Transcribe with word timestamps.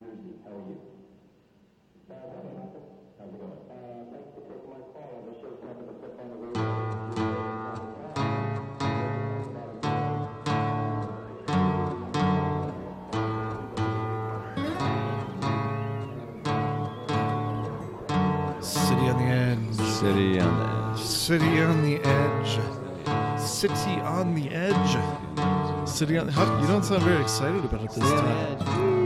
How 0.00 0.06
are 0.06 0.12
you? 0.68 0.78
Uh, 2.08 2.14
how's 3.18 3.34
it 3.34 3.38
going? 3.40 3.58
Uh, 3.68 4.06
thanks 4.12 4.30
for 4.32 4.42
taking 4.46 4.70
my 4.70 4.78
call. 4.94 5.26
The 5.26 5.32
show's 5.40 5.58
coming 5.58 5.86
to 5.88 5.94
step 5.98 6.14
on 6.20 6.26
the 6.30 6.36
City 18.62 19.06
on 19.08 19.18
the 19.18 19.26
edge. 19.26 19.74
City 19.74 20.38
on 20.40 20.52
the 20.62 20.78
edge. 20.78 21.00
City 21.00 21.60
on 21.60 21.82
the 21.82 21.96
edge. 22.06 22.60
City 23.40 24.00
on 24.00 24.34
the 24.36 24.48
edge. 24.50 25.88
City 25.88 26.18
on. 26.18 26.28
How, 26.28 26.60
you 26.60 26.68
don't 26.68 26.84
sound 26.84 27.02
very 27.02 27.20
excited 27.20 27.64
about 27.64 27.82
it 27.82 27.90
this 27.90 28.10
time. 28.10 28.97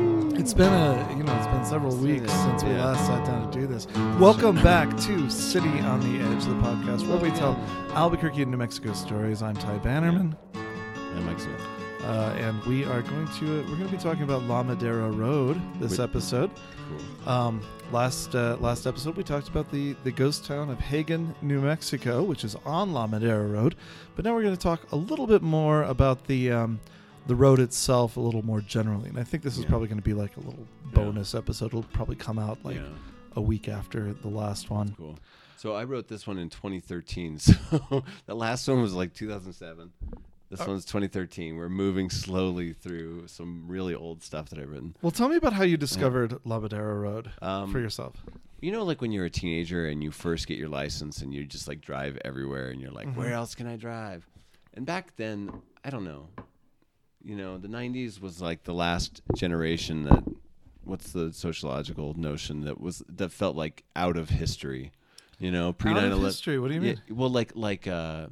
It's 0.43 0.53
been 0.55 0.73
a 0.73 1.15
you 1.17 1.23
know 1.23 1.33
it's 1.37 1.47
been 1.47 1.65
several 1.65 1.95
weeks 1.95 2.33
since 2.33 2.65
we 2.65 2.71
Yeah. 2.71 2.87
last 2.87 3.07
sat 3.07 3.25
down 3.25 3.49
to 3.49 3.61
do 3.61 3.69
this. 3.69 3.87
Welcome 4.19 4.57
back 4.57 4.91
to 5.03 5.31
City 5.31 5.69
on 5.79 6.01
the 6.01 6.19
Edge, 6.25 6.45
of 6.47 6.49
the 6.49 6.55
podcast 6.57 7.07
where 7.07 7.19
we 7.19 7.31
tell 7.31 7.55
Albuquerque, 7.95 8.45
New 8.47 8.57
Mexico 8.57 8.93
stories. 8.93 9.41
I'm 9.41 9.55
Ty 9.55 9.79
Bannerman, 9.79 10.35
I'm 10.57 11.27
Mike 11.27 11.39
Smith. 11.39 11.61
uh, 12.03 12.35
and 12.41 12.61
we 12.65 12.85
are 12.85 13.03
going 13.03 13.29
to 13.39 13.45
uh, 13.61 13.63
we're 13.71 13.77
going 13.77 13.87
to 13.89 13.97
be 13.97 14.03
talking 14.03 14.25
about 14.25 14.43
La 14.43 14.65
Madera 14.65 15.13
Road 15.13 15.61
this 15.79 15.93
Wait. 15.99 16.01
episode. 16.01 16.51
Cool. 16.89 17.29
Um, 17.33 17.63
last 17.93 18.35
uh, 18.35 18.57
last 18.59 18.89
episode, 18.89 19.17
we 19.17 19.23
talked 19.23 19.47
about 19.49 19.71
the 19.71 19.95
the 20.03 20.11
ghost 20.11 20.45
town 20.45 20.71
of 20.71 20.81
Hagan, 20.81 21.37
New 21.41 21.61
Mexico, 21.61 22.25
which 22.25 22.43
is 22.43 22.57
on 22.67 22.93
La 22.93 23.07
Madera 23.07 23.47
Road. 23.47 23.77
But 24.17 24.25
now 24.25 24.35
we're 24.35 24.43
going 24.43 24.57
to 24.57 24.61
talk 24.61 24.91
a 24.91 24.97
little 24.97 25.29
bit 25.29 25.41
more 25.43 25.85
about 25.85 26.27
the 26.27 26.51
um, 26.51 26.81
the 27.27 27.35
road 27.37 27.61
itself, 27.61 28.17
a 28.17 28.21
little 28.21 28.45
more 28.45 28.61
generally. 28.61 29.09
And 29.09 29.19
I 29.19 29.25
think 29.25 29.43
this 29.43 29.57
is 29.57 29.65
Yeah. 29.65 29.69
probably 29.71 29.89
going 29.89 29.99
to 29.99 30.05
be 30.05 30.15
like 30.15 30.37
a 30.37 30.41
little 30.41 30.67
bonus 30.93 31.35
episode. 31.35 31.67
It'll 31.67 31.83
probably 31.85 32.17
come 32.17 32.39
out 32.39 32.59
like 32.65 32.77
yeah, 32.77 32.89
a 33.37 33.41
week 33.41 33.69
after 33.69 34.13
the 34.13 34.29
last 34.29 34.71
one. 34.71 34.95
cool. 34.97 35.19
So 35.57 35.75
I 35.75 35.85
wrote 35.85 36.09
this 36.09 36.27
one 36.27 36.39
in 36.39 36.49
2013. 36.51 37.39
So 37.39 38.05
the 38.27 38.35
last 38.35 38.67
one 38.67 38.83
was 38.83 38.95
like 38.95 39.15
2007. 39.15 39.93
This 40.51 40.61
Uh, 40.61 40.65
one's 40.67 40.85
2013. 40.85 41.57
We're 41.57 41.69
moving 41.69 42.11
slowly 42.11 42.73
through 42.75 43.29
some 43.29 43.67
really 43.69 43.95
old 43.95 44.23
stuff 44.23 44.51
that 44.51 44.59
I've 44.59 44.69
written. 44.69 44.97
Well, 45.01 45.13
tell 45.13 45.29
me 45.29 45.37
about 45.37 45.53
how 45.55 45.63
you 45.63 45.77
discovered 45.77 46.39
La 46.45 46.59
Madera 46.59 46.99
Road 46.99 47.31
Um, 47.41 47.71
for 47.73 47.79
yourself. 47.81 48.17
You 48.61 48.71
know, 48.73 48.83
like 48.85 49.01
when 49.01 49.13
you're 49.13 49.25
a 49.25 49.31
teenager 49.31 49.87
and 49.87 50.03
you 50.03 50.11
first 50.11 50.47
get 50.47 50.59
your 50.59 50.69
license 50.69 51.23
and 51.23 51.33
you 51.33 51.47
just 51.47 51.69
like 51.69 51.81
drive 51.81 52.19
everywhere 52.25 52.69
and 52.71 52.81
you're 52.81 52.91
like, 52.91 53.07
Mhm. 53.09 53.17
where 53.17 53.33
else 53.33 53.55
can 53.55 53.67
I 53.67 53.77
drive? 53.77 54.27
And 54.75 54.85
back 54.85 55.17
then, 55.17 55.63
I 55.85 55.91
don't 55.91 56.05
know. 56.05 56.29
You 57.25 57.37
know, 57.37 57.57
the 57.59 57.69
90s 57.69 58.21
was 58.21 58.41
like 58.43 58.65
the 58.65 58.75
last 58.75 59.21
generation 59.37 60.05
that 60.05 60.25
what's 60.85 61.13
the 61.13 61.33
sociological 61.33 62.15
notion 62.15 62.65
that 62.65 62.81
was 62.81 63.03
that 63.09 63.31
felt 63.31 63.55
like 63.57 63.85
out 63.95 64.17
of 64.17 64.29
history. 64.31 64.93
You 65.39 65.51
know, 65.51 65.73
pre 65.73 65.91
Out 65.93 65.97
9 65.97 66.05
of 66.05 66.11
11 66.13 66.27
history. 66.27 66.59
What 66.59 66.69
do 66.69 66.75
you 66.75 66.81
mean? 66.81 67.01
well, 67.11 67.31
like 67.31 67.53
like 67.55 67.87
uh 67.87 68.27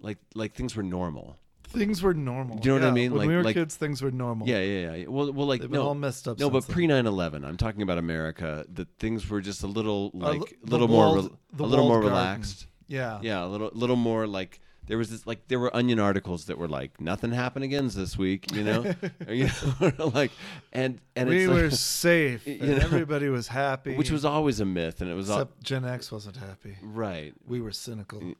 like 0.00 0.18
like 0.34 0.54
things 0.54 0.76
were 0.76 0.82
normal. 0.82 1.36
Things 1.64 2.02
were 2.02 2.14
normal. 2.14 2.58
Do 2.58 2.68
you 2.68 2.78
know 2.78 2.86
what 2.86 2.90
I 2.90 2.94
mean? 2.94 3.10
When 3.10 3.18
Like- 3.20 3.28
we 3.28 3.34
were 3.36 3.42
like- 3.42 3.54
kids, 3.56 3.74
things 3.74 4.00
were 4.00 4.10
normal. 4.12 4.48
Yeah, 4.48 4.60
yeah, 4.60 4.94
yeah. 4.94 5.06
Well, 5.08 5.32
well, 5.32 5.46
like 5.46 5.62
They've 5.62 5.70
no, 5.70 5.82
all 5.88 5.94
messed 5.94 6.28
up. 6.28 6.38
no, 6.38 6.48
but 6.48 6.66
pre 6.68 6.86
9/11, 6.86 7.44
I'm 7.44 7.56
talking 7.56 7.82
about 7.82 7.98
America. 7.98 8.64
That 8.72 8.88
things 8.98 9.28
were 9.28 9.40
just 9.40 9.62
a 9.62 9.66
little 9.66 10.10
like 10.14 10.58
little 10.62 10.88
more, 10.88 11.06
walled- 11.16 11.36
the 11.52 11.64
a 11.64 11.66
little 11.66 11.86
more 11.88 12.00
garden. 12.00 12.10
relaxed. 12.18 12.66
yeah, 12.86 13.18
Yeah, 13.22 13.44
a 13.44 13.48
little, 13.48 13.70
little 13.74 13.96
more 13.96 14.26
like 14.26 14.60
there 14.86 14.98
was 14.98 15.10
this 15.10 15.26
like 15.26 15.48
there 15.48 15.58
were 15.58 15.74
onion 15.74 15.98
articles 15.98 16.46
that 16.46 16.58
were 16.58 16.68
like 16.68 17.00
nothing 17.00 17.32
happened 17.32 17.64
again 17.64 17.88
this 17.88 18.16
week, 18.16 18.52
you 18.54 18.62
know, 18.64 18.94
you 19.28 19.48
know, 19.80 20.06
like 20.14 20.30
and 20.72 21.00
and 21.14 21.28
we 21.28 21.46
were 21.48 21.64
like, 21.64 21.72
safe, 21.72 22.46
you 22.46 22.58
and 22.60 22.70
know, 22.70 22.76
everybody 22.76 23.28
was 23.28 23.48
happy. 23.48 23.96
which 23.96 24.10
was 24.10 24.24
always 24.24 24.60
a 24.60 24.64
myth, 24.64 25.00
and 25.00 25.10
it 25.10 25.14
was 25.14 25.28
all, 25.30 25.40
except 25.42 25.62
Gen 25.62 25.84
X 25.84 26.10
wasn't 26.12 26.36
happy. 26.36 26.76
right. 26.82 27.32
We 27.46 27.60
were 27.60 27.72
cynical. 27.72 28.34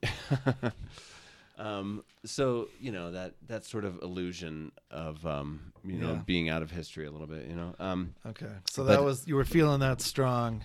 um, 1.59 2.05
so 2.25 2.69
you 2.81 2.93
know 2.93 3.11
that 3.13 3.35
that 3.49 3.65
sort 3.65 3.85
of 3.85 4.01
illusion 4.03 4.73
of 4.91 5.25
um, 5.27 5.73
you 5.85 5.99
know 5.99 6.13
Yeah. 6.15 6.23
being 6.27 6.49
out 6.49 6.63
of 6.63 6.71
history 6.71 7.07
a 7.07 7.11
little 7.11 7.27
bit, 7.27 7.47
you 7.49 7.57
know. 7.57 7.75
Um, 7.79 8.15
Okay, 8.27 8.53
so 8.71 8.85
that 8.85 9.03
was 9.03 9.27
you 9.27 9.37
were 9.37 9.45
feeling 9.45 9.81
that 9.81 10.01
strong. 10.01 10.63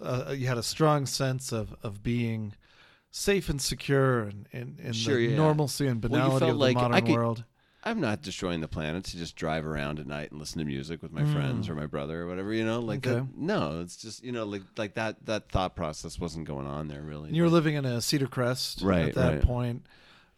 Uh, 0.00 0.34
you 0.36 0.46
had 0.46 0.58
a 0.58 0.62
strong 0.62 1.06
sense 1.06 1.52
of 1.52 1.74
of 1.82 2.02
being 2.02 2.54
safe 3.16 3.48
and 3.48 3.62
secure, 3.62 4.22
and 4.22 4.48
in, 4.50 4.76
in 4.82 4.92
Sure, 4.92 5.14
the 5.16 5.26
yeah. 5.28 5.36
normalcy 5.36 5.86
and 5.86 6.00
banality 6.00 6.40
felt 6.40 6.42
of 6.42 6.48
the 6.48 6.54
like 6.54 6.74
modern 6.74 7.06
could- 7.06 7.14
world. 7.14 7.44
I'm 7.86 8.00
not 8.00 8.22
destroying 8.22 8.62
the 8.62 8.66
planet 8.68 9.04
to 9.04 9.18
just 9.18 9.36
drive 9.36 9.66
around 9.66 10.00
at 10.00 10.06
night 10.06 10.30
and 10.30 10.40
listen 10.40 10.58
to 10.58 10.64
music 10.64 11.02
with 11.02 11.12
my 11.12 11.20
Mm. 11.20 11.32
friends 11.34 11.68
or 11.68 11.74
my 11.74 11.84
brother 11.84 12.22
or 12.22 12.26
whatever, 12.26 12.50
you 12.54 12.64
know. 12.64 12.80
Like 12.80 13.06
Okay. 13.06 13.16
that, 13.20 13.36
no, 13.36 13.82
it's 13.82 13.98
just 13.98 14.24
you 14.24 14.32
know 14.32 14.44
like 14.44 14.62
like 14.78 14.94
that 14.94 15.24
that 15.26 15.50
thought 15.50 15.76
process 15.76 16.18
wasn't 16.18 16.46
going 16.46 16.66
on 16.66 16.88
there 16.88 17.02
really. 17.02 17.28
And 17.28 17.36
you 17.36 17.42
were 17.42 17.50
living 17.50 17.74
in 17.74 17.84
a 17.84 18.00
Cedar 18.00 18.26
Crest 18.26 18.80
Right, 18.80 19.08
at 19.10 19.14
that 19.16 19.32
right. 19.34 19.42
point, 19.42 19.86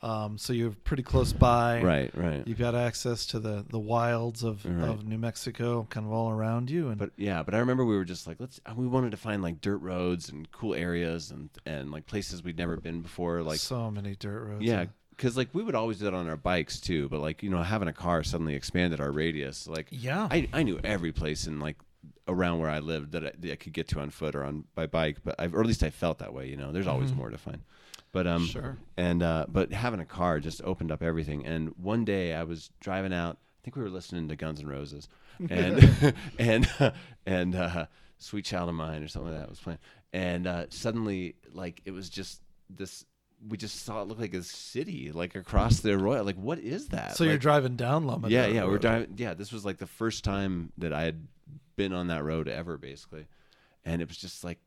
um, 0.09 0.39
so 0.39 0.53
you're 0.53 0.71
pretty 0.84 1.03
close 1.03 1.33
by. 1.33 1.83
right, 1.83 2.11
right. 2.17 2.47
You've 2.47 2.59
got 2.59 2.75
access 2.75 3.27
to 3.27 3.39
the 3.41 3.65
the 3.69 3.78
wilds 3.78 4.43
of, 4.44 4.65
Right. 4.65 4.89
of 4.89 5.05
New 5.06 5.19
Mexico, 5.19 5.87
kind 5.91 6.06
of 6.06 6.12
all 6.12 6.31
around 6.31 6.71
you, 6.71 6.89
and 6.89 6.99
But 6.99 7.11
yeah, 7.17 7.43
but 7.43 7.55
I 7.55 7.59
remember 7.59 7.84
we 7.84 7.97
were 7.97 8.05
just 8.05 8.27
like, 8.27 8.37
let's. 8.39 8.61
We 8.77 8.87
wanted 8.87 9.11
to 9.12 9.17
find 9.17 9.43
like 9.43 9.61
dirt 9.61 9.78
roads 9.78 10.28
and 10.28 10.50
cool 10.53 10.75
areas 10.75 11.31
and 11.31 11.50
and 11.67 11.91
like 11.91 12.06
places 12.06 12.43
we'd 12.43 12.59
never 12.59 12.77
been 12.77 13.00
before. 13.03 13.43
Like 13.43 13.59
so 13.59 13.91
many 13.91 14.15
dirt 14.17 14.44
roads. 14.44 14.62
yeah, 14.65 14.87
because 15.11 15.37
like 15.37 15.49
we 15.53 15.62
would 15.62 15.75
always 15.75 15.99
do 15.99 16.05
that 16.05 16.15
on 16.15 16.28
our 16.28 16.37
bikes 16.37 16.78
too. 16.81 17.09
But 17.09 17.21
like 17.21 17.43
you 17.43 17.50
know, 17.50 17.62
having 17.62 17.88
a 17.88 17.93
car 17.93 18.23
suddenly 18.23 18.55
expanded 18.55 19.00
our 19.00 19.11
radius. 19.12 19.67
Like 19.67 19.88
yeah. 19.91 20.28
I 20.31 20.49
I 20.53 20.62
knew 20.62 20.78
every 20.84 21.12
place 21.12 21.47
in 21.47 21.59
like 21.61 21.77
around 22.28 22.59
where 22.61 22.71
I 22.71 22.78
lived 22.81 23.12
that 23.12 23.25
I, 23.25 23.33
that 23.41 23.53
I 23.53 23.56
could 23.56 23.73
get 23.73 23.88
to 23.88 24.00
on 24.00 24.11
foot 24.11 24.34
or 24.37 24.44
on 24.44 24.65
by 24.75 24.87
bike. 24.87 25.19
But 25.25 25.34
I've, 25.38 25.55
or 25.55 25.61
at 25.61 25.67
least 25.67 25.83
I 25.83 25.91
felt 25.91 26.19
that 26.19 26.33
way. 26.33 26.47
You 26.49 26.56
know, 26.56 26.71
there's 26.73 26.87
always 26.87 27.11
Mhm. 27.12 27.17
more 27.17 27.31
to 27.31 27.38
find. 27.38 27.62
But 28.16 28.27
um, 28.27 28.47
sure. 28.47 28.78
and 28.97 29.22
uh, 29.22 29.44
but 29.47 29.75
having 29.75 30.00
a 30.00 30.06
car 30.06 30.41
just 30.41 30.62
opened 30.65 30.91
up 30.91 31.03
everything. 31.03 31.44
And 31.44 31.75
one 31.77 32.06
day 32.06 32.32
I 32.32 32.44
was 32.44 32.71
driving 32.81 33.12
out. 33.12 33.37
I 33.37 33.60
think 33.62 33.77
we 33.77 33.82
were 33.82 33.91
listening 33.91 34.27
to 34.28 34.37
Guns 34.37 34.60
N' 34.60 34.66
Roses, 34.66 35.06
and 35.50 36.15
and 36.38 36.66
and 37.26 37.55
uh, 37.55 37.87
"Sweet 38.16 38.47
Child 38.47 38.71
of 38.71 38.75
Mine" 38.75 39.03
or 39.03 39.09
something 39.09 39.32
like 39.32 39.41
that 39.43 39.50
was 39.50 39.60
playing. 39.60 39.81
And 40.15 40.47
uh, 40.47 40.65
suddenly, 40.71 41.34
like 41.53 41.82
it 41.84 41.91
was 41.91 42.09
just 42.09 42.41
this. 42.71 43.05
We 43.47 43.59
just 43.59 43.84
saw 43.84 44.00
it 44.00 44.09
look 44.09 44.19
like 44.19 44.32
a 44.32 44.43
city, 44.43 45.12
like 45.12 45.34
across 45.34 45.81
the 45.81 45.93
Arroyo. 45.93 46.22
Like, 46.22 46.37
what 46.37 46.59
is 46.59 46.88
that? 46.88 47.16
So 47.16 47.25
you're 47.25 47.37
driving 47.37 47.76
down 47.76 48.06
Loma. 48.06 48.31
yeah, 48.31 48.47
yeah. 48.47 48.65
We're 48.65 48.78
driving. 48.78 49.12
Yeah, 49.19 49.34
this 49.34 49.53
was 49.53 49.66
like 49.66 49.76
the 49.76 49.87
first 49.87 50.25
time 50.25 50.72
that 50.78 50.94
I 50.94 51.03
had 51.03 51.26
been 51.76 51.93
on 51.93 52.06
that 52.06 52.25
road 52.25 52.49
ever, 52.49 52.78
basically, 52.78 53.26
and 53.84 54.00
it 54.00 54.09
was 54.09 54.16
just 54.16 54.43
like, 54.43 54.59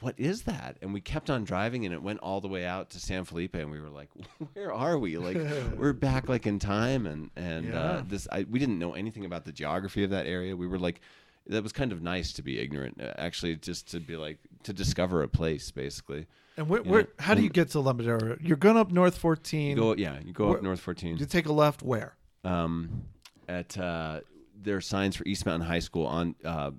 what, 0.00 0.14
is 0.18 0.42
that? 0.42 0.76
And 0.82 0.92
we 0.94 1.00
kept 1.00 1.28
on 1.30 1.44
driving, 1.44 1.84
and 1.84 1.92
it 1.94 2.02
went 2.02 2.20
all 2.20 2.40
the 2.40 2.48
way 2.48 2.64
out 2.64 2.90
to 2.90 2.98
San 3.00 3.24
Felipe, 3.24 3.54
and 3.54 3.70
we 3.70 3.80
were 3.80 3.90
like, 3.90 4.08
where 4.54 4.72
are 4.72 4.98
we? 4.98 5.18
Like, 5.18 5.36
we're 5.76 5.92
back 5.92 6.28
like 6.28 6.46
in 6.46 6.58
time, 6.58 7.06
and 7.06 7.30
and 7.36 7.66
Yeah. 7.66 7.80
uh, 7.80 8.02
this 8.06 8.26
I, 8.32 8.46
we 8.50 8.58
didn't 8.58 8.78
know 8.78 8.94
anything 8.94 9.24
about 9.24 9.44
the 9.44 9.52
geography 9.52 10.02
of 10.04 10.10
that 10.10 10.26
area. 10.26 10.56
We 10.56 10.66
were 10.66 10.78
like. 10.78 11.00
That 11.48 11.62
was 11.62 11.70
kind 11.72 11.92
of 11.92 12.02
nice 12.02 12.32
to 12.32 12.42
be 12.42 12.58
ignorant, 12.58 13.00
uh, 13.00 13.12
actually, 13.18 13.54
just 13.54 13.88
to 13.92 14.00
be 14.00 14.16
like 14.16 14.38
to 14.64 14.72
discover 14.72 15.22
a 15.22 15.28
place, 15.28 15.70
basically. 15.70 16.26
And 16.56 16.68
where, 16.68 16.82
where 16.82 17.06
how 17.20 17.34
do 17.34 17.42
you 17.42 17.48
get 17.50 17.70
to 17.70 17.78
Loma 17.78 18.02
You're 18.40 18.56
going 18.56 18.76
up 18.76 18.90
North 18.90 19.16
14. 19.16 19.70
You 19.70 19.76
go, 19.76 19.94
yeah, 19.94 20.18
you 20.24 20.32
go 20.32 20.48
Where- 20.48 20.56
up 20.56 20.64
North 20.64 20.80
14. 20.80 21.18
you 21.18 21.24
take 21.24 21.46
a 21.46 21.52
left 21.52 21.84
where? 21.84 22.16
um, 22.42 23.04
at 23.48 23.78
uh, 23.78 24.22
there 24.60 24.74
are 24.76 24.80
signs 24.80 25.14
for 25.14 25.22
East 25.24 25.46
Mountain 25.46 25.68
High 25.68 25.78
School 25.78 26.06
on 26.06 26.34
uh, 26.44 26.72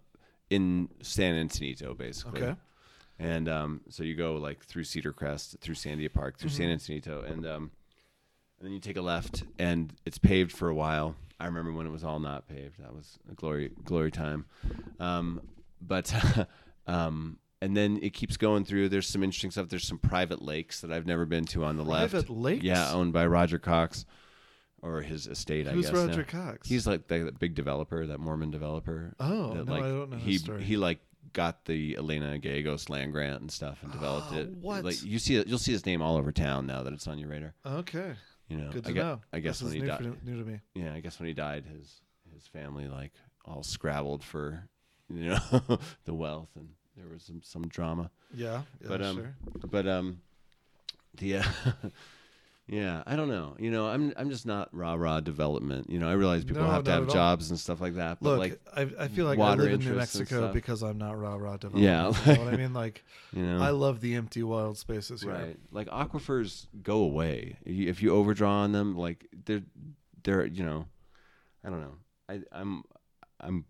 in 0.49 0.89
San 1.01 1.35
Antonio, 1.35 1.93
basically. 1.93 2.43
Okay. 2.43 2.55
And 3.19 3.50
um, 3.50 3.81
so 3.89 4.03
you 4.03 4.16
go 4.16 4.35
like 4.35 4.63
through 4.63 4.83
Cedar 4.83 5.11
Crest, 5.11 5.57
through 5.59 5.75
Sandia 5.75 6.11
Park, 6.13 6.38
through 6.38 6.50
Mm-hmm. 6.51 6.79
San 6.79 6.97
Antonio, 7.01 7.22
and 7.23 7.45
um, 7.45 7.72
and 8.59 8.66
then 8.67 8.72
you 8.73 8.79
take 8.79 8.97
a 8.97 9.01
left, 9.01 9.44
and 9.57 9.94
it's 10.05 10.17
paved 10.17 10.51
for 10.51 10.69
a 10.69 10.75
while. 10.75 11.16
I 11.39 11.45
remember 11.45 11.72
when 11.72 11.85
it 11.88 11.91
was 11.91 12.03
all 12.03 12.19
not 12.19 12.47
paved. 12.47 12.79
That 12.81 12.94
was 12.94 13.17
a 13.31 13.33
glory 13.33 13.72
glory 13.83 14.12
time. 14.12 14.45
Um, 15.00 15.41
but 15.81 16.13
um, 16.88 17.38
and 17.62 17.75
then 17.75 18.00
it 18.03 18.13
keeps 18.13 18.38
going 18.38 18.65
through. 18.65 18.89
There's 18.89 19.07
some 19.07 19.24
interesting 19.24 19.51
stuff. 19.51 19.69
There's 19.69 19.88
some 19.88 19.97
private 20.00 20.41
lakes 20.41 20.81
that 20.81 20.91
I've 20.91 21.06
never 21.07 21.25
been 21.25 21.45
to 21.45 21.63
on 21.63 21.77
the 21.77 21.83
left. 21.83 22.12
Private 22.12 22.30
lakes? 22.30 22.63
Yeah, 22.63 22.91
owned 22.94 23.13
by 23.13 23.25
Roger 23.25 23.57
Cox 23.59 24.06
or 24.83 25.01
his 25.01 25.25
estate. 25.25 25.68
I 25.68 25.71
Who's 25.71 25.86
guess. 25.88 25.94
now. 25.95 26.06
Roger 26.06 26.24
Cox? 26.24 26.68
He's 26.68 26.86
like 26.86 27.07
the, 27.07 27.19
the 27.25 27.31
big 27.31 27.56
developer, 27.56 28.06
that 28.06 28.19
Mormon 28.19 28.51
developer. 28.51 29.13
Oh, 29.19 29.56
that, 29.56 29.65
no, 29.65 29.74
like, 29.74 29.83
I 29.83 29.88
don't 29.88 30.09
know 30.12 30.18
He 30.18 30.38
story. 30.38 30.63
he 30.63 30.77
like 30.77 31.00
got 31.33 31.65
the 31.65 31.95
Elena 31.97 32.38
Gallegos 32.39 32.89
land 32.89 33.12
grant 33.13 33.41
and 33.41 33.51
stuff 33.51 33.79
and 33.83 33.91
developed 33.91 34.27
Oh, 34.31 34.38
it. 34.38 34.50
what? 34.57 34.83
Like 34.85 35.03
you 35.03 35.19
see, 35.19 35.41
you'll 35.45 35.57
see 35.59 35.71
his 35.71 35.85
name 35.85 36.01
all 36.01 36.18
over 36.18 36.31
town 36.31 36.65
now 36.68 36.83
that 36.83 36.94
it's 36.94 37.07
on 37.07 37.18
your 37.19 37.29
radar. 37.29 37.53
okay. 37.65 38.13
You 38.50 38.57
know, 38.57 38.71
Good 38.71 38.85
I 38.85 38.89
to 38.89 38.94
gue- 38.94 39.03
know. 39.03 39.21
I 39.33 39.39
guess 39.39 39.59
this 39.59 39.69
when 39.74 39.81
he 39.81 39.88
died, 39.88 39.97
for- 39.97 40.25
new 40.25 40.41
to 40.44 40.50
me. 40.50 40.59
yeah, 40.74 40.94
I 40.94 41.01
guess 41.01 41.19
when 41.19 41.27
he 41.27 41.33
died, 41.33 41.65
his 41.65 42.01
his 42.33 42.47
family 42.47 42.88
like 42.88 43.12
all 43.45 43.62
scrabbled 43.63 44.24
for 44.24 44.63
you 45.13 45.29
know 45.29 45.39
the 46.06 46.13
wealth 46.13 46.50
and 46.56 46.69
there 46.95 47.07
was 47.12 47.24
some 47.24 47.41
some 47.44 47.68
drama. 47.68 48.09
Yeah, 48.33 48.62
yeah 48.81 48.88
But, 48.88 49.01
um, 49.01 49.15
sure. 49.18 49.35
But 49.69 49.88
um, 49.88 50.21
the 51.18 51.38
uh, 51.38 51.44
Yeah, 52.69 53.01
I 53.07 53.15
don't 53.15 53.29
know. 53.29 53.55
You 53.57 53.71
know, 53.71 53.87
I'm 53.87 54.11
I'm 54.17 54.29
just 54.29 54.45
not 54.45 54.67
rah 54.73 54.95
rah 54.95 55.21
development. 55.21 55.89
You 55.89 55.99
know, 55.99 56.09
I 56.09 56.13
realize 56.13 56.43
people 56.43 56.63
No, 56.63 56.69
have 56.69 56.83
to 56.83 56.89
not 56.89 56.93
have 56.95 57.03
at 57.03 57.09
all. 57.09 57.15
jobs 57.15 57.49
and 57.49 57.57
stuff 57.57 57.79
like 57.79 57.95
that. 57.95 58.17
But 58.21 58.29
Look, 58.31 58.39
like, 58.39 58.61
I, 58.75 59.03
I 59.05 59.07
feel 59.07 59.25
like 59.25 59.37
I 59.37 59.39
water 59.39 59.63
live 59.63 59.71
in 59.73 59.79
New 59.79 59.85
interests 59.91 60.15
and 60.15 60.21
Mexico 60.23 60.41
stuff. 60.41 60.53
because 60.53 60.83
I'm 60.83 60.97
not 60.97 61.17
rah 61.17 61.35
rah 61.35 61.55
development. 61.55 61.85
Yeah. 61.85 62.07
you 62.25 62.37
know 62.39 62.43
what 62.45 62.53
I 62.53 62.57
mean? 62.63 62.73
Like 62.73 63.05
you 63.33 63.41
know, 63.45 63.63
I 63.63 63.69
love 63.69 64.01
the 64.01 64.15
empty 64.15 64.43
wild 64.43 64.77
spaces 64.77 65.21
here. 65.21 65.31
right? 65.31 65.57
Like 65.71 65.87
aquifers 65.87 66.67
go 66.83 66.97
away 66.99 67.55
You- 67.65 67.87
if 67.87 68.01
you 68.03 68.11
overdraw 68.13 68.63
on 68.63 68.73
them. 68.73 68.97
Like 68.97 69.27
they're 69.45 69.63
they're 70.23 70.45
you 70.45 70.65
know, 70.65 70.87
I 71.63 71.69
don't 71.69 71.79
know. 71.79 71.95
I 72.27 72.41
I'm 72.51 72.83
I'm 73.39 73.63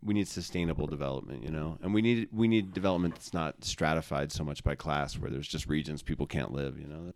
we 0.00 0.14
need 0.14 0.28
sustainable 0.28 0.86
development, 0.86 1.42
you 1.42 1.50
know, 1.50 1.78
and 1.82 1.92
we 1.92 2.02
need 2.02 2.28
we 2.30 2.46
need 2.46 2.72
development 2.72 3.14
that's 3.14 3.34
not 3.34 3.64
stratified 3.64 4.30
so 4.30 4.44
much 4.44 4.62
by 4.62 4.76
class, 4.76 5.18
where 5.18 5.30
there's 5.30 5.48
just 5.48 5.66
regions 5.66 6.02
people 6.02 6.26
can't 6.26 6.52
live, 6.52 6.78
you 6.78 6.86
know. 6.86 7.12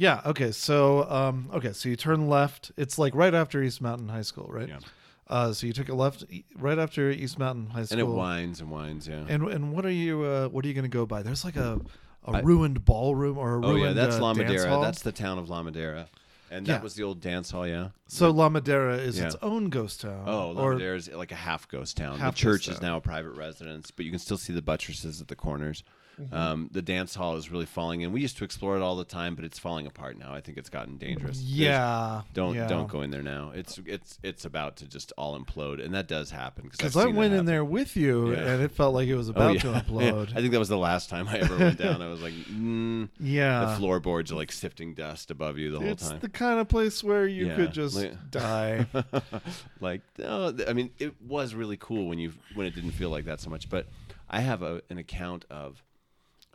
Yeah. 0.00 0.20
Okay. 0.24 0.52
So, 0.52 1.10
um, 1.10 1.50
okay. 1.52 1.72
So 1.72 1.88
you 1.88 1.96
turn 1.96 2.28
left. 2.28 2.70
It's 2.76 2.98
like 2.98 3.14
right 3.14 3.34
after 3.34 3.60
East 3.62 3.80
Mountain 3.82 4.08
High 4.08 4.22
School, 4.22 4.46
right? 4.48 4.68
Yeah. 4.68 4.78
Uh, 5.26 5.52
so 5.52 5.66
you 5.66 5.72
took 5.74 5.88
a 5.88 5.94
left 5.94 6.24
e- 6.30 6.44
right 6.56 6.78
after 6.78 7.10
East 7.10 7.38
Mountain 7.38 7.70
High 7.70 7.84
School. 7.84 7.98
And 7.98 8.08
it 8.08 8.10
winds 8.16 8.60
and 8.60 8.70
winds, 8.70 9.06
yeah. 9.08 9.24
And 9.28 9.42
and 9.48 9.72
what 9.72 9.84
are 9.84 9.90
you? 9.90 10.22
Uh, 10.22 10.48
what 10.48 10.64
are 10.64 10.68
you 10.68 10.74
going 10.74 10.84
to 10.84 10.88
go 10.88 11.04
by? 11.04 11.22
There's 11.22 11.44
like 11.44 11.56
a 11.56 11.80
a 12.24 12.30
I- 12.30 12.40
ruined 12.40 12.84
ballroom 12.84 13.36
or 13.38 13.54
a 13.54 13.56
oh 13.58 13.72
ruined 13.74 13.80
yeah, 13.96 14.04
that's 14.04 14.16
uh, 14.16 14.22
La 14.22 14.32
dance 14.34 14.48
Madera. 14.48 14.68
hall. 14.70 14.80
That's 14.82 15.02
the 15.02 15.12
town 15.12 15.38
of 15.38 15.50
La 15.50 15.62
Madera, 15.62 16.06
and 16.50 16.66
Yeah. 16.66 16.74
that 16.74 16.82
was 16.82 16.94
the 16.94 17.02
old 17.02 17.20
dance 17.20 17.50
hall, 17.50 17.66
yeah. 17.66 17.88
so 18.06 18.30
La 18.30 18.48
Madera 18.48 18.96
is 18.96 19.18
Yeah. 19.18 19.26
its 19.26 19.36
own 19.42 19.68
ghost 19.68 20.00
town. 20.00 20.24
Oh, 20.26 20.50
La 20.52 20.62
or 20.62 20.72
Madera 20.74 20.96
is 20.96 21.10
like 21.10 21.32
a 21.32 21.36
half 21.36 21.68
ghost 21.68 21.96
town. 21.98 22.18
Half 22.18 22.34
the 22.34 22.38
church 22.40 22.60
ghost 22.66 22.68
is 22.68 22.78
town. 22.78 22.90
now 22.90 22.96
a 22.96 23.00
private 23.00 23.32
residence, 23.32 23.90
but 23.90 24.04
you 24.06 24.10
can 24.10 24.18
still 24.20 24.38
see 24.38 24.52
the 24.54 24.62
buttresses 24.62 25.20
at 25.20 25.28
the 25.28 25.36
corners. 25.36 25.82
Mm-hmm. 26.20 26.34
Um, 26.34 26.68
the 26.72 26.82
dance 26.82 27.14
hall 27.14 27.36
is 27.36 27.50
really 27.50 27.66
falling 27.66 28.00
in. 28.00 28.12
We 28.12 28.20
used 28.20 28.38
to 28.38 28.44
explore 28.44 28.76
it 28.76 28.82
all 28.82 28.96
the 28.96 29.04
time, 29.04 29.34
but 29.34 29.44
it's 29.44 29.58
falling 29.58 29.86
apart 29.86 30.18
now. 30.18 30.32
I 30.34 30.40
think 30.40 30.58
it's 30.58 30.68
gotten 30.68 30.96
dangerous. 30.96 31.38
There's- 31.38 31.50
yeah. 31.50 32.22
don't 32.34 32.54
yeah. 32.54 32.66
don't 32.66 32.88
go 32.88 33.02
in 33.02 33.10
there 33.10 33.22
now. 33.22 33.52
It's 33.54 33.78
it's 33.86 34.18
it's 34.22 34.44
about 34.44 34.76
to 34.78 34.86
just 34.86 35.12
all 35.16 35.38
implode, 35.38 35.84
and 35.84 35.94
that 35.94 36.08
does 36.08 36.30
happen 36.30 36.68
Because 36.70 36.96
I 36.96 37.06
went 37.06 37.34
in 37.34 37.44
there 37.44 37.64
with 37.64 37.96
you, 37.96 38.32
Yeah. 38.32 38.38
and 38.54 38.62
it 38.62 38.72
felt 38.72 38.94
like 38.94 39.08
it 39.08 39.14
was 39.16 39.28
Oh, 39.28 39.32
about 39.32 39.54
yeah. 39.54 39.60
to 39.60 39.68
implode. 39.72 40.30
I 40.36 40.40
think 40.40 40.52
that 40.52 40.58
was 40.58 40.68
the 40.68 40.78
last 40.78 41.08
time 41.10 41.28
I 41.28 41.38
ever 41.38 41.56
went 41.56 41.78
down. 41.78 42.02
I 42.02 42.08
was 42.08 42.20
like, 42.22 42.34
mm, 42.34 43.08
yeah. 43.20 43.64
the 43.66 43.76
floorboards 43.76 44.32
are 44.32 44.36
like 44.36 44.52
sifting 44.52 44.94
dust 44.94 45.30
above 45.30 45.58
you 45.58 45.70
the 45.70 45.78
whole 45.80 45.88
it's 45.88 46.08
time. 46.08 46.18
the 46.20 46.28
kind 46.28 46.58
of 46.60 46.68
place 46.68 47.04
where 47.04 47.26
you 47.26 47.54
could 47.54 47.72
just 47.72 47.96
Like- 47.96 48.14
die. 48.30 48.86
like 49.80 50.02
no, 50.18 50.54
I 50.66 50.72
mean 50.72 50.90
it 50.98 51.14
was 51.22 51.54
really 51.54 51.76
cool 51.76 52.08
when 52.08 52.18
you 52.18 52.32
when 52.54 52.66
it 52.66 52.74
didn't 52.74 52.92
feel 52.92 53.10
like 53.10 53.24
that 53.26 53.40
so 53.40 53.50
much. 53.50 53.68
But 53.68 53.86
I 54.28 54.40
have 54.40 54.62
a, 54.62 54.82
an 54.90 54.98
account 54.98 55.44
of 55.50 55.82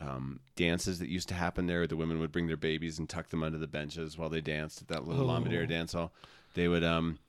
um, 0.06 0.40
dances 0.56 1.00
that 1.00 1.08
used 1.10 1.30
to 1.30 1.34
happen 1.36 1.66
there. 1.68 1.88
The 1.88 1.96
women 1.96 2.20
would 2.20 2.32
bring 2.32 2.48
their 2.48 2.58
babies 2.58 3.00
and 3.00 3.08
tuck 3.08 3.30
them 3.30 3.44
under 3.44 3.58
the 3.58 3.68
benches 3.68 4.18
while 4.18 4.30
they 4.30 4.42
danced 4.42 4.82
at 4.82 4.88
that 4.90 5.08
little 5.08 5.30
Oh. 5.30 5.66
dance 5.66 5.94
hall. 5.94 6.12
They 6.56 6.68
would 6.68 6.84
um, 6.84 7.20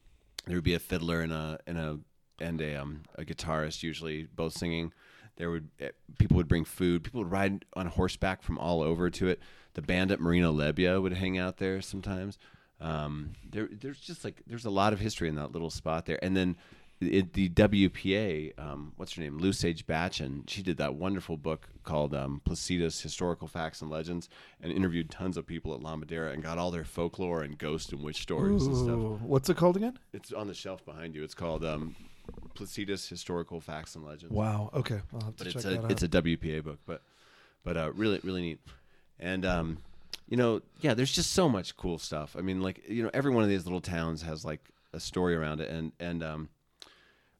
there 0.46 0.56
would 0.56 0.64
be 0.64 0.74
a 0.74 0.78
fiddler 0.78 1.20
and 1.20 1.32
a 1.32 1.58
and 1.66 1.78
a 1.78 1.98
and 2.40 2.60
a 2.60 2.74
um, 2.76 3.02
a 3.16 3.24
guitarist 3.24 3.82
usually 3.82 4.24
both 4.24 4.52
singing. 4.54 4.92
There 5.36 5.50
would 5.50 5.68
eh, 5.80 5.90
people 6.18 6.36
would 6.36 6.48
bring 6.48 6.64
food. 6.64 7.04
People 7.04 7.22
would 7.22 7.30
ride 7.30 7.64
on 7.74 7.86
horseback 7.86 8.42
from 8.42 8.58
all 8.58 8.82
over 8.82 9.10
to 9.10 9.28
it. 9.28 9.40
The 9.74 9.82
band 9.82 10.10
at 10.12 10.20
Marino 10.20 10.52
Leyba 10.52 11.00
would 11.02 11.14
hang 11.14 11.38
out 11.38 11.56
there 11.58 11.80
sometimes. 11.80 12.38
Um, 12.80 13.32
there, 13.48 13.68
there's 13.70 13.98
just 14.00 14.24
like 14.24 14.42
there's 14.46 14.64
a 14.64 14.70
lot 14.70 14.92
of 14.92 15.00
history 15.00 15.28
in 15.28 15.36
that 15.36 15.52
little 15.52 15.70
spot 15.70 16.06
there. 16.06 16.18
And 16.22 16.36
then 16.36 16.56
it, 17.00 17.32
the 17.32 17.48
WPA, 17.50 18.58
um, 18.58 18.92
what's 18.96 19.14
her 19.14 19.22
name, 19.22 19.38
Lou 19.38 19.52
Sage 19.52 19.86
Batchen, 19.86 20.48
she 20.48 20.62
did 20.62 20.76
that 20.78 20.94
wonderful 20.94 21.36
book 21.36 21.68
called 21.82 22.14
um, 22.14 22.40
Historical 22.46 23.48
Facts 23.48 23.82
and 23.82 23.90
Legends, 23.90 24.28
and 24.60 24.72
interviewed 24.72 25.10
tons 25.10 25.36
of 25.36 25.46
people 25.46 25.74
at 25.74 25.80
La 25.80 25.96
Madera 25.96 26.32
and 26.32 26.42
got 26.42 26.58
all 26.58 26.70
their 26.70 26.84
folklore 26.84 27.42
and 27.42 27.58
ghost 27.58 27.92
and 27.92 28.02
witch 28.02 28.22
stories 28.22 28.66
and 28.66 28.76
stuff. 28.76 28.98
What's 29.20 29.48
it 29.48 29.56
called 29.56 29.76
again? 29.76 29.98
It's 30.12 30.32
on 30.32 30.46
the 30.46 30.54
shelf 30.54 30.84
behind 30.84 31.14
you. 31.14 31.22
It's 31.24 31.34
called 31.34 31.64
um, 31.64 31.94
Historical 32.56 33.60
Facts 33.60 33.94
and 33.94 34.04
Legends 34.04 34.32
Wow. 34.32 34.70
Okay, 34.74 35.00
I'll 35.12 35.24
have 35.24 35.36
to 35.36 35.44
but 35.44 35.54
it's 35.54 35.64
a 35.64 35.86
it's 35.86 36.02
a 36.02 36.08
WPA 36.08 36.62
book, 36.62 36.78
but 36.86 37.02
but 37.64 37.76
uh, 37.76 37.92
really 37.94 38.20
really 38.22 38.42
neat. 38.42 38.60
And 39.18 39.44
um, 39.44 39.78
you 40.28 40.36
know, 40.36 40.62
yeah, 40.80 40.94
there's 40.94 41.12
just 41.12 41.32
so 41.32 41.48
much 41.48 41.76
cool 41.76 41.98
stuff. 41.98 42.34
I 42.38 42.40
mean, 42.40 42.62
like 42.62 42.88
you 42.88 43.02
know, 43.02 43.10
every 43.12 43.32
one 43.32 43.42
of 43.42 43.50
these 43.50 43.64
little 43.64 43.80
towns 43.80 44.22
has 44.22 44.44
like 44.44 44.60
a 44.92 45.00
story 45.00 45.34
around 45.34 45.60
it, 45.60 45.70
and 45.70 45.92
and 46.00 46.22
um, 46.22 46.48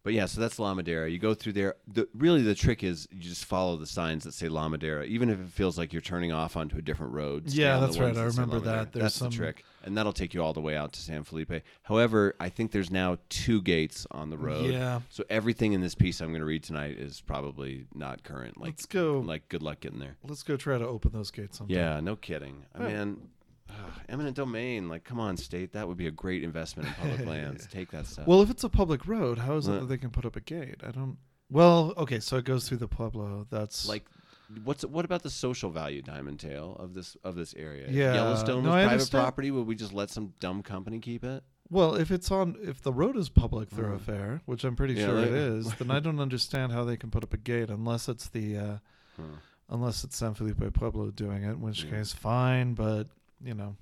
but 0.04 0.12
yeah, 0.12 0.26
so 0.26 0.40
that's 0.40 0.58
La 0.58 0.72
Madera. 0.74 1.10
You 1.10 1.18
go 1.18 1.34
through 1.34 1.54
there. 1.54 1.74
The, 1.92 2.06
really, 2.14 2.42
the 2.42 2.54
trick 2.54 2.84
is 2.84 3.08
you 3.10 3.18
just 3.20 3.46
follow 3.46 3.76
the 3.76 3.86
signs 3.86 4.22
that 4.24 4.34
say 4.34 4.48
La 4.48 4.68
Madera, 4.68 5.04
even 5.06 5.30
if 5.30 5.40
it 5.40 5.48
feels 5.48 5.76
like 5.78 5.92
you're 5.92 6.02
turning 6.02 6.30
off 6.30 6.56
onto 6.56 6.76
a 6.76 6.82
different 6.82 7.14
road. 7.14 7.44
Yeah, 7.48 7.80
that's 7.80 7.98
right. 7.98 8.16
I 8.16 8.22
remember 8.24 8.60
that. 8.60 8.92
There's 8.92 9.02
that's 9.02 9.14
some- 9.16 9.30
the 9.30 9.36
trick, 9.36 9.64
and 9.82 9.96
that'll 9.96 10.12
take 10.12 10.34
you 10.34 10.42
all 10.42 10.52
the 10.52 10.60
way 10.60 10.76
out 10.76 10.92
to 10.92 11.00
San 11.00 11.24
Felipe. 11.24 11.52
However, 11.82 12.36
I 12.38 12.50
think 12.50 12.70
there's 12.70 12.90
now 12.90 13.16
two 13.30 13.62
gates 13.62 14.06
on 14.10 14.28
the 14.30 14.36
road. 14.38 14.70
Yeah. 14.70 15.00
So 15.08 15.24
everything 15.30 15.72
in 15.72 15.80
this 15.80 15.94
piece 15.94 16.20
I'm 16.20 16.28
going 16.28 16.40
to 16.40 16.46
read 16.46 16.62
tonight 16.62 16.98
is 16.98 17.22
probably 17.22 17.86
not 17.94 18.22
current. 18.22 18.58
Like, 18.60 18.72
Let's 18.72 18.86
go. 18.86 19.20
like 19.20 19.48
good 19.48 19.62
luck 19.62 19.80
getting 19.80 19.98
there. 20.00 20.16
Let's 20.22 20.42
go 20.42 20.56
try 20.56 20.76
to 20.78 20.86
open 20.86 21.12
those 21.12 21.30
gates 21.30 21.58
sometime. 21.58 21.74
Yeah, 21.76 22.00
no 22.00 22.14
kidding. 22.14 22.66
I 22.74 22.78
mean, 22.80 23.28
ugh, 23.70 23.76
eminent 24.08 24.36
domain. 24.36 24.88
Like, 24.88 25.04
come 25.04 25.18
on, 25.20 25.36
state. 25.36 25.72
That 25.72 25.86
would 25.88 25.96
be 25.96 26.06
a 26.06 26.10
great 26.10 26.42
investment 26.44 26.88
in 26.88 26.94
public 26.94 27.26
lands. 27.34 27.66
Take 27.66 27.90
that 27.92 28.06
stuff. 28.06 28.26
Well, 28.26 28.42
if 28.42 28.50
it's 28.50 28.64
a 28.64 28.68
public 28.68 29.06
road, 29.06 29.38
how 29.38 29.56
is 29.56 29.68
it 29.68 29.72
that 29.80 29.86
they 29.86 29.98
can 29.98 30.10
put 30.10 30.24
up 30.24 30.36
a 30.36 30.40
gate? 30.40 30.76
I 30.86 30.90
don't. 30.90 31.16
Well, 31.50 31.92
okay, 31.96 32.20
so 32.20 32.36
it 32.38 32.44
goes 32.44 32.68
through 32.68 32.78
the 32.78 32.88
pueblo. 32.88 33.46
That's 33.50 33.86
like, 33.88 34.04
what's 34.64 34.84
what 34.84 35.04
about 35.04 35.22
the 35.22 35.30
social 35.30 35.70
value, 35.70 36.02
Diamond 36.02 36.40
Tail, 36.40 36.76
of 36.80 36.94
this 36.94 37.16
of 37.22 37.34
this 37.36 37.54
area? 37.54 37.86
If 37.86 37.92
Yeah, 37.92 38.14
Yellowstone 38.14 38.62
no, 38.64 38.70
was 38.70 38.76
I 38.76 38.80
private 38.82 38.92
understand. 38.92 39.22
property. 39.22 39.50
Would 39.50 39.66
we 39.66 39.74
just 39.74 39.92
let 39.92 40.10
some 40.10 40.32
dumb 40.40 40.62
company 40.62 40.98
keep 41.00 41.22
it? 41.24 41.44
well, 41.70 41.94
if 41.94 42.10
it's 42.10 42.30
on, 42.30 42.56
if 42.62 42.82
the 42.82 42.92
road 42.92 43.16
is 43.16 43.28
public 43.30 43.70
thoroughfare, 43.70 44.42
which 44.44 44.64
I'm 44.64 44.76
pretty 44.76 44.94
Mm. 44.94 44.98
Yeah, 44.98 45.06
sure 45.06 45.18
it 45.18 45.20
like- 45.22 45.30
is, 45.32 45.74
then 45.76 45.90
I 45.90 45.98
don't 46.06 46.20
understand 46.20 46.72
how 46.72 46.84
they 46.84 46.96
can 46.96 47.10
put 47.10 47.24
up 47.24 47.32
a 47.32 47.38
gate 47.38 47.70
unless 47.70 48.06
it's 48.08 48.28
the, 48.28 48.56
uh, 48.56 48.78
Huh. 49.16 49.22
unless 49.70 50.04
it's 50.04 50.16
San 50.16 50.34
Felipe 50.34 50.72
Pueblo 50.74 51.10
doing 51.10 51.42
it. 51.42 51.52
In 51.52 51.60
which 51.62 51.84
Yeah. 51.84 51.90
case, 51.92 52.12
fine. 52.12 52.74
But 52.74 53.08
you 53.42 53.54
know, 53.54 53.76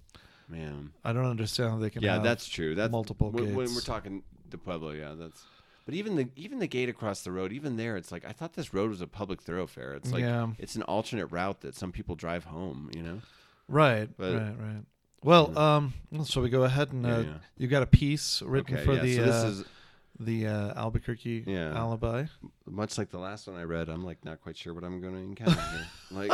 Man. 0.48 0.92
I 1.04 1.12
don't 1.12 1.24
understand 1.26 1.70
how 1.70 1.78
they 1.78 1.90
can. 1.90 2.02
Yeah, 2.02 2.18
that's 2.18 2.46
true. 2.46 2.74
That's 2.74 2.92
multiple 2.92 3.30
when, 3.30 3.54
when 3.54 3.74
we're 3.74 3.80
talking 3.80 4.22
the 4.50 4.58
Pueblo. 4.58 4.90
Yeah, 4.90 5.14
that's. 5.16 5.44
But 5.86 5.94
even 5.94 6.14
the 6.16 6.28
even 6.36 6.58
the 6.58 6.66
gate 6.66 6.88
across 6.88 7.22
the 7.22 7.32
road, 7.32 7.52
even 7.52 7.76
there, 7.76 7.96
it's 7.96 8.12
like 8.12 8.24
I 8.24 8.32
thought 8.32 8.52
this 8.52 8.72
road 8.72 8.90
was 8.90 9.00
a 9.00 9.06
public 9.06 9.42
thoroughfare. 9.42 9.94
It's 9.94 10.12
like 10.12 10.20
Yeah. 10.22 10.48
it's 10.58 10.76
an 10.76 10.82
alternate 10.82 11.26
route 11.26 11.62
that 11.62 11.74
some 11.74 11.90
people 11.90 12.14
drive 12.14 12.44
home. 12.44 12.90
You 12.94 13.02
know. 13.02 13.20
right, 13.68 14.08
But- 14.16 14.34
right, 14.34 14.54
right. 14.58 14.82
Well, 15.24 15.56
um, 15.56 15.94
well, 16.10 16.24
shall 16.24 16.42
we 16.42 16.50
go 16.50 16.64
ahead 16.64 16.92
and 16.92 17.06
uh, 17.06 17.18
yeah. 17.20 17.34
you 17.56 17.68
got 17.68 17.84
a 17.84 17.86
piece 17.86 18.42
written 18.42 18.74
Okay, 18.74 18.84
for 18.84 18.94
yeah. 18.94 19.02
the 19.02 19.14
so 19.16 19.22
uh, 19.22 19.50
is 19.50 19.64
the 20.24 20.46
uh, 20.46 20.74
Albuquerque 20.80 21.44
Yeah. 21.46 21.76
alibi. 21.76 22.24
much 22.66 22.96
like 22.98 23.10
the 23.10 23.18
last 23.18 23.46
one 23.46 23.56
I 23.56 23.62
read. 23.64 23.88
I'm 23.88 24.04
like 24.04 24.24
not 24.24 24.40
quite 24.42 24.56
sure 24.56 24.72
what 24.74 24.84
I'm 24.84 25.00
going 25.00 25.14
to 25.14 25.20
encounter 25.20 25.60
here. 25.60 25.86
Like, 26.12 26.30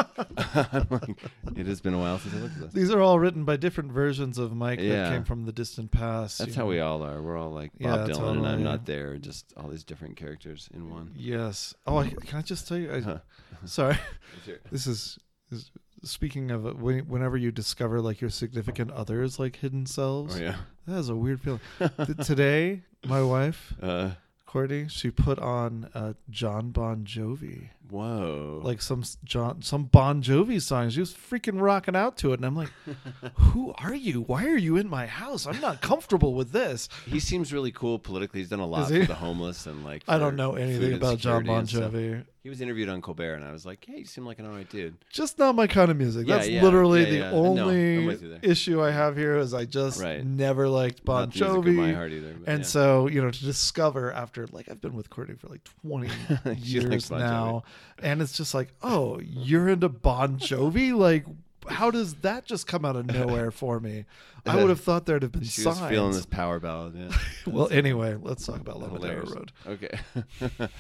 I'm 0.75 0.87
like, 0.91 1.57
it 1.57 1.67
has 1.67 1.81
been 1.81 1.95
a 1.95 1.99
while 2.01 2.19
since 2.19 2.35
I 2.35 2.39
looked 2.39 2.57
at 2.57 2.61
this. 2.63 2.73
These 2.73 2.91
are 2.91 3.01
all 3.01 3.21
written 3.21 3.45
by 3.45 3.57
different 3.57 3.93
versions 3.93 4.37
of 4.37 4.53
Mike 4.53 4.81
that 4.81 5.13
came 5.13 5.23
from 5.23 5.45
the 5.45 5.53
distant 5.53 5.93
past. 5.93 6.39
That's 6.39 6.49
you 6.51 6.57
how 6.57 6.63
know. 6.63 6.71
we 6.71 6.81
all 6.81 7.05
are. 7.05 7.23
We're 7.23 7.39
all 7.39 7.53
like 7.53 7.71
Yeah, 7.79 7.97
Bob 7.99 8.09
Dylan, 8.11 8.39
and 8.39 8.47
I'm 8.49 8.65
not 8.65 8.87
there. 8.87 9.17
Just 9.19 9.53
all 9.57 9.69
these 9.69 9.85
different 9.85 10.17
characters 10.17 10.69
in 10.75 10.91
one. 10.91 11.13
Yes. 11.17 11.75
Oh, 11.87 11.99
I, 11.99 12.09
can 12.11 12.39
I 12.39 12.43
just 12.43 12.67
tell 12.67 12.77
you? 12.77 12.93
I, 12.93 13.01
Huh. 13.01 13.19
sorry. 13.67 13.97
Let's 14.35 14.47
hear 14.47 14.55
it. 14.57 14.63
This 14.73 14.89
is, 14.89 15.17
is 15.53 15.71
speaking 16.03 16.51
of 16.51 16.67
uh, 16.67 16.71
when, 16.73 17.07
whenever 17.09 17.37
you 17.37 17.53
discover 17.53 18.01
like 18.01 18.21
your 18.21 18.31
significant 18.31 18.91
others 18.91 19.39
like 19.39 19.55
hidden 19.57 19.87
selves. 19.87 20.35
Oh 20.35 20.41
yeah. 20.41 20.57
That 20.89 20.99
is 20.99 21.09
a 21.09 21.15
weird 21.15 21.41
feeling. 21.41 21.61
Th- 21.79 22.17
today, 22.27 22.83
my 23.07 23.23
wife 23.23 23.75
Uh, 23.83 24.11
Courtney, 24.47 24.87
she 24.89 25.11
put 25.11 25.39
on 25.39 25.91
uh, 25.95 26.15
Jon 26.31 26.71
Bon 26.71 27.05
Jovi, 27.05 27.69
whoa. 27.91 28.63
like 28.65 28.81
some 28.81 29.05
Jon 29.23 29.61
some 29.61 29.85
Bon 29.85 30.23
Jovi 30.23 30.61
songs. 30.63 30.95
She 30.95 31.01
was 31.01 31.13
freaking 31.13 31.61
rocking 31.61 31.95
out 31.95 32.17
to 32.19 32.33
it, 32.33 32.39
and 32.39 32.47
I'm 32.47 32.57
like, 32.57 32.71
"Who 33.35 33.75
are 33.77 33.95
you? 33.95 34.23
Why 34.23 34.47
are 34.47 34.57
you 34.57 34.79
in 34.79 34.89
my 34.89 35.07
house? 35.07 35.47
I'm 35.47 35.61
not 35.61 35.83
comfortable 35.83 36.33
with 36.33 36.53
this." 36.53 36.89
he 37.05 37.21
seems 37.21 37.53
really 37.53 37.73
cool 37.73 37.99
politically. 37.99 38.41
He's 38.41 38.49
done 38.49 38.61
a 38.61 38.67
lot 38.67 38.89
for 38.89 38.99
the 39.05 39.15
homeless 39.15 39.67
and 39.67 39.85
like. 39.85 40.03
I 40.09 40.17
don't 40.17 40.35
know 40.37 40.55
anything 40.55 40.95
about 40.95 41.19
Jon 41.19 41.45
Bon. 41.45 41.67
Jovi. 41.67 42.25
He 42.49 42.51
was 42.51 42.63
interviewed 42.63 42.89
on 42.89 43.03
Colbert, 43.03 43.35
and 43.35 43.45
I 43.45 43.53
was 43.53 43.67
like, 43.67 43.85
"Hey, 43.87 43.99
you 43.99 44.05
seem 44.07 44.25
like 44.25 44.39
an 44.39 44.47
alright 44.47 44.71
dude." 44.71 44.97
Just 45.13 45.39
not 45.39 45.55
my 45.55 45.67
kind 45.67 45.91
of 45.91 45.99
music. 45.99 46.27
Yeah, 46.27 46.37
That's 46.37 46.49
yeah, 46.49 46.63
literally 46.63 47.05
yeah, 47.05 47.29
the. 47.31 47.37
No, 47.37 47.45
only 47.45 48.07
with 48.07 48.25
issue 48.43 48.83
I 48.83 48.91
have 48.91 49.19
here. 49.19 49.37
Is 49.37 49.53
I 49.53 49.67
just 49.67 50.01
Right. 50.01 50.25
never 50.25 50.67
liked 50.67 51.05
Bon 51.05 51.25
Not 51.29 51.35
the 51.35 51.45
music 51.45 51.59
of 51.59 51.65
my 51.75 51.89
Jovi. 51.89 51.95
heart 51.95 52.13
either. 52.13 52.35
And 52.47 52.65
so, 52.65 53.07
you 53.07 53.21
know, 53.21 53.31
to 53.31 53.45
discover 53.45 54.11
after 54.15 54.47
like 54.47 54.71
I've 54.71 54.81
been 54.81 54.95
with 54.95 55.11
Courtney 55.11 55.35
for 55.35 55.49
like 55.49 55.61
20 55.83 56.09
years 56.57 57.11
Bon 57.11 57.19
now, 57.19 57.65
and 58.03 58.23
it's 58.23 58.33
just 58.35 58.55
like, 58.55 58.73
oh, 58.83 59.21
you're 59.21 59.69
into 59.69 59.91
Bon 59.91 60.39
Jovi? 60.39 60.95
Like, 60.97 61.27
how 61.69 61.91
does 61.91 62.15
that 62.23 62.47
just 62.47 62.67
come 62.67 62.87
out 62.87 62.97
of 62.97 63.05
nowhere 63.05 63.51
for 63.51 63.79
me? 63.79 64.07
I 64.47 64.57
would 64.57 64.71
have 64.71 64.81
thought 64.81 65.05
there'd 65.05 65.23
have 65.23 65.33
been 65.33 65.43
she 65.43 65.61
signs. 65.61 65.83
was 65.83 65.91
feeling 65.91 66.13
this 66.13 66.25
power 66.25 66.59
ballad. 66.61 66.95
Yeah. 66.97 67.15
Well, 67.53 67.69
anyway, 67.71 68.17
let's 68.19 68.47
talk 68.47 68.61
about 68.61 68.81
Madera 68.81 69.23
Hilarious. 69.27 69.31
Road. 69.33 69.53
Okay. 69.67 70.69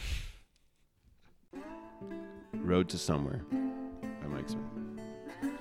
Road 2.68 2.90
to 2.90 2.98
Somewhere 2.98 3.40
by 3.50 4.26
Mike 4.28 4.46
Smith. 4.46 5.54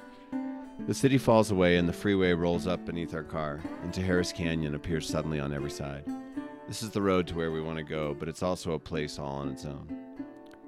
The 0.87 0.93
city 0.93 1.17
falls 1.17 1.51
away 1.51 1.77
and 1.77 1.87
the 1.87 1.93
freeway 1.93 2.33
rolls 2.33 2.67
up 2.67 2.85
beneath 2.85 3.13
our 3.13 3.23
car, 3.23 3.61
and 3.81 3.93
Tijeras 3.93 4.35
Canyon 4.35 4.75
appears 4.75 5.07
suddenly 5.07 5.39
on 5.39 5.53
every 5.53 5.71
side. 5.71 6.03
This 6.67 6.83
is 6.83 6.89
the 6.89 7.01
road 7.01 7.25
to 7.27 7.35
where 7.35 7.49
we 7.51 7.61
want 7.61 7.77
to 7.77 7.83
go, 7.83 8.13
but 8.13 8.27
it's 8.27 8.43
also 8.43 8.73
a 8.73 8.79
place 8.79 9.19
all 9.19 9.37
on 9.37 9.47
its 9.47 9.63
own. 9.63 9.87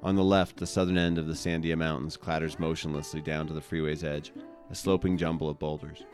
On 0.01 0.15
the 0.15 0.23
left, 0.23 0.55
the 0.55 0.65
southern 0.65 0.97
end 0.97 1.17
of 1.17 1.27
the 1.27 1.33
Sandia 1.33 1.77
Mountains 1.77 2.15
clatters 2.15 2.57
motionlessly 2.57 3.19
down 3.19 3.45
to 3.47 3.53
the 3.53 3.59
freeway's 3.59 4.05
edge, 4.05 4.31
a 4.71 4.75
sloping 4.75 5.17
jumble 5.17 5.49
of 5.49 5.59
boulders. 5.59 6.05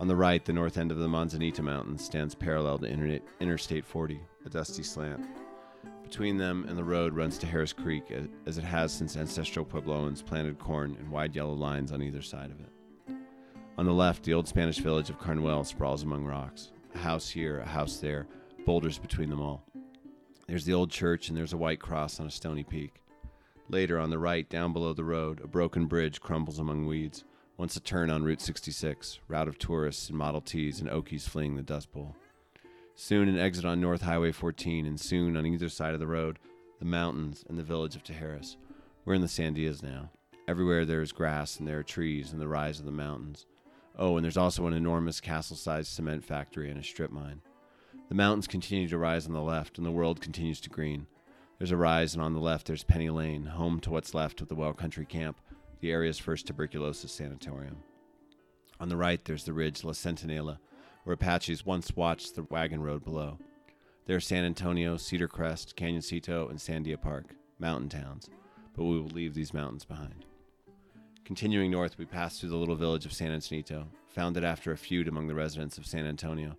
On 0.00 0.08
the 0.08 0.16
right, 0.16 0.44
the 0.44 0.52
north 0.52 0.78
end 0.78 0.90
of 0.90 0.98
the 0.98 1.08
Manzanita 1.08 1.62
Mountains 1.62 2.04
stands 2.04 2.34
parallel 2.34 2.80
to 2.80 3.22
Interstate 3.38 3.86
40, 3.86 4.20
a 4.46 4.48
dusty 4.48 4.82
slant. 4.82 5.24
Between 6.10 6.38
them 6.38 6.66
and 6.68 6.76
the 6.76 6.82
road 6.82 7.14
runs 7.14 7.38
to 7.38 7.46
Tijeras 7.46 7.72
Creek, 7.72 8.12
as 8.44 8.58
it 8.58 8.64
has 8.64 8.92
since 8.92 9.16
ancestral 9.16 9.64
Puebloans 9.64 10.26
planted 10.26 10.58
corn 10.58 10.96
in 10.98 11.08
wide 11.08 11.36
yellow 11.36 11.52
lines 11.54 11.92
on 11.92 12.02
either 12.02 12.20
side 12.20 12.50
of 12.50 12.58
it. 12.58 13.14
On 13.78 13.86
the 13.86 13.92
left, 13.92 14.24
the 14.24 14.34
old 14.34 14.48
Spanish 14.48 14.78
village 14.78 15.08
of 15.08 15.20
Carnuel 15.20 15.62
sprawls 15.62 16.02
among 16.02 16.24
rocks. 16.24 16.72
A 16.96 16.98
house 16.98 17.30
here, 17.30 17.60
a 17.60 17.64
house 17.64 17.98
there, 17.98 18.26
boulders 18.66 18.98
between 18.98 19.30
them 19.30 19.40
all. 19.40 19.64
There's 20.48 20.64
the 20.64 20.74
old 20.74 20.90
church, 20.90 21.28
and 21.28 21.38
there's 21.38 21.52
a 21.52 21.56
white 21.56 21.78
cross 21.78 22.18
on 22.18 22.26
a 22.26 22.30
stony 22.30 22.64
peak. 22.64 23.04
Later, 23.68 24.00
on 24.00 24.10
the 24.10 24.18
right, 24.18 24.50
down 24.50 24.72
below 24.72 24.92
the 24.92 25.04
road, 25.04 25.40
a 25.44 25.46
broken 25.46 25.86
bridge 25.86 26.20
crumbles 26.20 26.58
among 26.58 26.86
weeds. 26.86 27.22
Once 27.56 27.76
a 27.76 27.80
turn 27.80 28.10
on 28.10 28.24
Route 28.24 28.40
66, 28.40 29.20
route 29.28 29.46
of 29.46 29.58
tourists 29.58 30.08
and 30.08 30.18
Model 30.18 30.40
Ts 30.40 30.80
and 30.80 30.90
Okies 30.90 31.28
fleeing 31.28 31.54
the 31.54 31.62
Dust 31.62 31.92
Bowl. 31.92 32.16
Soon 32.94 33.28
an 33.28 33.38
exit 33.38 33.64
on 33.64 33.80
North 33.80 34.02
Highway 34.02 34.32
14, 34.32 34.86
and 34.86 35.00
soon 35.00 35.36
on 35.36 35.46
either 35.46 35.68
side 35.68 35.94
of 35.94 36.00
the 36.00 36.06
road, 36.06 36.38
the 36.78 36.84
mountains 36.84 37.44
and 37.48 37.58
the 37.58 37.62
village 37.62 37.96
of 37.96 38.02
Tijeras. 38.02 38.56
We're 39.04 39.14
in 39.14 39.22
the 39.22 39.26
Sandias 39.26 39.82
now. 39.82 40.10
Everywhere 40.46 40.84
there 40.84 41.02
is 41.02 41.12
grass 41.12 41.58
and 41.58 41.68
there 41.68 41.78
are 41.78 41.84
trees 41.84 42.32
and 42.32 42.40
the 42.40 42.48
rise 42.48 42.78
of 42.78 42.84
the 42.84 42.92
mountains. 42.92 43.46
Oh, 43.98 44.16
and 44.16 44.24
there's 44.24 44.36
also 44.36 44.66
an 44.66 44.72
enormous 44.72 45.20
castle 45.20 45.56
sized 45.56 45.88
cement 45.88 46.24
factory 46.24 46.70
and 46.70 46.78
a 46.78 46.82
strip 46.82 47.10
mine. 47.10 47.42
The 48.08 48.14
mountains 48.14 48.46
continue 48.46 48.88
to 48.88 48.98
rise 48.98 49.26
on 49.26 49.32
the 49.32 49.40
left, 49.40 49.78
and 49.78 49.86
the 49.86 49.92
world 49.92 50.20
continues 50.20 50.60
to 50.62 50.70
green. 50.70 51.06
There's 51.58 51.70
a 51.70 51.76
rise, 51.76 52.14
and 52.14 52.22
on 52.22 52.32
the 52.32 52.40
left 52.40 52.66
there's 52.66 52.82
Penny 52.82 53.10
Lane, 53.10 53.44
home 53.44 53.78
to 53.80 53.90
what's 53.90 54.14
left 54.14 54.40
of 54.40 54.48
the 54.48 54.54
Well 54.54 54.72
Country 54.72 55.06
Camp, 55.06 55.38
the 55.80 55.92
area's 55.92 56.18
first 56.18 56.46
tuberculosis 56.46 57.12
sanatorium. 57.12 57.76
On 58.80 58.88
the 58.88 58.96
right 58.96 59.24
there's 59.24 59.44
the 59.44 59.52
ridge 59.52 59.84
La 59.84 59.92
Centinela, 59.92 60.58
where 61.04 61.14
Apaches 61.14 61.64
once 61.64 61.94
watched 61.96 62.34
the 62.34 62.42
wagon 62.44 62.82
road 62.82 63.04
below. 63.04 63.38
There's 64.06 64.26
San 64.26 64.44
Antonio, 64.44 64.96
Cedar 64.96 65.28
Crest, 65.28 65.76
Canoncito, 65.76 66.50
and 66.50 66.58
Sandia 66.58 67.00
Park, 67.00 67.34
mountain 67.58 67.88
towns, 67.88 68.28
but 68.74 68.84
we 68.84 68.98
will 68.98 69.08
leave 69.08 69.34
these 69.34 69.54
mountains 69.54 69.84
behind. 69.84 70.26
Continuing 71.24 71.70
north, 71.70 71.96
we 71.96 72.04
pass 72.04 72.38
through 72.38 72.48
the 72.48 72.56
little 72.56 72.74
village 72.74 73.06
of 73.06 73.12
San 73.12 73.30
Antonito, 73.30 73.86
founded 74.08 74.42
after 74.42 74.72
a 74.72 74.76
feud 74.76 75.06
among 75.06 75.28
the 75.28 75.34
residents 75.34 75.78
of 75.78 75.86
San 75.86 76.06
Antonio, 76.06 76.56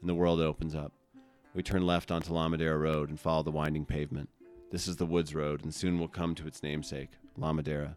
and 0.00 0.08
the 0.08 0.14
world 0.14 0.40
opens 0.40 0.74
up. 0.74 0.92
We 1.54 1.62
turn 1.62 1.86
left 1.86 2.10
onto 2.10 2.32
La 2.32 2.48
Madera 2.48 2.78
Road 2.78 3.08
and 3.08 3.18
follow 3.18 3.42
the 3.42 3.50
winding 3.50 3.86
pavement. 3.86 4.28
This 4.70 4.86
is 4.86 4.96
the 4.96 5.06
Woods 5.06 5.34
Road, 5.34 5.64
and 5.64 5.74
soon 5.74 5.98
we'll 5.98 6.08
come 6.08 6.34
to 6.34 6.46
its 6.46 6.62
namesake, 6.62 7.10
La 7.36 7.52
Madera. 7.52 7.96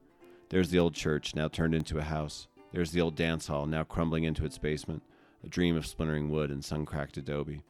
There's 0.49 0.69
the 0.69 0.79
old 0.79 0.95
church, 0.95 1.35
now 1.35 1.47
turned 1.49 1.75
into 1.75 1.99
a 1.99 2.03
house. 2.03 2.47
There's 2.71 2.91
the 2.91 3.01
old 3.01 3.15
dance 3.15 3.47
hall, 3.47 3.65
now 3.65 3.83
crumbling 3.83 4.23
into 4.23 4.45
its 4.45 4.57
basement, 4.57 5.03
a 5.43 5.47
dream 5.47 5.75
of 5.75 5.85
splintering 5.85 6.29
wood 6.29 6.49
and 6.49 6.63
sun 6.63 6.85
cracked 6.85 7.17
adobe. 7.17 7.63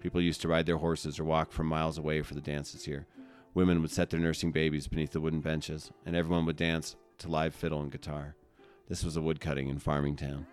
People 0.00 0.20
used 0.20 0.40
to 0.42 0.48
ride 0.48 0.66
their 0.66 0.76
horses 0.76 1.18
or 1.18 1.24
walk 1.24 1.52
from 1.52 1.66
miles 1.66 1.98
away 1.98 2.22
for 2.22 2.34
the 2.34 2.40
dances 2.40 2.84
here. 2.84 3.06
Women 3.54 3.80
would 3.80 3.90
set 3.90 4.10
their 4.10 4.20
nursing 4.20 4.52
babies 4.52 4.86
beneath 4.86 5.12
the 5.12 5.20
wooden 5.20 5.40
benches, 5.40 5.90
and 6.04 6.14
everyone 6.14 6.44
would 6.46 6.56
dance 6.56 6.96
to 7.18 7.28
live 7.28 7.54
fiddle 7.54 7.80
and 7.80 7.90
guitar. 7.90 8.36
This 8.88 9.02
was 9.02 9.16
a 9.16 9.22
woodcutting 9.22 9.70
and 9.70 9.82
farming 9.82 10.16
town. 10.16 10.46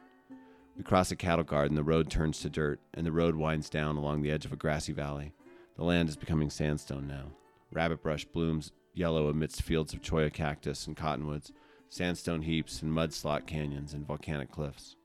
We 0.77 0.84
cross 0.84 1.12
a 1.12 1.15
cattle 1.15 1.44
guard 1.44 1.70
and 1.70 1.77
the 1.77 1.84
road 1.84 2.10
turns 2.10 2.39
to 2.39 2.50
dirt, 2.50 2.80
and 2.94 3.06
the 3.06 3.12
road 3.12 3.36
winds 3.36 3.70
down 3.70 3.98
along 3.98 4.22
the 4.22 4.32
edge 4.32 4.46
of 4.46 4.53
a 4.53 4.58
grassy 4.58 4.94
valley. 4.94 5.34
The 5.75 5.84
land 5.84 6.10
is 6.10 6.15
becoming 6.15 6.50
sandstone 6.50 7.08
now. 7.08 7.34
Rabbit 7.72 8.01
brush 8.01 8.25
blooms 8.25 8.72
yellow 8.94 9.27
amidst 9.27 9.62
fields 9.62 9.94
of 9.94 10.01
cholla 10.01 10.32
cactus 10.32 10.88
and 10.88 10.96
cottonwoods, 10.96 11.51
sandstone 11.89 12.44
heaps 12.44 12.82
and 12.82 12.94
mud 12.94 13.13
slot 13.13 13.46
canyons 13.48 13.94
and 13.94 14.06
volcanic 14.06 14.51
cliffs. 14.51 14.96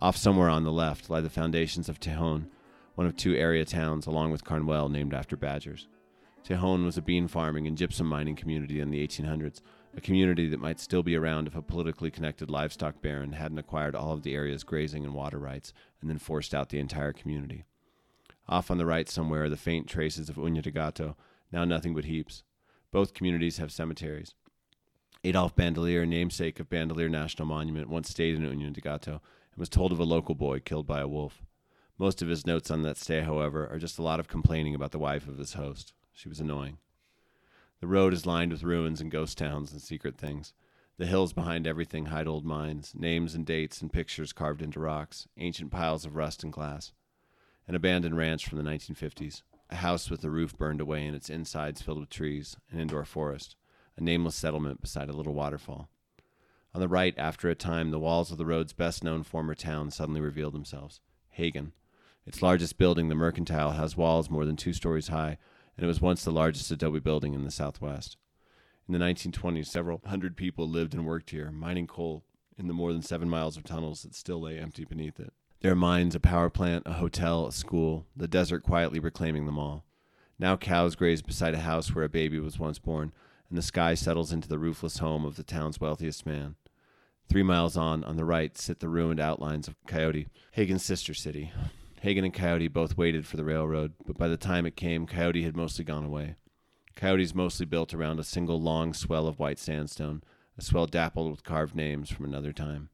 Off 0.00 0.16
somewhere 0.16 0.48
on 0.48 0.62
the 0.62 0.70
left 0.70 1.10
lie 1.10 1.20
the 1.20 1.28
foundations 1.28 1.88
of 1.88 1.98
Tejon, 1.98 2.46
one 2.94 3.06
of 3.06 3.16
two 3.16 3.34
area 3.34 3.64
towns 3.64 4.06
along 4.06 4.30
with 4.30 4.44
Carnuel 4.44 4.88
named 4.88 5.12
after 5.12 5.36
badgers. 5.36 5.88
Tejon 6.44 6.84
was 6.84 6.96
a 6.96 7.02
bean 7.02 7.26
farming 7.26 7.66
and 7.66 7.76
gypsum 7.76 8.06
mining 8.06 8.36
community 8.36 8.78
in 8.78 8.90
the 8.90 9.04
1800s, 9.04 9.60
a 9.96 10.00
community 10.00 10.48
that 10.48 10.60
might 10.60 10.78
still 10.78 11.02
be 11.02 11.16
around 11.16 11.48
if 11.48 11.56
a 11.56 11.62
politically 11.62 12.12
connected 12.12 12.48
livestock 12.48 13.02
baron 13.02 13.32
hadn't 13.32 13.58
acquired 13.58 13.96
all 13.96 14.12
of 14.12 14.22
the 14.22 14.34
area's 14.34 14.62
grazing 14.62 15.04
and 15.04 15.14
water 15.14 15.38
rights 15.38 15.72
and 16.00 16.08
then 16.08 16.18
forced 16.18 16.54
out 16.54 16.68
the 16.68 16.78
entire 16.78 17.12
community. 17.12 17.64
Off 18.48 18.70
on 18.70 18.78
the 18.78 18.86
right 18.86 19.08
somewhere 19.08 19.44
are 19.44 19.50
the 19.50 19.56
faint 19.56 19.88
traces 19.88 20.28
of 20.28 20.36
Uña 20.36 20.62
de 20.62 20.70
Gato, 20.70 21.16
now 21.50 21.64
nothing 21.64 21.92
but 21.92 22.04
heaps. 22.04 22.44
Both 22.92 23.14
communities 23.14 23.58
have 23.58 23.72
cemeteries. 23.72 24.34
Adolf 25.24 25.56
Bandelier, 25.56 26.06
namesake 26.06 26.60
of 26.60 26.70
Bandelier 26.70 27.10
National 27.10 27.48
Monument, 27.48 27.88
once 27.88 28.08
stayed 28.08 28.36
in 28.36 28.42
Uña 28.42 28.72
de 28.72 28.80
Gato 28.80 29.20
and 29.58 29.62
was 29.62 29.68
told 29.68 29.90
of 29.90 29.98
a 29.98 30.04
local 30.04 30.36
boy 30.36 30.60
killed 30.60 30.86
by 30.86 31.00
a 31.00 31.08
wolf. 31.08 31.42
Most 31.98 32.22
of 32.22 32.28
his 32.28 32.46
notes 32.46 32.70
on 32.70 32.82
that 32.82 32.96
stay, 32.96 33.22
however, 33.22 33.66
are 33.66 33.78
just 33.80 33.98
a 33.98 34.02
lot 34.02 34.20
of 34.20 34.28
complaining 34.28 34.72
about 34.72 34.92
the 34.92 35.00
wife 35.00 35.26
of 35.26 35.36
his 35.36 35.54
host. 35.54 35.94
She 36.12 36.28
was 36.28 36.38
annoying. 36.38 36.78
The 37.80 37.88
road 37.88 38.12
is 38.12 38.24
lined 38.24 38.52
with 38.52 38.62
ruins 38.62 39.00
and 39.00 39.10
ghost 39.10 39.36
towns 39.36 39.72
and 39.72 39.82
secret 39.82 40.16
things. 40.16 40.52
The 40.96 41.06
hills 41.06 41.32
behind 41.32 41.66
everything 41.66 42.06
hide 42.06 42.28
old 42.28 42.44
mines, 42.44 42.92
names 42.94 43.34
and 43.34 43.44
dates 43.44 43.82
and 43.82 43.92
pictures 43.92 44.32
carved 44.32 44.62
into 44.62 44.78
rocks, 44.78 45.26
ancient 45.36 45.72
piles 45.72 46.04
of 46.04 46.14
rust 46.14 46.44
and 46.44 46.52
glass. 46.52 46.92
An 47.66 47.74
abandoned 47.74 48.16
ranch 48.16 48.46
from 48.46 48.58
the 48.58 48.70
1950s, 48.70 49.42
a 49.70 49.76
house 49.76 50.08
with 50.08 50.20
the 50.20 50.30
roof 50.30 50.56
burned 50.56 50.80
away 50.80 51.04
and 51.04 51.16
its 51.16 51.28
insides 51.28 51.82
filled 51.82 51.98
with 51.98 52.10
trees, 52.10 52.56
an 52.70 52.78
indoor 52.78 53.04
forest, 53.04 53.56
a 53.96 54.04
nameless 54.04 54.36
settlement 54.36 54.80
beside 54.80 55.08
a 55.08 55.16
little 55.16 55.34
waterfall. 55.34 55.88
On 56.74 56.80
the 56.80 56.88
right, 56.88 57.14
after 57.16 57.48
a 57.48 57.54
time, 57.54 57.90
the 57.90 57.98
walls 57.98 58.30
of 58.30 58.38
the 58.38 58.46
road's 58.46 58.72
best 58.72 59.02
known 59.02 59.22
former 59.22 59.54
town 59.54 59.90
suddenly 59.90 60.20
revealed 60.20 60.54
themselves. 60.54 61.00
Hagan. 61.30 61.72
Its 62.26 62.42
largest 62.42 62.76
building, 62.76 63.08
the 63.08 63.14
Mercantile, 63.14 63.72
has 63.72 63.96
walls 63.96 64.28
more 64.28 64.44
than 64.44 64.56
two 64.56 64.72
stories 64.72 65.08
high, 65.08 65.38
and 65.76 65.84
it 65.84 65.86
was 65.86 66.00
once 66.00 66.24
the 66.24 66.30
largest 66.30 66.70
adobe 66.70 67.00
building 67.00 67.32
in 67.32 67.44
the 67.44 67.50
Southwest. 67.50 68.16
In 68.86 68.92
the 68.92 69.04
1920s, 69.04 69.66
several 69.66 70.00
hundred 70.04 70.36
people 70.36 70.68
lived 70.68 70.94
and 70.94 71.06
worked 71.06 71.30
here, 71.30 71.50
mining 71.50 71.86
coal 71.86 72.24
in 72.58 72.66
the 72.66 72.74
more 72.74 72.92
than 72.92 73.02
seven 73.02 73.28
miles 73.28 73.56
of 73.56 73.64
tunnels 73.64 74.02
that 74.02 74.14
still 74.14 74.40
lay 74.40 74.58
empty 74.58 74.84
beneath 74.84 75.20
it. 75.20 75.32
There 75.60 75.72
are 75.72 75.76
mines, 75.76 76.14
a 76.14 76.20
power 76.20 76.50
plant, 76.50 76.84
a 76.86 76.94
hotel, 76.94 77.46
a 77.46 77.52
school, 77.52 78.06
the 78.16 78.28
desert 78.28 78.62
quietly 78.62 78.98
reclaiming 78.98 79.46
them 79.46 79.58
all. 79.58 79.84
Now 80.38 80.56
cows 80.56 80.94
graze 80.94 81.22
beside 81.22 81.54
a 81.54 81.60
house 81.60 81.94
where 81.94 82.04
a 82.04 82.08
baby 82.08 82.38
was 82.38 82.58
once 82.58 82.78
born, 82.78 83.12
and 83.48 83.56
the 83.56 83.62
sky 83.62 83.94
settles 83.94 84.32
into 84.32 84.48
the 84.48 84.58
roofless 84.58 84.98
home 84.98 85.24
of 85.24 85.36
the 85.36 85.42
town's 85.42 85.80
wealthiest 85.80 86.26
man. 86.26 86.56
Three 87.28 87.42
miles 87.42 87.76
on, 87.76 88.04
on 88.04 88.16
the 88.16 88.24
right, 88.24 88.56
sit 88.56 88.80
the 88.80 88.88
ruined 88.88 89.20
outlines 89.20 89.68
of 89.68 89.76
Coyote, 89.86 90.28
Hagan's 90.52 90.84
sister 90.84 91.14
city. 91.14 91.52
Hagan 92.00 92.24
and 92.24 92.32
Coyote 92.32 92.68
both 92.68 92.96
waited 92.96 93.26
for 93.26 93.36
the 93.36 93.44
railroad, 93.44 93.92
but 94.06 94.16
by 94.16 94.28
the 94.28 94.36
time 94.36 94.64
it 94.64 94.76
came, 94.76 95.06
Coyote 95.06 95.42
had 95.42 95.56
mostly 95.56 95.84
gone 95.84 96.04
away. 96.04 96.36
Coyote's 96.96 97.34
mostly 97.34 97.66
built 97.66 97.92
around 97.92 98.18
a 98.18 98.24
single 98.24 98.60
long 98.60 98.94
swell 98.94 99.26
of 99.26 99.38
white 99.38 99.58
sandstone, 99.58 100.22
a 100.56 100.62
swell 100.62 100.86
dappled 100.86 101.30
with 101.30 101.44
carved 101.44 101.74
names 101.74 102.10
from 102.10 102.24
another 102.24 102.52
time. 102.52 102.88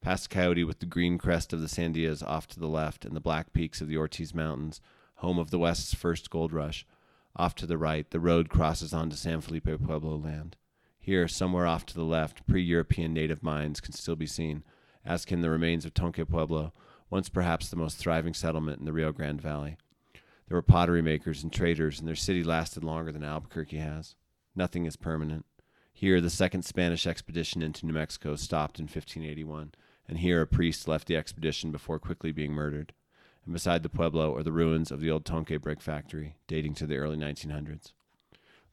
Past 0.00 0.30
Coyote 0.30 0.64
with 0.64 0.78
the 0.78 0.86
green 0.86 1.18
crest 1.18 1.52
of 1.52 1.60
the 1.60 1.66
Sandias 1.66 2.22
off 2.22 2.46
to 2.48 2.60
the 2.60 2.68
left 2.68 3.04
and 3.04 3.14
the 3.14 3.20
black 3.20 3.52
peaks 3.52 3.80
of 3.80 3.88
the 3.88 3.98
Ortiz 3.98 4.34
Mountains, 4.34 4.80
home 5.16 5.38
of 5.38 5.50
the 5.50 5.58
West's 5.58 5.92
first 5.92 6.30
gold 6.30 6.52
rush. 6.52 6.86
Off 7.36 7.54
to 7.54 7.66
the 7.66 7.78
right, 7.78 8.10
the 8.10 8.20
road 8.20 8.48
crosses 8.48 8.92
onto 8.92 9.16
San 9.16 9.40
Felipe 9.40 9.64
Pueblo 9.64 10.16
land. 10.16 10.56
Here, 10.98 11.28
somewhere 11.28 11.66
off 11.66 11.86
to 11.86 11.94
the 11.94 12.04
left, 12.04 12.46
pre 12.46 12.62
European 12.62 13.14
native 13.14 13.42
mines 13.42 13.80
can 13.80 13.92
still 13.92 14.16
be 14.16 14.26
seen, 14.26 14.64
as 15.04 15.24
can 15.24 15.40
the 15.40 15.50
remains 15.50 15.84
of 15.84 15.94
Tunque 15.94 16.28
Pueblo, 16.28 16.72
once 17.08 17.28
perhaps 17.28 17.68
the 17.68 17.76
most 17.76 17.96
thriving 17.96 18.34
settlement 18.34 18.78
in 18.78 18.84
the 18.84 18.92
Rio 18.92 19.12
Grande 19.12 19.40
Valley. 19.40 19.76
There 20.46 20.56
were 20.56 20.62
pottery 20.62 21.00
makers 21.00 21.42
and 21.42 21.52
traders, 21.52 21.98
and 21.98 22.08
their 22.08 22.16
city 22.16 22.42
lasted 22.42 22.84
longer 22.84 23.12
than 23.12 23.24
Albuquerque 23.24 23.78
has. 23.78 24.16
Nothing 24.54 24.84
is 24.84 24.96
permanent. 24.96 25.46
Here, 25.92 26.20
the 26.20 26.30
second 26.30 26.64
Spanish 26.64 27.06
expedition 27.06 27.62
into 27.62 27.86
New 27.86 27.92
Mexico 27.92 28.34
stopped 28.36 28.78
in 28.78 28.84
1581, 28.84 29.72
and 30.08 30.18
here 30.18 30.40
a 30.40 30.46
priest 30.46 30.88
left 30.88 31.06
the 31.06 31.16
expedition 31.16 31.70
before 31.70 31.98
quickly 31.98 32.32
being 32.32 32.52
murdered. 32.52 32.92
And 33.50 33.54
beside 33.56 33.82
the 33.82 33.88
pueblo 33.88 34.32
are 34.36 34.44
the 34.44 34.52
ruins 34.52 34.92
of 34.92 35.00
the 35.00 35.10
old 35.10 35.24
Tunque 35.24 35.60
brick 35.60 35.80
factory, 35.80 36.36
dating 36.46 36.74
to 36.74 36.86
the 36.86 36.98
early 36.98 37.16
1900s. 37.16 37.90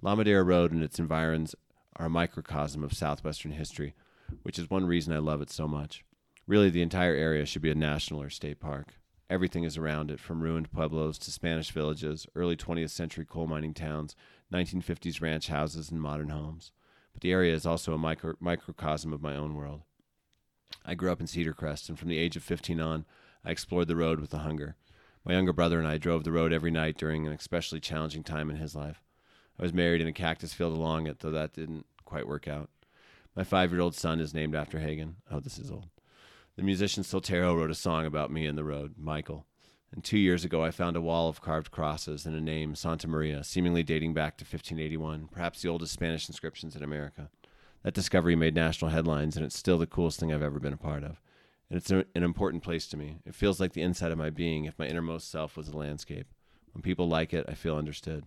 La 0.03 0.13
Madera 0.13 0.43
Road 0.43 0.71
and 0.71 0.83
its 0.83 0.99
environs 0.99 1.55
are 1.95 2.05
a 2.05 2.11
microcosm 2.11 2.83
of 2.83 2.93
southwestern 2.93 3.53
history, 3.53 3.95
which 4.43 4.59
is 4.59 4.69
one 4.69 4.85
reason 4.85 5.13
I 5.13 5.17
love 5.17 5.41
it 5.41 5.49
so 5.49 5.67
much. 5.67 6.05
Really, 6.45 6.69
the 6.69 6.83
entire 6.83 7.15
area 7.15 7.43
should 7.47 7.63
be 7.63 7.71
a 7.71 7.73
national 7.73 8.21
or 8.21 8.29
state 8.29 8.59
park. 8.59 8.93
Everything 9.31 9.63
is 9.63 9.77
around 9.77 10.11
it, 10.11 10.19
from 10.19 10.41
ruined 10.41 10.71
pueblos 10.71 11.17
to 11.17 11.31
Spanish 11.31 11.71
villages, 11.71 12.27
early 12.35 12.55
20th 12.55 12.91
century 12.91 13.25
coal 13.25 13.47
mining 13.47 13.73
towns, 13.73 14.15
1950s 14.53 15.21
ranch 15.21 15.47
houses, 15.47 15.89
and 15.89 15.99
modern 15.99 16.29
homes. 16.29 16.71
But 17.13 17.23
the 17.23 17.31
area 17.31 17.55
is 17.55 17.65
also 17.65 17.95
a 17.95 17.97
micro- 17.97 18.35
microcosm 18.39 19.11
of 19.11 19.23
my 19.23 19.35
own 19.35 19.55
world. 19.55 19.81
I 20.85 20.93
grew 20.93 21.11
up 21.11 21.19
in 21.19 21.25
Cedar 21.25 21.53
Crest, 21.53 21.89
and 21.89 21.97
from 21.97 22.09
the 22.09 22.19
age 22.19 22.35
of 22.35 22.43
15 22.43 22.79
on, 22.79 23.05
I 23.47 23.51
explored 23.51 23.87
the 23.87 23.95
road 23.95 24.19
with 24.19 24.33
a 24.33 24.39
hunger. 24.39 24.75
My 25.23 25.31
younger 25.31 25.53
brother 25.53 25.79
and 25.79 25.87
I 25.87 25.97
drove 25.97 26.25
the 26.25 26.33
road 26.33 26.51
every 26.51 26.69
night 26.69 26.97
during 26.97 27.25
an 27.25 27.31
especially 27.31 27.79
challenging 27.79 28.21
time 28.21 28.49
in 28.49 28.57
his 28.57 28.75
life. 28.75 29.01
I 29.57 29.63
was 29.63 29.73
married 29.73 30.01
in 30.01 30.07
a 30.07 30.11
cactus 30.11 30.53
field 30.53 30.73
along 30.73 31.07
it, 31.07 31.19
though 31.19 31.31
that 31.31 31.53
didn't 31.53 31.85
quite 32.03 32.27
work 32.27 32.45
out. 32.45 32.69
My 33.37 33.45
five 33.45 33.71
year 33.71 33.79
old 33.79 33.95
son 33.95 34.19
is 34.19 34.33
named 34.33 34.53
after 34.53 34.79
Hagan. 34.79 35.15
Oh, 35.31 35.39
this 35.39 35.57
is 35.57 35.71
old. 35.71 35.87
The 36.57 36.63
musician 36.63 37.03
Soltero 37.03 37.55
wrote 37.55 37.71
a 37.71 37.75
song 37.75 38.05
about 38.05 38.31
me 38.31 38.45
and 38.45 38.57
the 38.57 38.65
road, 38.65 38.95
Michael. 38.97 39.45
And 39.93 40.03
two 40.03 40.17
years 40.17 40.43
ago, 40.43 40.61
I 40.61 40.71
found 40.71 40.97
a 40.97 41.01
wall 41.01 41.29
of 41.29 41.39
carved 41.39 41.71
crosses 41.71 42.25
and 42.25 42.35
a 42.35 42.41
name, 42.41 42.75
Santa 42.75 43.07
Maria, 43.07 43.45
seemingly 43.45 43.81
dating 43.81 44.13
back 44.13 44.37
to 44.39 44.43
1581, 44.43 45.29
perhaps 45.31 45.61
the 45.61 45.69
oldest 45.69 45.93
Spanish 45.93 46.27
inscriptions 46.27 46.75
in 46.75 46.83
America. 46.83 47.29
That 47.83 47.93
discovery 47.93 48.35
made 48.35 48.55
national 48.55 48.91
headlines, 48.91 49.37
and 49.37 49.45
it's 49.45 49.57
still 49.57 49.77
the 49.77 49.87
coolest 49.87 50.19
thing 50.19 50.33
I've 50.33 50.43
ever 50.43 50.59
been 50.59 50.73
a 50.73 50.77
part 50.77 51.05
of. 51.05 51.21
And 51.69 51.77
it's 51.77 51.91
an 51.91 52.05
important 52.15 52.63
place 52.63 52.87
to 52.87 52.97
me. 52.97 53.17
It 53.25 53.35
feels 53.35 53.59
like 53.59 53.73
the 53.73 53.81
inside 53.81 54.11
of 54.11 54.17
my 54.17 54.29
being 54.29 54.65
if 54.65 54.79
my 54.79 54.87
innermost 54.87 55.29
self 55.29 55.57
was 55.57 55.67
a 55.67 55.77
landscape. 55.77 56.27
When 56.73 56.81
people 56.81 57.09
like 57.09 57.33
it, 57.33 57.45
I 57.47 57.55
feel 57.55 57.75
understood. 57.75 58.23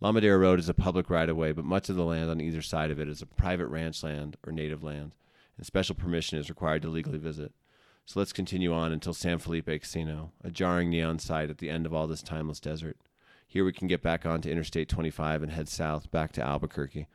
La 0.00 0.12
Madera 0.12 0.38
Road 0.38 0.58
is 0.58 0.68
a 0.68 0.74
public 0.74 1.08
right 1.10 1.28
of 1.28 1.36
way, 1.36 1.52
but 1.52 1.64
much 1.64 1.88
of 1.88 1.96
the 1.96 2.04
land 2.04 2.28
on 2.28 2.40
either 2.40 2.62
side 2.62 2.90
of 2.90 3.00
it 3.00 3.08
is 3.08 3.22
a 3.22 3.26
private 3.26 3.66
ranch 3.66 4.02
land 4.02 4.36
or 4.46 4.52
native 4.52 4.82
land, 4.82 5.12
and 5.56 5.64
special 5.64 5.94
permission 5.94 6.38
is 6.38 6.48
required 6.48 6.82
to 6.82 6.88
legally 6.88 7.18
visit. 7.18 7.52
So 8.04 8.18
let's 8.18 8.32
continue 8.32 8.72
on 8.72 8.92
until 8.92 9.14
San 9.14 9.38
Felipe 9.38 9.66
Casino, 9.66 10.32
a 10.42 10.50
jarring 10.50 10.90
neon 10.90 11.20
sight 11.20 11.50
at 11.50 11.58
the 11.58 11.70
end 11.70 11.86
of 11.86 11.94
all 11.94 12.08
this 12.08 12.22
timeless 12.22 12.58
desert. 12.58 12.96
Here 13.46 13.64
we 13.64 13.72
can 13.72 13.86
get 13.86 14.02
back 14.02 14.26
onto 14.26 14.50
Interstate 14.50 14.88
25 14.88 15.42
and 15.42 15.52
head 15.52 15.68
south 15.68 16.10
back 16.10 16.32
to 16.32 16.42
Albuquerque. 16.42 17.06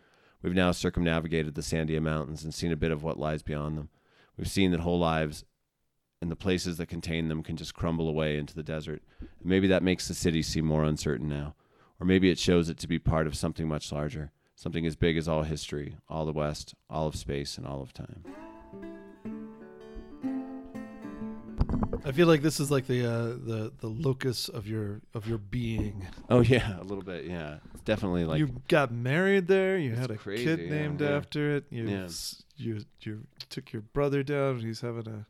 We've 0.41 0.53
now 0.53 0.71
circumnavigated 0.71 1.55
the 1.55 1.61
Sandia 1.61 2.01
Mountains 2.01 2.43
and 2.43 2.53
seen 2.53 2.71
a 2.71 2.77
bit 2.77 2.91
of 2.91 3.03
what 3.03 3.19
lies 3.19 3.43
beyond 3.43 3.77
them. 3.77 3.89
We've 4.37 4.47
seen 4.47 4.71
that 4.71 4.81
whole 4.81 4.99
lives 4.99 5.43
and 6.21 6.31
the 6.31 6.35
places 6.35 6.77
that 6.77 6.87
contain 6.87 7.27
them 7.27 7.43
can 7.43 7.57
just 7.57 7.73
crumble 7.75 8.07
away 8.09 8.37
into 8.37 8.55
the 8.55 8.63
desert. 8.63 9.01
And 9.19 9.29
maybe 9.45 9.67
that 9.67 9.83
makes 9.83 10.07
the 10.07 10.13
city 10.13 10.41
seem 10.41 10.65
more 10.65 10.83
uncertain 10.83 11.27
now. 11.27 11.55
Or 11.99 12.05
maybe 12.05 12.29
it 12.29 12.37
shows 12.39 12.69
it 12.69 12.77
to 12.79 12.87
be 12.87 12.99
part 12.99 13.25
of 13.27 13.35
something 13.35 13.67
much 13.67 13.91
larger, 13.91 14.31
something 14.55 14.85
as 14.85 14.95
big 14.95 15.17
as 15.17 15.27
all 15.27 15.43
history, 15.43 15.97
all 16.07 16.25
the 16.25 16.31
West, 16.33 16.75
all 16.89 17.07
of 17.07 17.15
space, 17.15 17.57
and 17.57 17.65
all 17.65 17.81
of 17.81 17.91
time. 17.93 18.23
I 22.05 22.11
feel 22.13 22.27
like 22.27 22.41
this 22.41 22.59
is 22.59 22.71
like 22.71 22.87
the 22.87 23.05
uh, 23.05 23.23
the 23.43 23.73
the 23.79 23.87
locus 23.87 24.47
of 24.47 24.67
your 24.67 25.01
of 25.13 25.27
your 25.27 25.39
being. 25.39 26.07
Oh 26.29 26.39
yeah, 26.41 26.79
a 26.79 26.83
little 26.83 27.03
bit. 27.03 27.25
Yeah, 27.25 27.57
it's 27.73 27.81
definitely 27.83 28.23
like 28.23 28.39
you 28.39 28.61
got 28.69 28.91
married 28.91 29.47
there. 29.47 29.77
You 29.77 29.93
had 29.95 30.11
a 30.11 30.15
crazy, 30.15 30.45
kid 30.45 30.59
yeah, 30.61 30.69
named 30.69 31.01
yeah. 31.01 31.09
after 31.17 31.55
it. 31.55 31.65
You 31.69 31.89
Yeah. 31.89 32.03
s- 32.05 32.43
you 32.57 32.83
you 33.01 33.25
took 33.49 33.71
your 33.71 33.81
brother 33.81 34.23
down. 34.23 34.59
He's 34.59 34.81
having 34.81 35.07
a 35.07 35.25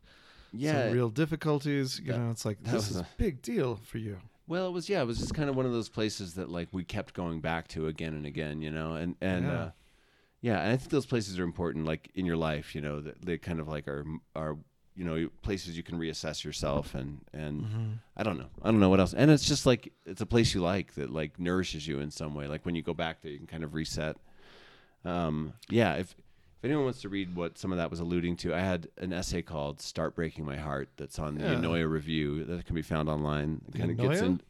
yeah. 0.54 0.86
some 0.86 0.94
real 0.94 1.10
difficulties. 1.10 2.00
You 2.04 2.14
That- 2.14 2.20
know, 2.20 2.32
it's 2.32 2.46
like 2.46 2.64
this 2.64 2.90
is 2.90 2.98
a 2.98 3.02
a- 3.02 3.08
big 3.18 3.42
deal 3.42 3.76
for 3.76 3.98
you. 3.98 4.18
Well, 4.48 4.68
it 4.68 4.72
was 4.72 4.88
yeah, 4.90 5.02
it 5.02 5.06
was 5.06 5.20
just 5.20 5.34
kind 5.34 5.50
of 5.50 5.56
one 5.56 5.66
of 5.66 5.74
those 5.74 5.90
places 5.90 6.36
that 6.36 6.50
like 6.50 6.70
we 6.72 6.84
kept 6.84 7.14
going 7.14 7.42
back 7.42 7.68
to 7.70 7.88
again 7.88 8.14
and 8.14 8.26
again, 8.26 8.62
you 8.62 8.72
know, 8.72 8.96
and 8.96 9.16
and 9.22 9.46
Yeah. 9.46 9.52
uh, 9.60 9.72
yeah, 10.42 10.62
and 10.62 10.72
I 10.72 10.78
think 10.78 10.90
those 10.92 11.06
places 11.06 11.38
are 11.40 11.44
important, 11.44 11.86
like 11.86 12.10
in 12.16 12.26
your 12.26 12.38
life, 12.38 12.74
you 12.76 12.80
know, 12.82 13.02
that 13.02 13.22
they 13.26 13.38
kind 13.38 13.60
of 13.60 13.68
like 13.68 13.88
are 13.88 14.06
are 14.36 14.58
you 14.96 15.04
know 15.04 15.30
places 15.42 15.76
you 15.78 15.84
can 15.84 16.00
reassess 16.00 16.44
yourself 16.44 16.96
and 16.96 17.20
and 17.34 17.62
Mm-hmm. 17.64 17.92
I 18.16 18.24
don't 18.24 18.38
know, 18.40 18.50
I 18.64 18.72
don't 18.72 18.80
know 18.80 18.90
what 18.90 19.00
else, 19.02 19.14
and 19.14 19.30
it's 19.30 19.46
just 19.46 19.66
like 19.66 19.92
it's 20.06 20.22
a 20.22 20.26
place 20.26 20.54
you 20.56 20.62
like 20.62 20.94
that 20.96 21.10
like 21.12 21.38
nourishes 21.40 21.86
you 21.88 22.00
in 22.00 22.10
some 22.10 22.34
way. 22.34 22.48
Like 22.48 22.66
when 22.66 22.74
you 22.76 22.82
go 22.82 22.94
back 22.94 23.22
there, 23.22 23.32
you 23.34 23.38
can 23.40 23.48
kind 23.48 23.64
of 23.66 23.74
reset. 23.74 24.16
Um, 25.06 25.54
yeah, 25.70 25.96
if 25.96 26.16
if 26.58 26.66
anyone 26.66 26.84
wants 26.86 27.02
to 27.02 27.10
read 27.10 27.36
what 27.36 27.58
some 27.58 27.72
of 27.72 27.78
that 27.78 27.90
was 27.90 28.00
alluding 28.00 28.36
to, 28.38 28.54
I 28.56 28.60
had 28.62 28.88
an 28.98 29.14
essay 29.14 29.42
called 29.42 29.82
"Start 29.82 30.16
Breaking 30.16 30.46
My 30.46 30.58
Heart" 30.58 30.90
that's 30.98 31.20
on 31.20 31.36
the 31.36 31.44
Yeah. 31.46 31.56
Eunoia 31.56 31.90
Review 31.90 32.44
that 32.46 32.66
can 32.66 32.76
be 32.76 32.82
found 32.82 33.10
online. 33.10 33.62
It 33.74 33.78
kind 33.78 33.92
of 33.92 33.98
gets 33.98 34.22
Eunoia? 34.22 34.26
in 34.26 34.42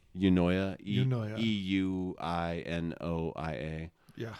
Eunoia, 1.10 1.38
E 1.38 1.42
U 1.44 2.16
I 2.18 2.62
N 2.66 2.94
O 3.00 3.32
I 3.36 3.52
A. 3.52 3.90
Yeah. 4.16 4.34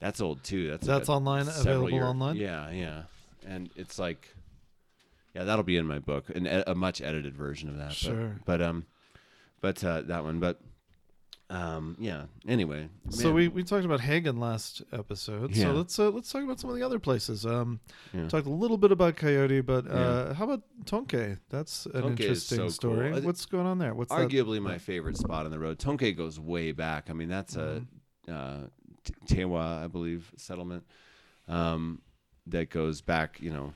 That's 0.00 0.20
old 0.20 0.44
too. 0.44 0.70
That's 0.70 0.86
That's 0.86 1.08
online, 1.08 1.48
available 1.48 1.98
online? 2.04 2.36
Yeah, 2.36 2.70
yeah, 2.70 3.02
and 3.44 3.68
it's 3.74 3.98
like, 3.98 4.28
yeah, 5.34 5.42
that'll 5.42 5.64
be 5.64 5.76
in 5.76 5.86
my 5.86 5.98
book, 5.98 6.30
an, 6.30 6.46
a 6.46 6.74
much 6.76 7.00
edited 7.02 7.36
version 7.36 7.68
of 7.68 7.76
that. 7.78 7.88
but- 7.88 7.96
Sure. 7.96 8.36
But, 8.44 8.62
um, 8.62 8.86
but 9.60 9.82
uh, 9.82 10.02
that 10.02 10.22
one, 10.22 10.38
but 10.38 10.60
um, 11.50 11.96
yeah. 11.98 12.24
Anyway, 12.46 12.88
So 13.10 13.26
man, 13.28 13.34
we, 13.34 13.48
we 13.48 13.62
talked 13.64 13.84
about 13.86 14.00
Hagan 14.00 14.38
last 14.38 14.82
episode. 14.92 15.54
Yeah. 15.56 15.64
So 15.64 15.72
let's 15.72 15.98
uh, 15.98 16.10
let's 16.10 16.30
talk 16.30 16.42
about 16.44 16.60
some 16.60 16.68
of 16.70 16.76
the 16.76 16.82
other 16.82 16.98
places. 16.98 17.46
Um, 17.46 17.80
yeah. 18.12 18.28
talked 18.28 18.46
a 18.46 18.50
little 18.50 18.76
bit 18.76 18.92
about 18.92 19.16
Coyote, 19.16 19.62
but 19.62 19.86
uh, 19.90 19.94
Yeah. 20.28 20.34
how 20.34 20.44
about 20.44 20.62
Tunque? 20.84 21.38
That's 21.48 21.86
an 21.86 22.02
Tunque 22.02 22.20
interesting 22.20 22.58
so 22.58 22.68
story. 22.68 23.14
Thi- 23.14 23.20
What's 23.26 23.46
going 23.46 23.66
on 23.66 23.78
there? 23.78 23.94
What's 23.94 24.10
that? 24.10 24.28
arguably 24.28 24.60
my 24.60 24.76
favorite 24.78 25.16
spot 25.16 25.46
on 25.46 25.50
the 25.50 25.58
road. 25.58 25.78
Tunque 25.78 26.14
goes 26.16 26.38
way 26.38 26.72
back. 26.72 27.08
I 27.08 27.12
mean, 27.14 27.28
that's 27.28 27.56
a 27.56 27.82
Mm-hmm. 28.28 28.64
uh, 28.64 28.66
Tewa, 29.26 29.82
I 29.84 29.86
believe, 29.86 30.30
settlement 30.36 30.84
um, 31.48 32.02
that 32.46 32.68
goes 32.68 33.00
back, 33.00 33.40
you 33.40 33.50
know, 33.50 33.72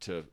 to 0.00 0.24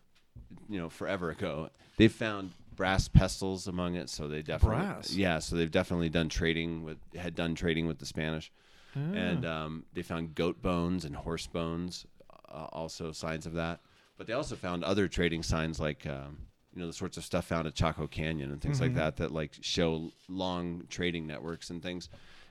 you 0.69 0.77
know 0.79 0.89
forever 0.89 1.31
ago. 1.31 1.69
They've 1.97 2.11
found 2.11 2.51
brass 2.79 3.09
pestles 3.09 3.67
among 3.67 3.95
it, 3.95 4.09
so 4.09 4.27
they 4.29 4.41
definitely 4.41 4.77
Brass? 4.85 5.13
yeah, 5.13 5.39
so 5.39 5.57
they've 5.57 5.69
definitely 5.69 6.07
done 6.09 6.29
trading 6.29 6.81
with 6.83 6.97
had 7.13 7.35
done 7.35 7.53
trading 7.53 7.87
with 7.87 7.99
the 7.99 8.05
Spanish, 8.05 8.51
Ah. 8.95 8.99
and 8.99 9.45
um, 9.45 9.85
they 9.93 10.01
found 10.01 10.33
goat 10.33 10.61
bones 10.61 11.03
and 11.05 11.13
horse 11.15 11.45
bones, 11.45 12.05
uh, 12.49 12.67
also 12.71 13.11
signs 13.11 13.45
of 13.45 13.53
that. 13.53 13.81
But 14.17 14.27
they 14.27 14.33
also 14.33 14.55
found 14.55 14.83
other 14.83 15.07
trading 15.07 15.43
signs 15.43 15.79
like. 15.79 16.07
Um, 16.07 16.47
you 16.73 16.81
know 16.81 16.87
the 16.87 16.93
sorts 16.93 17.17
of 17.17 17.25
stuff 17.25 17.45
found 17.45 17.65
at 17.67 17.73
Chaco 17.73 18.05
Canyon 18.05 18.51
and 18.51 18.61
things 18.61 18.79
like 18.79 18.91
Mhm. 18.91 18.95
that 19.01 19.17
that 19.17 19.31
like 19.31 19.53
show 19.59 20.11
long 20.29 20.83
trading 20.87 21.25
networks 21.25 21.71
and 21.71 21.81
things 21.81 22.09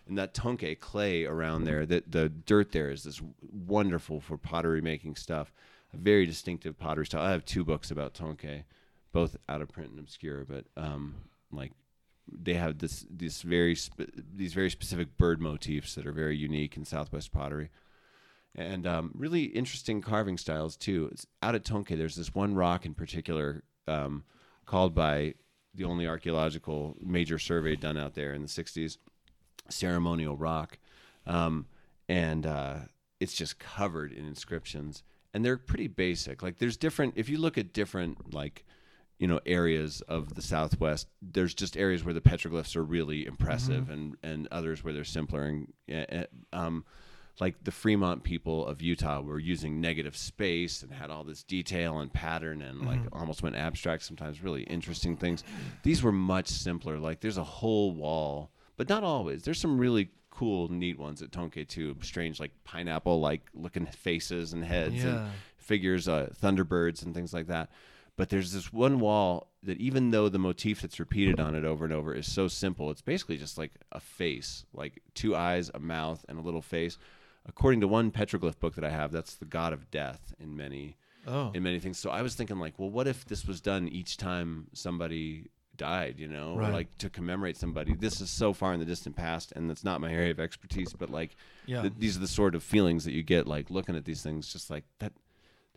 and 0.09 0.19
that 0.19 0.35
tunque 0.35 0.81
clay 0.81 1.25
around 1.25 1.63
there 1.65 1.87
that 1.87 2.11
the 2.11 2.29
dirt 2.29 2.73
there 2.73 2.91
is 2.91 3.05
this 3.05 3.23
wonderful 3.67 4.21
for 4.21 4.37
pottery 4.37 4.81
making 4.81 5.15
stuff 5.15 5.53
a 5.95 5.97
very 5.97 6.27
distinctive 6.27 6.77
pottery 6.77 7.07
style 7.07 7.23
i 7.23 7.31
have 7.31 7.45
two 7.45 7.65
books 7.65 7.93
about 7.93 8.13
tunque 8.13 8.65
both 9.13 9.37
out 9.49 9.63
of 9.63 9.69
print 9.69 9.91
and 9.91 9.99
obscure 9.99 10.45
but 10.45 10.65
um 10.77 11.15
like 11.53 11.73
they 12.31 12.55
have 12.55 12.79
this 12.79 13.07
this 13.11 13.43
very 13.43 13.75
spe- 13.75 14.11
these 14.35 14.53
very 14.53 14.71
specific 14.71 15.17
bird 15.17 15.41
motifs 15.41 15.95
that 15.95 16.07
are 16.07 16.13
very 16.13 16.37
unique 16.37 16.77
in 16.77 16.85
southwest 16.85 17.33
pottery 17.33 17.71
and 18.55 18.87
um, 18.87 19.13
really 19.15 19.45
interesting 19.45 20.01
carving 20.01 20.37
styles 20.37 20.77
too. 20.77 21.09
It's 21.13 21.27
out 21.43 21.55
at 21.55 21.65
Tunque, 21.65 21.97
there's 21.97 22.17
this 22.17 22.35
one 22.35 22.55
rock 22.55 22.85
in 22.85 22.95
particular 22.95 23.63
um, 23.87 24.25
called 24.67 24.95
by 24.95 25.35
the 25.75 25.85
only 25.85 26.07
archaeological 26.07 26.97
major 27.01 27.39
survey 27.39 27.77
done 27.77 27.97
out 27.97 28.15
there 28.15 28.33
in 28.33 28.43
the 28.43 28.49
60s, 28.49 28.99
ceremonial 29.69 30.37
rock, 30.37 30.79
um, 31.27 31.67
and 32.09 32.47
uh, 32.47 32.77
it's 33.21 33.35
just 33.35 33.59
covered 33.59 34.13
in 34.13 34.27
inscriptions, 34.27 35.05
and 35.33 35.45
they're 35.45 35.57
pretty 35.57 35.87
basic. 35.87 36.43
Like 36.43 36.59
there's 36.59 36.77
different. 36.77 37.15
If 37.17 37.29
you 37.29 37.39
look 37.39 37.59
at 37.59 37.73
different 37.73 38.35
like 38.35 38.65
you 39.19 39.27
know 39.27 39.41
areas 39.47 40.01
of 40.03 40.35
the 40.35 40.43
southwest 40.43 41.09
there's 41.21 41.55
just 41.55 41.77
areas 41.77 42.05
where 42.05 42.15
the 42.15 42.21
petroglyphs 42.21 42.77
are 42.77 42.85
really 42.85 43.27
impressive 43.27 43.91
and 43.91 44.17
and 44.23 44.49
others 44.51 44.85
where 44.85 44.93
they're 44.93 45.05
simpler 45.05 45.43
and 45.45 45.73
uh, 46.13 46.25
um 46.57 46.85
like 47.41 47.63
the 47.63 47.71
Fremont 47.71 48.25
people 48.25 48.67
of 48.67 48.83
Utah 48.83 49.21
were 49.21 49.39
using 49.39 49.81
negative 49.81 50.17
space 50.17 50.83
and 50.83 50.93
had 50.93 51.11
all 51.11 51.23
this 51.23 51.43
detail 51.45 52.01
and 52.01 52.13
pattern 52.13 52.63
and 52.63 52.85
like 52.85 53.01
almost 53.13 53.43
went 53.45 53.55
abstract 53.55 54.03
sometimes 54.03 54.43
really 54.43 54.63
interesting 54.65 55.17
things. 55.17 55.45
These 55.85 56.03
were 56.03 56.13
much 56.13 56.49
simpler. 56.49 56.99
Like 56.99 57.21
there's 57.21 57.39
a 57.39 57.45
whole 57.45 57.93
wall 57.93 58.51
but 58.77 58.89
not 58.89 59.05
always. 59.05 59.43
There's 59.43 59.61
some 59.61 59.79
really 59.79 60.11
cool 60.31 60.69
neat 60.69 60.99
ones 60.99 61.23
at 61.23 61.31
Tunque 61.33 61.67
too. 61.69 61.97
Strange 62.03 62.41
like 62.41 62.53
pineapple 62.65 63.21
like 63.21 63.43
looking 63.55 63.87
faces 63.87 64.53
and 64.53 64.65
heads 64.65 65.05
and 65.05 65.31
figures 65.57 66.09
uh, 66.09 66.31
thunderbirds 66.43 67.05
and 67.05 67.15
things 67.15 67.33
like 67.33 67.47
that 67.49 67.71
but 68.19 68.29
there's 68.29 68.53
this 68.53 68.71
one 68.73 69.01
wall 69.01 69.49
that 69.63 69.79
even 69.81 70.11
though 70.11 70.29
the 70.29 70.39
motif 70.39 70.83
that's 70.83 71.01
repeated 71.01 71.41
on 71.41 71.55
it 71.55 71.65
over 71.65 71.85
and 71.87 71.95
over 71.95 72.13
is 72.15 72.31
so 72.31 72.47
simple 72.49 72.91
it's 72.91 73.01
basically 73.01 73.39
just 73.39 73.57
like 73.57 73.73
a 73.93 74.01
face 74.01 74.67
like 74.75 75.01
two 75.15 75.35
eyes 75.35 75.71
a 75.73 75.79
mouth 75.79 76.23
and 76.29 76.39
a 76.39 76.43
little 76.43 76.61
face 76.63 76.99
according 77.47 77.81
to 77.81 77.89
one 77.89 78.11
petroglyph 78.11 78.59
book 78.59 78.75
that 78.75 78.85
i 78.85 78.91
have 78.91 79.11
that's 79.13 79.37
the 79.37 79.45
god 79.47 79.73
of 79.73 79.91
death 79.91 80.35
in 80.39 80.55
many 80.57 80.97
Oh. 81.27 81.51
in 81.55 81.63
many 81.63 81.79
things 81.81 81.99
so 81.99 82.11
i 82.11 82.23
was 82.23 82.35
thinking 82.35 82.59
like 82.59 82.75
well 82.79 82.91
what 82.91 83.07
if 83.07 83.25
this 83.27 83.47
was 83.47 83.61
done 83.61 83.89
each 83.89 84.17
time 84.17 84.67
somebody 84.73 85.47
died 85.77 86.15
you 86.19 86.27
know 86.29 86.57
Right. 86.57 86.73
like 86.73 86.99
to 86.99 87.11
commemorate 87.11 87.57
somebody 87.57 87.95
this 87.95 88.21
is 88.21 88.31
so 88.31 88.53
far 88.53 88.73
in 88.75 88.81
the 88.81 88.87
distant 88.87 89.15
past 89.17 89.53
and 89.55 89.69
that's 89.71 89.85
not 89.85 90.01
my 90.01 90.13
area 90.13 90.31
of 90.31 90.41
expertise 90.41 90.93
but 90.93 91.11
like 91.11 91.37
Yeah. 91.67 91.83
th- 91.83 91.95
these 91.99 92.17
are 92.17 92.21
the 92.21 92.29
sort 92.29 92.55
of 92.55 92.63
feelings 92.63 93.05
that 93.05 93.13
you 93.13 93.23
get 93.23 93.47
like 93.47 93.71
looking 93.71 93.95
at 93.97 94.05
these 94.05 94.23
things 94.23 94.53
just 94.53 94.71
like 94.71 94.85
that 95.01 95.13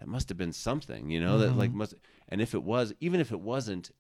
that 0.01 0.07
must 0.07 0.29
have 0.29 0.37
been 0.37 0.51
something 0.51 1.11
you 1.11 1.21
know 1.21 1.37
that 1.37 1.55
like 1.55 1.69
mm-hmm. 1.69 1.79
must 1.79 1.93
and 2.29 2.41
if 2.41 2.55
it 2.55 2.63
was 2.63 2.91
even 2.99 3.21
if 3.21 3.31
it 3.31 3.39
wasn't 3.39 3.91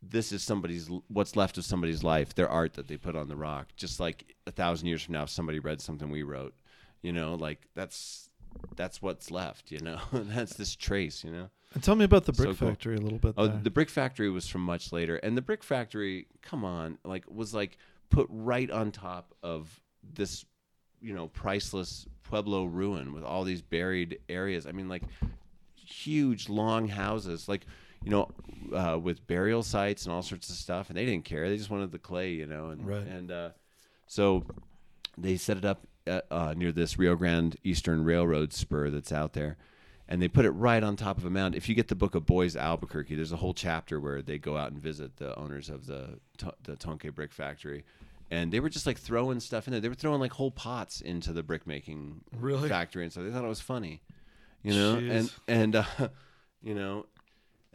this 0.00 0.30
is 0.30 0.40
somebody's 0.40 0.88
what's 1.08 1.34
left 1.34 1.58
of 1.58 1.64
somebody's 1.64 2.04
life 2.04 2.32
their 2.34 2.48
art 2.48 2.74
that 2.74 2.86
they 2.86 2.96
put 2.96 3.16
on 3.16 3.28
the 3.28 3.36
rock 3.36 3.66
just 3.76 3.98
like 3.98 4.36
a 4.46 4.52
thousand 4.52 4.86
years 4.86 5.02
from 5.02 5.14
now 5.14 5.24
if 5.24 5.30
somebody 5.30 5.58
read 5.58 5.80
something 5.80 6.10
we 6.10 6.22
wrote 6.22 6.54
you 7.02 7.12
know 7.12 7.34
like 7.34 7.66
that's 7.74 8.30
that's 8.76 9.02
what's 9.02 9.32
left 9.32 9.72
you 9.72 9.80
know 9.80 9.98
that's 10.12 10.54
this 10.54 10.76
trace 10.76 11.24
you 11.24 11.32
know 11.32 11.50
And 11.74 11.82
tell 11.82 11.96
me 11.96 12.04
about 12.04 12.24
the 12.24 12.32
brick 12.32 12.50
So 12.50 12.54
cool. 12.54 12.68
factory 12.68 12.96
a 12.96 13.00
little 13.00 13.18
bit. 13.18 13.34
Oh, 13.36 13.46
there. 13.46 13.60
the 13.62 13.70
brick 13.70 13.90
factory 13.90 14.30
was 14.30 14.48
from 14.48 14.62
much 14.62 14.90
later, 14.90 15.16
and 15.16 15.36
the 15.36 15.42
brick 15.42 15.62
factory, 15.62 16.26
come 16.40 16.64
on, 16.64 16.96
like 17.04 17.24
was 17.28 17.52
like 17.52 17.76
put 18.08 18.26
right 18.30 18.70
on 18.70 18.90
top 18.90 19.34
of 19.42 19.78
this, 20.02 20.46
you 21.02 21.14
know, 21.14 21.28
priceless 21.28 22.06
pueblo 22.22 22.64
ruin 22.64 23.12
with 23.12 23.24
all 23.24 23.44
these 23.44 23.62
buried 23.62 24.18
areas. 24.28 24.66
I 24.66 24.72
mean, 24.72 24.88
like 24.88 25.02
huge, 25.88 26.48
long 26.48 26.88
houses, 26.88 27.48
like 27.48 27.66
you 28.04 28.10
know, 28.12 28.30
uh, 28.72 28.98
with 28.98 29.26
burial 29.26 29.62
sites 29.62 30.04
and 30.04 30.12
all 30.14 30.22
sorts 30.22 30.48
of 30.50 30.54
stuff, 30.56 30.88
and 30.88 30.96
they 30.96 31.04
didn't 31.04 31.24
care. 31.24 31.48
They 31.48 31.56
just 31.56 31.70
wanted 31.70 31.90
the 31.90 31.98
clay, 31.98 32.30
you 32.32 32.46
know, 32.46 32.70
and 32.70 32.86
Right. 32.86 33.06
and 33.06 33.30
uh, 33.30 33.50
so 34.06 34.44
they 35.16 35.36
set 35.36 35.56
it 35.56 35.64
up 35.64 35.86
uh, 36.06 36.20
uh, 36.30 36.54
near 36.56 36.70
this 36.72 36.98
Rio 36.98 37.16
Grande 37.16 37.56
Eastern 37.64 38.04
Railroad 38.04 38.52
spur 38.52 38.88
that's 38.90 39.10
out 39.12 39.32
there, 39.32 39.56
and 40.08 40.22
they 40.22 40.28
put 40.28 40.44
it 40.44 40.50
right 40.52 40.82
on 40.82 40.94
top 40.94 41.18
of 41.18 41.24
a 41.24 41.30
mound. 41.30 41.56
If 41.56 41.68
you 41.68 41.74
get 41.74 41.88
the 41.88 41.96
book 41.96 42.14
of 42.14 42.24
Boys 42.24 42.54
Albuquerque, 42.56 43.16
there's 43.16 43.32
a 43.32 43.36
whole 43.36 43.52
chapter 43.54 43.98
where 43.98 44.22
they 44.22 44.38
go 44.38 44.56
out 44.56 44.70
and 44.70 44.80
visit 44.80 45.16
the 45.16 45.36
owners 45.36 45.68
of 45.68 45.86
the 45.86 46.20
the 46.62 46.76
Tunque 46.76 47.12
Brick 47.14 47.32
Factory, 47.32 47.84
and 48.30 48.52
they 48.52 48.60
were 48.60 48.70
just 48.70 48.86
like 48.86 48.96
throwing 48.98 49.40
stuff 49.40 49.66
in 49.66 49.72
there. 49.72 49.80
They 49.80 49.88
were 49.88 49.94
throwing 49.96 50.20
like 50.20 50.32
whole 50.34 50.52
pots 50.52 51.00
into 51.00 51.32
the 51.32 51.42
brick 51.42 51.66
making 51.66 52.20
Really? 52.38 52.68
factory, 52.68 53.02
and 53.02 53.12
so 53.12 53.24
they 53.24 53.30
thought 53.32 53.44
it 53.44 53.48
was 53.48 53.60
funny, 53.60 54.02
you 54.62 54.72
know, 54.74 54.96
Jeez. 54.96 55.10
and 55.10 55.32
and 55.48 55.76
uh, 55.76 55.84
you 56.62 56.74
know. 56.74 57.06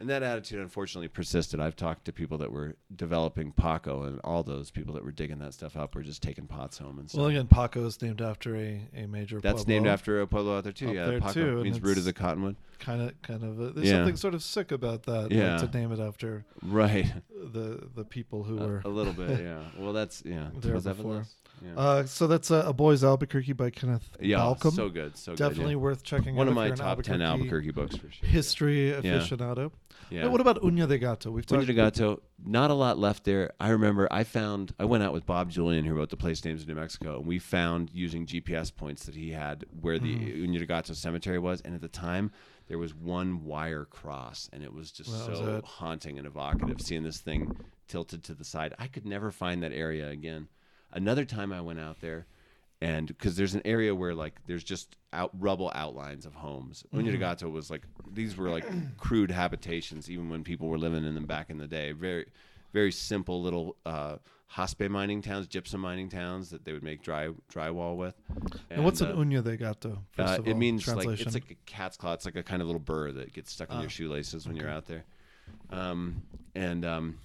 And 0.00 0.10
that 0.10 0.24
attitude, 0.24 0.58
unfortunately, 0.58 1.06
persisted. 1.06 1.60
I've 1.60 1.76
talked 1.76 2.06
to 2.06 2.12
people 2.12 2.36
that 2.38 2.50
were 2.50 2.74
developing 2.96 3.52
Paa-Ko, 3.52 4.02
and 4.02 4.20
all 4.24 4.42
those 4.42 4.72
people 4.72 4.92
that 4.94 5.04
were 5.04 5.12
digging 5.12 5.38
that 5.38 5.54
stuff 5.54 5.76
up 5.76 5.94
were 5.94 6.02
just 6.02 6.20
taking 6.20 6.48
pots 6.48 6.76
home 6.78 6.98
and 6.98 7.08
stuff. 7.08 7.20
well, 7.20 7.28
again, 7.30 7.46
Paa-Ko 7.46 7.84
is 7.86 8.02
named 8.02 8.20
after 8.20 8.56
a, 8.56 8.80
a 8.96 9.06
major. 9.06 9.40
That's 9.40 9.68
named 9.68 9.86
after 9.86 10.20
a 10.20 10.26
pueblo 10.26 10.58
out 10.58 10.64
there 10.64 10.72
too. 10.72 10.92
Yeah, 10.92 11.06
there, 11.06 11.20
Paa-Ko 11.20 11.32
too, 11.32 11.62
means 11.62 11.80
root 11.80 11.96
of 11.96 12.04
the 12.04 12.12
cottonwood. 12.12 12.56
kind 12.80 13.02
of 13.02 13.22
kind 13.22 13.44
of. 13.44 13.60
A, 13.60 13.70
there's 13.70 13.86
Yeah. 13.88 13.98
something 13.98 14.16
sort 14.16 14.34
of 14.34 14.42
sick 14.42 14.72
about 14.72 15.04
that. 15.04 15.30
like, 15.32 15.70
to 15.70 15.78
name 15.78 15.92
it 15.92 16.00
after 16.00 16.44
Right, 16.60 17.06
the 17.32 17.88
the 17.94 18.04
people 18.04 18.42
who 18.42 18.58
a, 18.58 18.66
were. 18.66 18.82
a 18.84 18.88
little 18.88 19.12
bit. 19.12 19.40
Yeah. 19.40 19.60
Well, 19.78 19.92
that's 19.92 20.24
yeah. 20.26 20.48
There 20.58 20.74
before. 20.80 21.24
Yeah. 21.62 21.74
Uh, 21.80 22.06
so 22.06 22.26
that's 22.26 22.50
uh, 22.50 22.64
a 22.66 22.72
boys 22.72 23.02
Albuquerque 23.04 23.52
by 23.54 23.70
Kenneth 23.70 24.08
yeah. 24.20 24.38
Balcomb. 24.38 24.72
So 24.74 24.88
good. 24.88 25.16
So 25.16 25.34
Definitely 25.34 25.74
good. 25.74 25.80
worth 25.82 26.02
checking. 26.02 26.34
One 26.36 26.46
out. 26.46 26.50
of 26.50 26.54
my 26.56 26.70
top 26.70 27.02
ten 27.02 27.22
Albuquerque 27.22 27.70
books 27.72 27.96
for 27.96 28.10
sure. 28.10 28.28
history 28.28 28.90
Yeah. 28.90 29.00
aficionado. 29.00 29.70
Yeah. 30.10 30.22
Hey, 30.22 30.28
what 30.28 30.42
about 30.42 30.60
Uña 30.62 30.86
de 30.86 30.98
Gato? 30.98 31.30
We've 31.30 31.46
talked. 31.46 31.66
de 31.66 31.72
Gato, 31.72 32.20
not 32.44 32.70
a 32.70 32.74
lot 32.74 32.98
left 32.98 33.24
there. 33.24 33.52
I 33.58 33.70
remember 33.70 34.06
I 34.10 34.22
found 34.24 34.74
I 34.78 34.84
went 34.84 35.02
out 35.02 35.14
with 35.14 35.24
Bob 35.24 35.50
Julyan, 35.50 35.86
who 35.86 35.94
wrote 35.94 36.10
the 36.10 36.16
place 36.18 36.44
names 36.44 36.60
of 36.62 36.68
New 36.68 36.74
Mexico, 36.74 37.16
and 37.16 37.26
we 37.26 37.38
found 37.38 37.90
using 37.94 38.26
GPS 38.26 38.74
points 38.74 39.06
that 39.06 39.14
he 39.14 39.30
had 39.30 39.64
where 39.80 39.98
the 39.98 40.14
Mm-hmm. 40.14 40.44
Uña 40.52 40.58
de 40.58 40.66
Gato 40.66 40.92
cemetery 40.92 41.38
was, 41.38 41.62
and 41.62 41.74
at 41.74 41.80
the 41.80 41.88
time 41.88 42.30
there 42.68 42.78
was 42.78 42.94
one 42.94 43.44
wire 43.44 43.86
cross, 43.86 44.50
and 44.52 44.62
it 44.62 44.72
was 44.74 44.90
just 44.92 45.10
was 45.10 45.38
so 45.38 45.56
it. 45.56 45.64
haunting 45.64 46.18
and 46.18 46.26
evocative 46.26 46.80
seeing 46.82 47.02
this 47.02 47.18
thing 47.18 47.56
tilted 47.88 48.22
to 48.24 48.34
the 48.34 48.44
side. 48.44 48.74
I 48.78 48.88
could 48.88 49.06
never 49.06 49.30
find 49.30 49.62
that 49.62 49.72
area 49.72 50.10
again. 50.10 50.48
Another 50.94 51.24
time 51.24 51.52
I 51.52 51.60
went 51.60 51.80
out 51.80 52.00
there, 52.00 52.26
and 52.80 53.08
because 53.08 53.36
there's 53.36 53.54
an 53.54 53.62
area 53.64 53.94
where 53.94 54.14
like 54.14 54.40
there's 54.46 54.64
just 54.64 54.96
out 55.12 55.30
rubble 55.38 55.70
outlines 55.74 56.24
of 56.24 56.34
homes. 56.34 56.84
Uña 56.94 57.10
de 57.10 57.18
Gato 57.18 57.48
was 57.48 57.70
like 57.70 57.82
these 58.12 58.36
were 58.36 58.48
like 58.48 58.64
crude 58.96 59.30
habitations, 59.30 60.08
even 60.08 60.28
when 60.30 60.44
people 60.44 60.68
were 60.68 60.78
living 60.78 61.04
in 61.04 61.14
them 61.14 61.26
back 61.26 61.50
in 61.50 61.58
the 61.58 61.66
day. 61.66 61.92
Very, 61.92 62.26
very 62.72 62.92
simple 62.92 63.42
little 63.42 63.76
uh, 63.84 64.16
hospe 64.54 64.88
mining 64.88 65.22
towns, 65.22 65.46
gypsum 65.46 65.80
mining 65.80 66.08
towns 66.08 66.50
that 66.50 66.64
they 66.64 66.72
would 66.72 66.82
make 66.82 67.02
dry 67.02 67.30
drywall 67.52 67.96
with. 67.96 68.14
And, 68.70 68.84
what's 68.84 69.02
uh, 69.02 69.06
an 69.06 69.16
Uña 69.16 69.42
de 69.42 69.56
Gato? 69.56 69.98
First 70.12 70.34
uh, 70.34 70.38
of 70.38 70.48
it 70.48 70.52
all, 70.52 70.58
means 70.58 70.86
like 70.86 71.20
it's 71.20 71.34
like 71.34 71.50
a 71.50 71.56
cat's 71.66 71.96
claw. 71.96 72.12
It's 72.12 72.24
like 72.24 72.36
a 72.36 72.42
kind 72.42 72.62
of 72.62 72.68
little 72.68 72.80
burr 72.80 73.12
that 73.12 73.32
gets 73.32 73.52
stuck 73.52 73.70
in 73.70 73.76
Ah, 73.78 73.80
your 73.80 73.90
shoelaces 73.90 74.46
when 74.46 74.56
you're 74.56 74.70
out 74.70 74.86
there, 74.86 75.04
um, 75.70 76.22
and 76.54 76.84
um, 76.84 77.18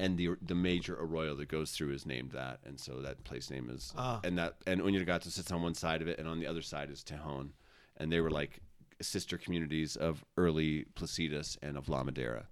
and 0.00 0.16
the 0.18 0.28
the 0.42 0.54
major 0.54 0.96
arroyo 0.98 1.34
that 1.36 1.48
goes 1.48 1.70
through 1.72 1.92
is 1.92 2.04
named 2.06 2.32
that, 2.32 2.58
and 2.64 2.80
so 2.80 3.00
that 3.02 3.22
place 3.24 3.50
name 3.50 3.70
is 3.70 3.92
Ah. 3.96 4.20
and 4.24 4.36
that 4.38 4.56
and 4.66 4.80
Uña 4.80 4.98
de 4.98 5.04
Gato 5.04 5.28
sits 5.30 5.52
on 5.52 5.62
one 5.62 5.74
side 5.74 6.02
of 6.02 6.08
it, 6.08 6.18
and 6.18 6.26
on 6.26 6.40
the 6.40 6.46
other 6.46 6.62
side 6.62 6.90
is 6.90 7.04
Tejon, 7.04 7.50
and 7.98 8.10
they 8.10 8.20
were 8.20 8.30
like 8.30 8.60
sister 9.02 9.38
communities 9.38 9.96
of 9.96 10.24
early 10.36 10.84
Placitas 10.96 11.56
and 11.62 11.76
of 11.76 11.88
La 11.88 12.02
Madera. 12.02 12.46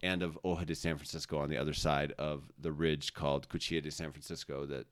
And 0.00 0.22
of 0.22 0.38
Hoja 0.44 0.64
de 0.64 0.76
San 0.76 0.96
Francisco 0.96 1.38
on 1.38 1.48
the 1.50 1.56
other 1.56 1.74
side 1.74 2.12
of 2.18 2.52
the 2.56 2.70
ridge 2.70 3.14
called 3.14 3.48
Cuchilla 3.48 3.82
de 3.82 3.90
San 3.90 4.12
Francisco 4.12 4.64
that 4.66 4.86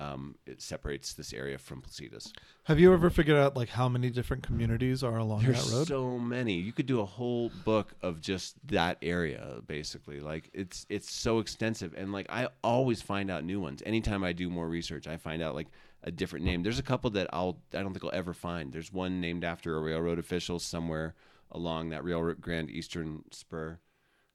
um, 0.00 0.34
it 0.46 0.60
separates 0.60 1.14
this 1.14 1.32
area 1.32 1.56
from 1.56 1.80
Placitas. 1.82 2.32
Have 2.64 2.80
you 2.80 2.92
ever 2.92 3.10
figured 3.10 3.36
out 3.36 3.56
like 3.56 3.68
how 3.68 3.88
many 3.88 4.10
different 4.10 4.42
communities 4.42 5.04
are 5.04 5.16
along 5.16 5.44
There's 5.44 5.70
that 5.70 5.76
road? 5.76 5.86
so 5.86 6.18
many. 6.18 6.54
You 6.54 6.72
could 6.72 6.86
do 6.86 7.00
a 7.00 7.04
whole 7.04 7.50
book 7.64 7.94
of 8.02 8.20
just 8.20 8.54
that 8.68 8.98
area, 9.02 9.60
basically. 9.66 10.20
Like 10.20 10.50
it's 10.52 10.84
it's 10.88 11.12
so 11.12 11.38
extensive, 11.38 11.94
and 11.96 12.12
like 12.12 12.26
I 12.28 12.48
always 12.62 13.02
find 13.02 13.30
out 13.30 13.44
new 13.44 13.60
ones. 13.60 13.82
Anytime 13.86 14.24
I 14.24 14.32
do 14.32 14.50
more 14.50 14.68
research, 14.68 15.06
I 15.06 15.16
find 15.16 15.42
out 15.42 15.54
like 15.54 15.68
a 16.02 16.10
different 16.10 16.44
name. 16.44 16.62
There's 16.62 16.78
a 16.78 16.82
couple 16.84 17.10
that 17.10 17.28
I'll 17.32 17.58
I 17.72 17.82
don't 17.82 17.92
think 17.92 18.04
I'll 18.04 18.10
ever 18.12 18.34
find. 18.34 18.72
There's 18.72 18.92
one 18.92 19.20
named 19.20 19.44
after 19.44 19.76
a 19.76 19.80
railroad 19.80 20.18
official 20.18 20.58
somewhere 20.58 21.14
along 21.52 21.90
that 21.90 22.04
railroad 22.04 22.40
Grand 22.40 22.70
Eastern 22.70 23.22
Spur. 23.30 23.78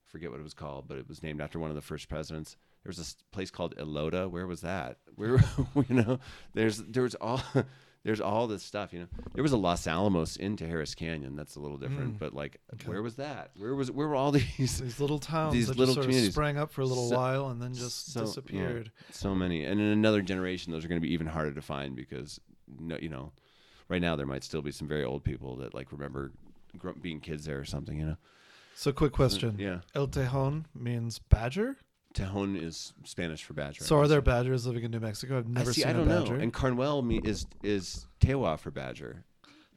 Forget 0.09 0.31
what 0.31 0.39
it 0.39 0.43
was 0.43 0.53
called, 0.55 0.87
but 0.87 0.97
it 0.97 1.07
was 1.07 1.21
named 1.21 1.39
after 1.39 1.59
one 1.59 1.69
of 1.69 1.75
the 1.75 1.81
first 1.83 2.09
presidents. 2.09 2.57
There 2.83 2.89
was 2.89 2.97
this 2.97 3.15
place 3.31 3.51
called 3.51 3.75
Elota. 3.77 4.29
Where 4.29 4.47
was 4.47 4.61
that? 4.61 4.97
Where 5.15 5.37
you 5.87 5.95
know? 5.95 6.19
There's 6.53 6.77
there 6.79 7.03
was 7.03 7.13
all 7.15 7.41
there's 8.03 8.19
all 8.21 8.47
this 8.47 8.63
stuff. 8.63 8.91
You 8.91 9.01
know, 9.01 9.07
there 9.33 9.43
was 9.43 9.51
a 9.51 9.57
Los 9.57 9.85
Alamos 9.85 10.35
into 10.37 10.65
Harris 10.65 10.95
Canyon. 10.95 11.35
That's 11.35 11.57
a 11.57 11.59
little 11.59 11.77
different, 11.77 12.15
mm. 12.15 12.19
but 12.19 12.33
like, 12.33 12.59
where 12.85 13.03
was 13.03 13.15
that? 13.17 13.51
Where 13.57 13.75
was 13.75 13.91
where 13.91 14.07
were 14.07 14.15
all 14.15 14.31
these? 14.57 14.79
These 14.79 14.99
little 14.99 15.19
towns 15.19 15.53
These 15.53 15.69
little 15.69 15.93
sort 15.93 16.05
communities. 16.05 16.29
of 16.29 16.33
sprang 16.33 16.57
up 16.57 16.71
for 16.71 16.81
a 16.81 16.85
little 16.85 17.09
So- 17.09 17.15
while 17.17 17.49
and 17.49 17.61
then 17.61 17.73
just 17.75 18.11
so- 18.11 18.21
yeah, 18.21 18.25
disappeared. 18.25 18.91
so 19.11 19.35
many, 19.35 19.63
and 19.65 19.79
in 19.79 19.87
another 19.87 20.21
generation, 20.23 20.71
those 20.71 20.83
are 20.85 20.87
going 20.87 21.01
to 21.01 21.07
be 21.07 21.13
even 21.13 21.27
harder 21.27 21.53
to 21.53 21.61
find 21.61 21.95
because 21.95 22.39
no, 22.79 22.97
you 22.99 23.09
know, 23.09 23.31
right 23.89 24.01
now 24.01 24.15
there 24.15 24.25
might 24.25 24.43
still 24.43 24.61
be 24.63 24.71
some 24.71 24.87
very 24.87 25.03
old 25.03 25.23
people 25.23 25.57
that 25.57 25.73
like 25.75 25.91
remember 25.91 26.31
being 27.01 27.19
kids 27.19 27.45
there 27.45 27.59
or 27.59 27.65
something. 27.65 27.97
You 27.99 28.05
know, 28.07 28.17
So, 28.79 28.93
quick 28.93 29.11
question. 29.11 29.57
yeah. 29.59 29.79
El 29.93 30.07
Tejon 30.07 30.63
means 30.73 31.19
badger. 31.19 31.75
Tejon 32.13 32.55
is 32.61 32.93
Spanish 33.03 33.43
for 33.43 33.53
badger. 33.53 33.83
So, 33.83 33.97
are 33.99 34.07
there 34.07 34.21
badgers 34.21 34.65
living 34.65 34.83
in 34.85 34.91
New 34.91 35.01
Mexico? 35.01 35.37
I've 35.37 35.45
I 35.47 35.49
never 35.49 35.73
see. 35.73 35.81
seen 35.81 35.89
I 35.89 35.93
don't 35.93 36.03
a 36.03 36.05
know. 36.13 36.21
badger. 36.21 36.35
And 36.37 36.53
Carnuel 36.53 37.01
me 37.01 37.19
is 37.21 37.45
is 37.61 38.07
Tewa 38.21 38.57
for 38.57 38.71
badger. 38.71 39.25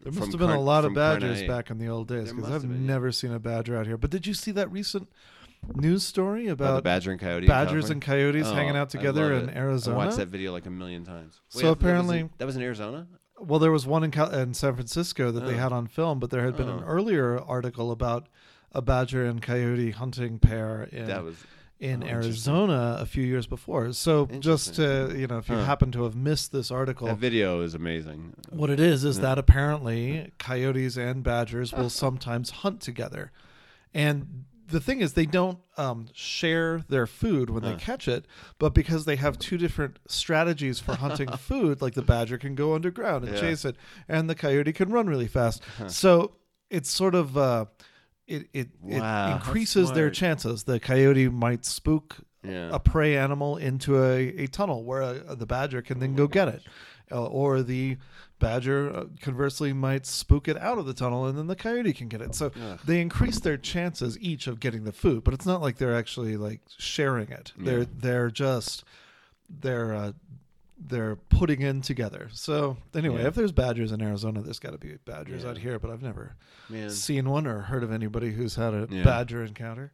there 0.05 0.13
must 0.13 0.31
have 0.31 0.39
been 0.39 0.51
a 0.51 0.61
lot 0.61 0.85
of 0.85 0.95
badgers 0.95 1.43
Carnay. 1.43 1.49
back 1.49 1.71
in 1.71 1.79
the 1.79 1.89
old 1.89 2.07
days 2.07 2.33
because 2.33 2.49
I've 2.53 2.63
been, 2.63 2.83
yeah. 2.83 2.87
never 2.93 3.11
seen 3.11 3.33
a 3.33 3.41
badger 3.41 3.77
out 3.77 3.87
here. 3.89 3.97
But 3.97 4.11
did 4.11 4.25
you 4.25 4.35
see 4.35 4.53
that 4.53 4.71
recent 4.71 5.09
news 5.75 6.05
story 6.05 6.47
About 6.47 6.85
badger 6.85 7.11
and 7.11 7.21
coyote. 7.21 7.49
badgers 7.49 7.91
and 7.91 8.01
coyotes 8.01 8.47
Oh, 8.47 8.55
hanging 8.55 8.77
out 8.77 8.91
together 8.91 9.33
in 9.35 9.49
it. 9.49 9.57
Arizona? 9.57 9.99
I 9.99 10.05
watched 10.07 10.17
that 10.19 10.29
video 10.29 10.53
like 10.53 10.67
a 10.67 10.71
million 10.71 11.05
times. 11.05 11.41
So 11.49 11.59
that 11.59 11.65
was 11.65 11.73
in- 11.73 11.73
apparently- 11.73 12.29
that 12.39 12.47
was 12.47 12.55
in 12.55 12.63
Arizona. 12.63 13.09
Well, 13.41 13.59
there 13.59 13.73
was 13.73 13.85
one 13.85 14.05
in, 14.05 14.13
Cal- 14.13 14.31
in 14.33 14.55
San 14.55 14.75
Francisco 14.75 15.33
that 15.33 15.45
they 15.45 15.55
Oh. 15.55 15.59
had 15.59 15.73
on 15.73 15.89
film, 15.89 16.21
but 16.21 16.31
there 16.31 16.45
had 16.45 16.57
been 16.57 16.69
an 16.69 16.81
Oh. 16.85 16.87
earlier 16.87 17.37
article 17.41 17.91
about 17.91 18.29
a 18.75 18.83
badger 18.83 19.25
and 19.25 19.41
coyote 19.43 19.91
hunting 19.93 20.39
pair 20.39 20.85
in 20.85 21.07
that 21.07 21.23
was 21.25 21.37
in 21.81 22.03
oh. 22.05 22.07
Arizona 22.07 22.97
a 23.01 23.07
few 23.07 23.25
years 23.25 23.47
before. 23.47 23.93
So 23.93 24.27
just 24.39 24.75
to 24.77 25.13
you 25.17 25.27
know, 25.27 25.39
if 25.39 25.49
you 25.49 25.57
Huh. 25.57 25.65
happen 25.65 25.91
to 25.93 26.05
have 26.05 26.15
missed 26.15 26.53
this 26.53 26.71
article, 26.71 27.09
that 27.09 27.19
video 27.19 27.61
is 27.61 27.75
amazing. 27.75 28.35
what 28.51 28.71
it 28.71 28.79
is 28.81 29.05
is 29.05 29.17
Yeah. 29.17 29.23
that 29.23 29.39
apparently 29.39 30.33
coyotes 30.39 30.97
and 30.97 31.23
badgers 31.25 31.73
will 31.73 31.91
sometimes 32.05 32.51
hunt 32.51 32.81
together, 32.81 33.33
and 33.93 34.45
the 34.69 34.81
thing 34.81 35.01
is 35.01 35.13
they 35.13 35.27
don't 35.27 35.59
um, 35.77 36.07
share 36.15 36.83
their 36.89 37.07
food 37.07 37.51
when 37.51 37.63
they 37.63 37.75
catch 37.75 38.09
it, 38.09 38.25
but 38.59 38.73
because 38.73 39.05
they 39.05 39.17
have 39.17 39.39
two 39.39 39.59
different 39.59 39.99
strategies 40.07 40.79
for 40.81 40.95
hunting 40.95 41.31
food, 41.37 41.83
like 41.83 41.93
the 41.95 42.01
badger 42.03 42.39
can 42.39 42.55
go 42.55 42.75
underground 42.75 43.25
and 43.25 43.35
Yeah. 43.35 43.41
chase 43.41 43.65
it, 43.67 43.77
and 44.09 44.31
the 44.31 44.35
coyote 44.35 44.73
can 44.73 44.91
run 44.91 45.09
really 45.09 45.27
fast. 45.27 45.63
Huh. 45.79 45.89
So 45.89 46.37
it's 46.71 46.91
sort 46.91 47.15
of 47.15 47.37
uh, 47.37 47.67
it 48.27 48.49
it, 48.53 48.69
Wow, 48.81 49.29
it 49.31 49.35
increases 49.35 49.93
their 49.93 50.11
chances. 50.11 50.65
The 50.65 50.79
coyote 50.81 51.29
might 51.29 51.65
spook 51.65 52.19
Yeah. 52.45 52.71
a 52.73 52.79
prey 52.79 53.17
animal 53.17 53.57
into 53.57 54.03
a, 54.03 54.29
a 54.45 54.47
tunnel 54.47 54.85
where 54.85 55.03
uh 55.03 55.35
the 55.35 55.47
badger 55.47 55.83
can 55.83 55.99
then 56.01 56.15
go 56.15 56.27
get 56.27 56.49
it. 56.49 56.63
Uh, 57.11 57.27
or 57.27 57.63
the 57.63 57.99
badger, 58.39 58.91
uh, 58.91 59.05
conversely, 59.21 59.75
might 59.75 60.07
spook 60.07 60.49
it 60.49 60.57
out 60.57 60.79
of 60.79 60.87
the 60.87 60.95
tunnel 60.95 61.27
and 61.27 61.37
then 61.37 61.47
the 61.47 61.55
coyote 61.57 61.93
can 61.93 62.09
get 62.09 62.23
it. 62.23 62.35
So 62.35 62.51
Ugh. 62.59 62.81
they 62.87 63.03
increase 63.03 63.39
their 63.39 63.59
chances 63.59 64.19
each 64.19 64.47
of 64.47 64.61
getting 64.61 64.85
the 64.85 64.93
food, 64.93 65.23
but 65.23 65.35
it's 65.35 65.45
not 65.45 65.61
like 65.61 65.77
they're 65.77 65.95
actually 65.95 66.39
like 66.39 66.61
sharing 66.79 67.29
it. 67.31 67.53
They're 67.59 67.85
they're 67.85 68.31
just 68.31 68.85
they're 69.51 69.93
uh, 69.95 70.13
they're 70.87 71.17
putting 71.17 71.61
in 71.63 71.81
together. 71.83 72.29
So 72.33 72.77
anyway, 72.95 73.23
Yeah. 73.23 73.29
if 73.29 73.35
there's 73.35 73.53
badgers 73.53 73.93
in 73.93 74.03
Arizona, 74.03 74.43
there's 74.43 74.59
got 74.59 74.73
to 74.73 74.79
be 74.79 74.97
badgers 75.05 75.45
Yeah. 75.45 75.51
out 75.51 75.59
here, 75.59 75.79
but 75.79 75.91
I've 75.91 76.03
never 76.03 76.35
Man, 76.69 76.91
seen 76.91 77.29
one 77.29 77.47
or 77.47 77.61
heard 77.61 77.83
of 77.83 77.93
anybody 77.93 78.33
who's 78.33 78.57
had 78.57 78.75
a 78.75 78.89
Yeah. 78.91 79.05
badger 79.05 79.43
encounter. 79.45 79.93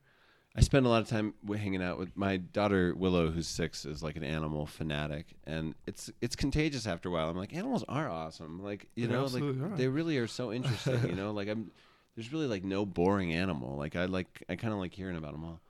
I 0.56 0.60
spend 0.60 0.86
a 0.86 0.88
lot 0.88 1.02
of 1.02 1.08
time 1.08 1.34
hanging 1.46 1.82
out 1.82 1.98
with 1.98 2.16
my 2.16 2.36
daughter 2.38 2.92
Willow, 2.96 3.30
who's 3.30 3.46
six, 3.46 3.84
is 3.84 4.02
like 4.02 4.16
an 4.16 4.24
animal 4.24 4.66
fanatic, 4.66 5.26
and 5.44 5.74
it's 5.86 6.10
it's 6.20 6.34
contagious 6.34 6.84
after 6.86 7.08
a 7.10 7.12
while. 7.12 7.28
I'm 7.30 7.36
like, 7.36 7.54
animals 7.54 7.84
are 7.88 8.08
awesome. 8.08 8.60
Like 8.62 8.88
you 8.96 9.06
They 9.06 9.12
know, 9.12 9.26
like 9.26 9.42
are. 9.42 9.76
they 9.76 9.86
really 9.86 10.18
are 10.18 10.26
so 10.26 10.52
interesting. 10.52 11.06
you 11.08 11.14
know, 11.14 11.30
like 11.40 11.46
I'm. 11.48 11.70
there's 12.16 12.32
really 12.32 12.48
like 12.48 12.64
no 12.64 12.84
boring 12.84 13.32
animal. 13.32 13.76
Like 13.76 13.94
I 13.94 14.06
like 14.06 14.42
I 14.48 14.56
kind 14.56 14.72
of 14.72 14.80
like 14.80 14.92
hearing 14.94 15.16
about 15.16 15.32
them 15.32 15.44
all. 15.44 15.60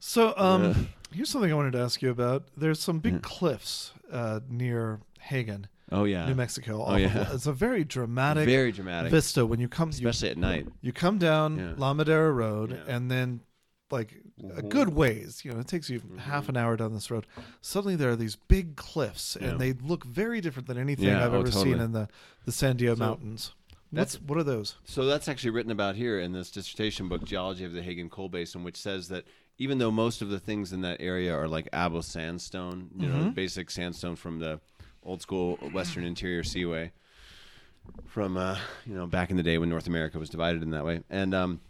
So, 0.00 0.34
um. 0.36 0.88
Here's 1.12 1.28
something 1.30 1.50
I 1.50 1.54
wanted 1.54 1.72
to 1.72 1.80
ask 1.80 2.00
you 2.02 2.10
about. 2.10 2.44
There's 2.56 2.80
some 2.80 2.98
big 2.98 3.14
Yeah. 3.14 3.18
cliffs 3.22 3.92
uh, 4.10 4.40
near 4.48 5.00
Hagan, 5.20 5.68
Oh 5.90 6.04
yeah, 6.04 6.26
New 6.26 6.34
Mexico. 6.34 6.78
Oh, 6.80 6.82
off 6.82 6.94
of- 6.96 7.00
yeah. 7.00 7.32
it's 7.32 7.46
a 7.46 7.52
very 7.52 7.84
dramatic 7.84 8.46
very 8.46 8.72
dramatic, 8.72 9.10
vista 9.10 9.44
when 9.46 9.60
you 9.60 9.68
come. 9.68 9.88
You, 9.90 10.08
especially 10.08 10.30
at 10.30 10.38
night. 10.38 10.66
you 10.80 10.92
come 10.92 11.18
down 11.18 11.58
Yeah. 11.58 11.72
La 11.76 11.92
Madera 11.94 12.32
Road, 12.32 12.70
Yeah. 12.72 12.94
and 12.96 13.10
then 13.10 13.40
like 13.90 14.14
a 14.42 14.62
Mhm. 14.62 14.68
good 14.70 14.88
ways. 14.90 15.44
You 15.44 15.52
know, 15.52 15.60
it 15.60 15.68
takes 15.68 15.90
you 15.90 16.00
half 16.18 16.48
an 16.48 16.56
hour 16.56 16.76
down 16.78 16.92
this 16.94 17.10
road. 17.10 17.26
Suddenly, 17.60 17.94
there 17.96 18.10
are 18.10 18.16
these 18.16 18.36
big 18.36 18.74
cliffs, 18.76 19.36
Yeah. 19.40 19.48
and 19.50 19.60
they 19.60 19.74
look 19.74 20.04
very 20.04 20.40
different 20.40 20.66
than 20.66 20.78
anything 20.78 21.06
Yeah, 21.08 21.24
I've 21.26 21.34
oh, 21.34 21.40
ever 21.40 21.50
totally. 21.50 21.72
seen 21.72 21.80
in 21.80 21.92
the 21.92 22.08
the 22.46 22.52
Sandia 22.52 22.96
So, 22.96 23.04
Mountains. 23.04 23.52
that's- 23.92 24.14
What's 24.14 24.28
what 24.28 24.38
are 24.38 24.42
those? 24.44 24.76
So 24.84 25.04
that's 25.04 25.28
actually 25.28 25.50
written 25.50 25.70
about 25.72 25.96
here 25.96 26.18
in 26.18 26.32
this 26.32 26.50
dissertation 26.50 27.08
book, 27.08 27.22
Geology 27.24 27.64
of 27.64 27.72
the 27.74 27.82
Hagan 27.82 28.08
Coal 28.08 28.28
Basin, 28.30 28.64
which 28.64 28.76
says 28.78 29.08
that 29.08 29.24
even 29.58 29.78
though 29.78 29.90
most 29.90 30.22
of 30.22 30.28
the 30.30 30.38
things 30.40 30.72
in 30.72 30.80
that 30.82 31.00
area 31.00 31.34
are 31.34 31.48
like 31.48 31.70
Abo 31.72 32.02
sandstone, 32.02 32.90
you 32.96 33.08
know, 33.08 33.24
Mhm. 33.24 33.34
basic 33.34 33.70
sandstone 33.70 34.16
from 34.16 34.38
the 34.38 34.60
old 35.02 35.20
school 35.22 35.56
Western 35.72 36.04
Interior 36.04 36.42
Seaway, 36.42 36.92
from 38.06 38.36
uh, 38.36 38.58
you 38.86 38.94
know 38.94 39.06
back 39.06 39.30
in 39.30 39.36
the 39.36 39.42
day 39.42 39.58
when 39.58 39.68
North 39.68 39.86
America 39.86 40.18
was 40.18 40.28
divided 40.30 40.62
in 40.62 40.70
that 40.70 40.84
way, 40.84 41.02
and 41.10 41.34
um, 41.34 41.60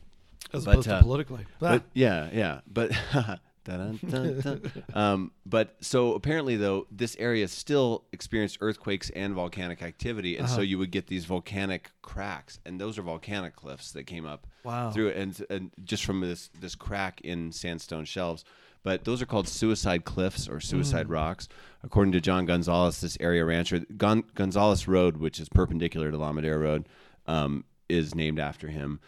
As 0.52 0.64
But, 0.64 0.72
opposed 0.72 0.88
uh, 0.88 0.98
to 0.98 1.02
politically. 1.04 1.46
but 1.58 1.82
yeah, 1.94 2.28
yeah, 2.32 2.60
but 2.66 2.90
dun, 3.64 3.98
dun, 4.08 4.40
dun. 4.40 4.72
um, 4.94 5.30
but 5.46 5.76
so 5.80 6.14
apparently 6.14 6.56
though 6.56 6.86
this 6.90 7.16
area 7.18 7.46
still 7.48 8.04
experienced 8.12 8.58
earthquakes 8.60 9.10
and 9.10 9.34
volcanic 9.34 9.82
activity, 9.82 10.36
and 10.36 10.48
so 10.48 10.54
Uh-huh. 10.54 10.62
you 10.62 10.78
would 10.78 10.90
get 10.90 11.06
these 11.06 11.24
volcanic 11.24 11.90
cracks, 12.02 12.58
and 12.66 12.80
those 12.80 12.98
are 12.98 13.02
volcanic 13.02 13.54
cliffs 13.56 13.92
that 13.92 14.04
came 14.04 14.26
up 14.26 14.46
Wow. 14.64 14.90
through 14.90 15.08
it, 15.08 15.16
and, 15.16 15.46
and 15.50 15.70
just 15.84 16.04
from 16.04 16.20
this 16.20 16.50
this 16.60 16.74
crack 16.74 17.20
in 17.22 17.52
sandstone 17.52 18.04
shelves. 18.04 18.44
But 18.84 19.04
those 19.04 19.22
are 19.22 19.26
called 19.26 19.46
suicide 19.46 20.04
cliffs 20.04 20.48
or 20.48 20.58
suicide 20.58 21.06
Mm. 21.06 21.10
rocks, 21.12 21.48
according 21.84 22.10
to 22.12 22.20
John 22.20 22.46
Gonzalez, 22.46 23.00
this 23.00 23.16
area 23.20 23.44
rancher. 23.44 23.80
Gon- 23.96 24.24
Gonzalez 24.34 24.88
Road, 24.88 25.18
which 25.18 25.38
is 25.38 25.48
perpendicular 25.48 26.10
to 26.10 26.16
La 26.18 26.32
Madera 26.32 26.58
Road, 26.58 26.88
um, 27.28 27.64
is 27.88 28.12
named 28.16 28.40
after 28.40 28.66
him 28.68 28.98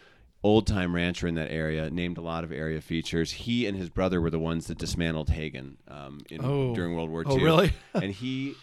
old 0.45 0.67
time 0.67 0.93
rancher 0.93 1.27
in 1.27 1.33
that 1.35 1.49
area, 1.51 1.89
named 1.89 2.17
a 2.17 2.21
lot 2.21 2.43
of 2.43 2.51
area 2.51 2.79
features. 2.79 3.31
He 3.31 3.65
and 3.65 3.75
his 3.75 3.89
brother 3.89 4.21
were 4.21 4.29
the 4.29 4.39
ones 4.39 4.67
that 4.67 4.77
dismantled 4.77 5.29
Hagan 5.29 5.77
um, 5.87 6.21
in, 6.29 6.39
Oh. 6.45 6.75
during 6.75 6.95
World 6.95 7.09
War 7.09 7.21
II. 7.23 7.31
Oh, 7.31 7.37
really? 7.37 7.73
and 7.95 8.11
he 8.11 8.53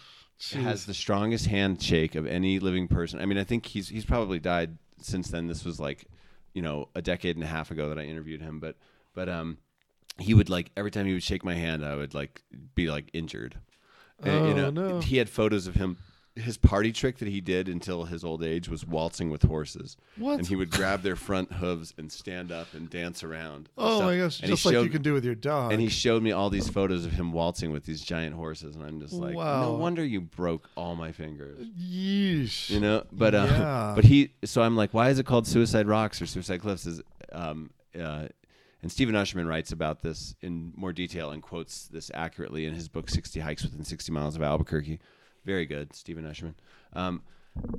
has 0.53 0.85
the 0.85 0.93
strongest 0.93 1.47
handshake 1.47 2.15
of 2.15 2.25
any 2.25 2.59
living 2.59 2.87
person. 2.87 3.19
I 3.19 3.25
mean, 3.25 3.37
I 3.37 3.43
think 3.43 3.65
he's 3.65 3.89
he's 3.89 4.05
probably 4.05 4.39
died 4.39 4.77
since 5.01 5.29
then. 5.29 5.47
This 5.47 5.65
was 5.65 5.79
like, 5.79 6.05
you 6.53 6.61
know, 6.61 6.87
a 6.95 7.01
decade 7.01 7.35
and 7.35 7.43
a 7.43 7.47
half 7.47 7.69
ago 7.71 7.89
that 7.89 7.99
I 7.99 8.03
interviewed 8.03 8.41
him, 8.41 8.59
but 8.61 8.75
but 9.13 9.27
um, 9.27 9.57
he 10.17 10.33
would 10.33 10.49
like 10.49 10.71
every 10.77 10.91
time 10.91 11.05
he 11.05 11.13
would 11.13 11.23
shake 11.23 11.43
my 11.43 11.53
hand, 11.55 11.85
I 11.85 11.95
would 11.95 12.13
like 12.13 12.41
be 12.75 12.89
like 12.89 13.09
injured. 13.13 13.55
And, 14.21 14.47
you 14.47 14.53
Oh, 14.53 14.69
know, 14.69 14.69
no. 14.69 14.99
he 15.01 15.17
had 15.17 15.29
photos 15.29 15.67
of 15.67 15.75
him. 15.75 15.97
His 16.35 16.57
party 16.57 16.91
trick 16.91 17.19
that 17.19 17.27
he 17.27 17.41
did 17.41 17.69
until 17.69 18.05
his 18.05 18.23
old 18.23 18.43
age 18.43 18.67
was 18.67 18.83
waltzing 18.87 19.29
with 19.29 19.43
horses. 19.43 19.97
What? 20.17 20.39
And 20.39 20.47
he 20.47 20.55
would 20.55 20.71
grab 20.71 21.03
their 21.03 21.15
front 21.15 21.51
hooves 21.53 21.93
and 21.97 22.11
stand 22.11 22.51
up 22.51 22.73
and 22.73 22.89
dance 22.89 23.23
around. 23.23 23.55
and 23.55 23.69
Oh 23.77 23.97
stuff. 23.97 24.03
my 24.09 24.17
gosh! 24.17 24.39
And 24.39 24.49
Just 24.49 24.65
like 24.65 24.73
you 24.73 24.89
can 24.89 25.03
do 25.03 25.13
with 25.13 25.23
your 25.25 25.35
dog. 25.35 25.71
and 25.71 25.79
he 25.79 25.89
showed 25.89 26.23
me 26.23 26.31
all 26.31 26.49
these 26.49 26.67
photos 26.67 27.05
of 27.05 27.11
him 27.11 27.33
waltzing 27.33 27.71
with 27.71 27.85
these 27.85 28.01
giant 28.01 28.35
horses, 28.35 28.75
and 28.75 28.83
I'm 28.83 28.99
just 28.99 29.13
like, 29.13 29.35
Wow. 29.35 29.61
no 29.61 29.73
wonder 29.75 30.03
you 30.03 30.21
broke 30.21 30.69
all 30.75 30.95
my 30.95 31.11
fingers. 31.11 31.67
Yeesh. 31.79 32.69
You 32.71 32.79
know, 32.79 33.03
but 33.11 33.35
uh, 33.35 33.45
Yeah. 33.49 33.91
but 33.95 34.05
he. 34.05 34.31
So 34.43 34.63
I'm 34.63 34.75
like, 34.75 34.91
why 34.91 35.09
is 35.09 35.19
it 35.19 35.27
called 35.27 35.45
Suicide 35.45 35.87
Rocks 35.87 36.19
or 36.19 36.25
Suicide 36.25 36.61
Cliffs? 36.61 36.85
Is 36.87 37.01
um, 37.31 37.69
uh, 37.95 38.27
and 38.81 38.91
Stephen 38.91 39.13
Ausherman 39.15 39.47
writes 39.47 39.71
about 39.71 40.01
this 40.01 40.35
in 40.41 40.73
more 40.75 40.93
detail 40.93 41.29
and 41.31 41.41
quotes 41.43 41.85
this 41.87 42.09
accurately 42.13 42.65
in 42.65 42.73
his 42.73 42.89
book 42.89 43.09
60 43.09 43.39
Hikes 43.39 43.63
Within 43.63 43.83
60 43.83 44.11
Miles 44.11 44.35
of 44.35 44.41
Albuquerque. 44.41 44.99
Very 45.45 45.65
good, 45.65 45.93
Stephen 45.93 46.25
Ausherman. 46.25 46.55
Um, 46.93 47.21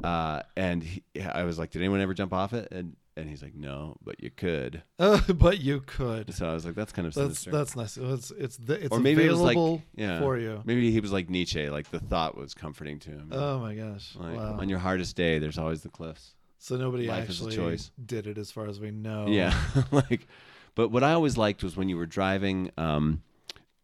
uh, 0.02 0.42
and 0.56 0.82
he, 0.82 1.02
I 1.20 1.44
was 1.44 1.58
like, 1.58 1.70
did 1.70 1.80
anyone 1.80 2.00
ever 2.00 2.14
jump 2.14 2.32
off 2.32 2.52
it? 2.52 2.68
And 2.70 2.96
and 3.16 3.28
he's 3.28 3.42
like, 3.42 3.54
no, 3.54 3.96
but 4.02 4.20
you 4.20 4.30
could. 4.30 4.82
Uh, 4.98 5.20
but 5.34 5.60
you 5.60 5.80
could. 5.80 6.34
So 6.34 6.48
I 6.48 6.54
was 6.54 6.64
like, 6.64 6.74
that's 6.74 6.92
kind 6.92 7.06
of 7.06 7.14
That's 7.14 7.40
sinister. 7.40 7.50
that's 7.50 7.76
nice. 7.76 7.96
It's 7.96 8.30
it's 8.32 8.56
the, 8.56 8.74
it's 8.74 8.90
or 8.90 8.98
maybe 8.98 9.24
it 9.24 9.30
was 9.30 9.40
available 9.40 9.72
like, 9.72 9.82
yeah, 9.94 10.20
for 10.20 10.36
you. 10.36 10.62
Maybe 10.64 10.90
he 10.90 11.00
was 11.00 11.12
like 11.12 11.30
Nietzsche, 11.30 11.68
like 11.70 11.90
the 11.90 12.00
thought 12.00 12.36
was 12.36 12.54
comforting 12.54 12.98
to 13.00 13.10
him. 13.10 13.28
Oh 13.32 13.58
my 13.60 13.74
gosh! 13.74 14.14
like 14.16 14.36
wow. 14.36 14.58
on 14.58 14.68
your 14.68 14.78
hardest 14.78 15.16
day, 15.16 15.38
there's 15.38 15.58
always 15.58 15.82
the 15.82 15.88
cliffs. 15.88 16.34
so 16.58 16.76
nobody 16.76 17.06
life 17.06 17.28
is 17.28 17.40
a 17.40 17.44
actually 17.44 17.56
choice. 17.56 17.90
did 18.04 18.26
it, 18.26 18.38
as 18.38 18.50
far 18.50 18.66
as 18.66 18.80
we 18.80 18.90
know. 18.90 19.26
Yeah, 19.28 19.56
like, 19.90 20.26
but 20.74 20.88
what 20.88 21.04
I 21.04 21.12
always 21.12 21.36
liked 21.36 21.62
was 21.62 21.76
when 21.76 21.88
you 21.88 21.96
were 21.96 22.06
driving 22.06 22.70
um, 22.76 23.22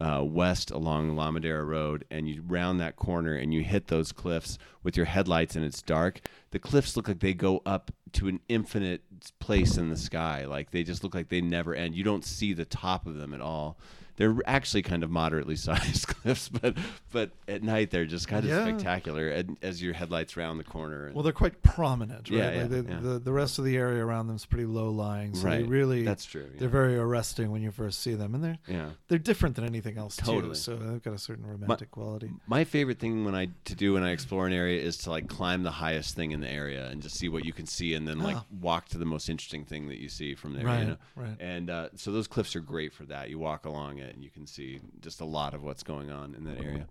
uh, 0.01 0.23
west 0.25 0.71
along 0.71 1.15
La 1.15 1.31
Madera 1.31 1.65
Road 1.65 2.05
and 2.11 2.29
you 2.29 2.43
round 2.47 2.81
that 2.81 2.97
corner 2.97 3.35
and 3.35 3.53
you 3.53 3.63
hit 3.63 3.89
those 3.89 4.13
cliffs 4.13 4.59
with 4.83 4.97
your 4.97 5.07
headlights 5.07 5.57
and 5.57 5.65
it's 5.65 5.83
dark. 5.83 6.21
The 6.53 6.59
cliffs 6.59 6.97
look 6.97 7.07
like 7.07 7.21
they 7.21 7.35
go 7.35 7.63
up 7.67 7.91
to 8.13 8.29
an 8.29 8.41
infinite 8.49 9.03
place 9.39 9.77
in 9.77 9.91
the 9.91 9.97
sky. 9.97 10.47
Like 10.47 10.71
they 10.71 10.83
just 10.83 11.05
look 11.05 11.15
like 11.15 11.29
they 11.29 11.41
never 11.41 11.75
end. 11.75 11.95
You 11.95 12.05
don't 12.05 12.25
see 12.25 12.53
the 12.53 12.65
top 12.65 13.07
of 13.07 13.17
them 13.17 13.35
at 13.35 13.41
all. 13.41 13.79
They're 14.17 14.37
actually 14.47 14.83
kind 14.83 15.03
of 15.03 15.11
moderately 15.11 15.57
sized 15.69 16.07
cliffs, 16.09 16.49
but 16.49 16.77
but 17.13 17.31
at 17.49 17.63
night 17.63 17.91
they're 17.91 18.07
just 18.07 18.29
kind 18.29 18.45
of 18.45 18.51
Yeah. 18.51 18.65
spectacular 18.65 19.29
and, 19.31 19.57
as 19.63 19.83
your 19.83 19.95
headlights 19.95 20.37
round 20.37 20.61
the 20.61 20.65
corner. 20.65 21.07
And, 21.07 21.15
Well, 21.15 21.23
they're 21.23 21.33
quite 21.33 21.63
prominent, 21.63 22.31
right? 22.31 22.39
Yeah, 22.39 22.45
like 22.47 22.55
yeah, 22.57 22.65
the, 22.67 22.85
yeah. 22.89 23.01
The, 23.01 23.19
the 23.19 23.33
rest 23.33 23.59
of 23.59 23.65
the 23.65 23.77
area 23.77 24.05
around 24.05 24.27
them 24.29 24.37
is 24.37 24.47
pretty 24.47 24.67
low 24.67 24.91
lying, 24.91 25.35
so 25.35 25.45
they 25.49 25.59
Right. 25.63 25.67
really 25.69 26.03
That's 26.05 26.25
true. 26.25 26.47
they're 26.59 26.69
very 26.69 26.97
arresting 26.97 27.51
when 27.51 27.63
you 27.63 27.71
first 27.71 28.01
see 28.01 28.15
them, 28.15 28.35
and 28.35 28.45
they're 28.45 28.59
yeah. 28.69 28.91
they're 29.09 29.19
different 29.19 29.57
than 29.57 29.65
anything 29.65 29.99
else 29.99 30.17
too. 30.17 30.25
Totally. 30.27 30.55
So 30.55 30.77
they've 30.77 31.03
got 31.03 31.15
a 31.15 31.19
certain 31.19 31.47
romantic 31.47 31.91
quality. 31.91 32.31
My 32.47 32.65
favorite 32.65 32.99
thing 32.99 33.25
when 33.25 33.35
I 33.35 33.49
to 33.65 33.75
do 33.75 33.95
when 33.95 34.03
I 34.03 34.11
explore 34.11 34.47
an 34.47 34.53
area 34.53 34.81
is 34.81 34.97
to 34.99 35.11
like 35.11 35.29
climb 35.29 35.63
the 35.63 35.71
highest 35.71 36.15
thing 36.17 36.31
in 36.33 36.41
the 36.41 36.49
area 36.51 36.87
and 36.89 37.03
just 37.03 37.17
see 37.17 37.29
what 37.29 37.45
you 37.45 37.53
can 37.53 37.67
see, 37.67 37.95
and 37.95 38.07
then 38.07 38.19
like 38.21 38.37
Ah. 38.37 38.45
walk 38.61 38.89
to 38.91 38.99
the 38.99 39.05
most 39.05 39.29
interesting 39.29 39.65
thing 39.65 39.89
that 39.89 39.99
you 39.99 40.09
see 40.09 40.35
from 40.35 40.53
there. 40.55 40.65
Right, 40.65 40.81
You 40.81 40.87
know? 40.89 40.97
right. 41.17 41.37
And 41.41 41.71
uh, 41.71 41.89
so 41.97 42.13
those 42.13 42.27
cliffs 42.29 42.55
are 42.57 42.61
great 42.61 42.93
for 42.93 43.05
that. 43.07 43.31
You 43.31 43.39
walk 43.39 43.65
along 43.67 43.99
it 43.99 44.10
and 44.13 44.23
you 44.25 44.31
can 44.31 44.47
see 44.47 44.81
just 45.01 45.21
a 45.21 45.25
lot 45.25 45.55
of 45.55 45.63
what's 45.63 45.83
going 45.83 46.11
on 46.11 46.35
in 46.35 46.45
that 46.45 46.59
area. 46.63 46.87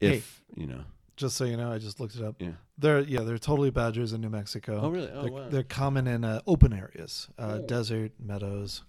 Hey. 0.00 0.16
If 0.18 0.42
you 0.54 0.66
know, 0.66 0.82
Just 1.16 1.36
so 1.36 1.44
you 1.44 1.56
know, 1.56 1.72
I 1.72 1.78
just 1.78 2.00
looked 2.00 2.16
it 2.16 2.22
up. 2.22 2.36
yeah. 2.38 2.50
They're 2.78 3.00
yeah, 3.00 3.20
they're 3.20 3.38
totally 3.38 3.70
badgers 3.70 4.12
in 4.12 4.20
New 4.20 4.28
Mexico. 4.30 4.80
Oh, 4.82 4.90
really? 4.90 5.10
Oh, 5.10 5.22
they're, 5.22 5.32
wow. 5.32 5.48
they're 5.48 5.62
common 5.62 6.06
in 6.06 6.24
uh, 6.24 6.40
open 6.46 6.72
areas, 6.72 7.28
uh, 7.38 7.60
Oh. 7.62 7.66
desert, 7.66 8.12
meadows, 8.20 8.82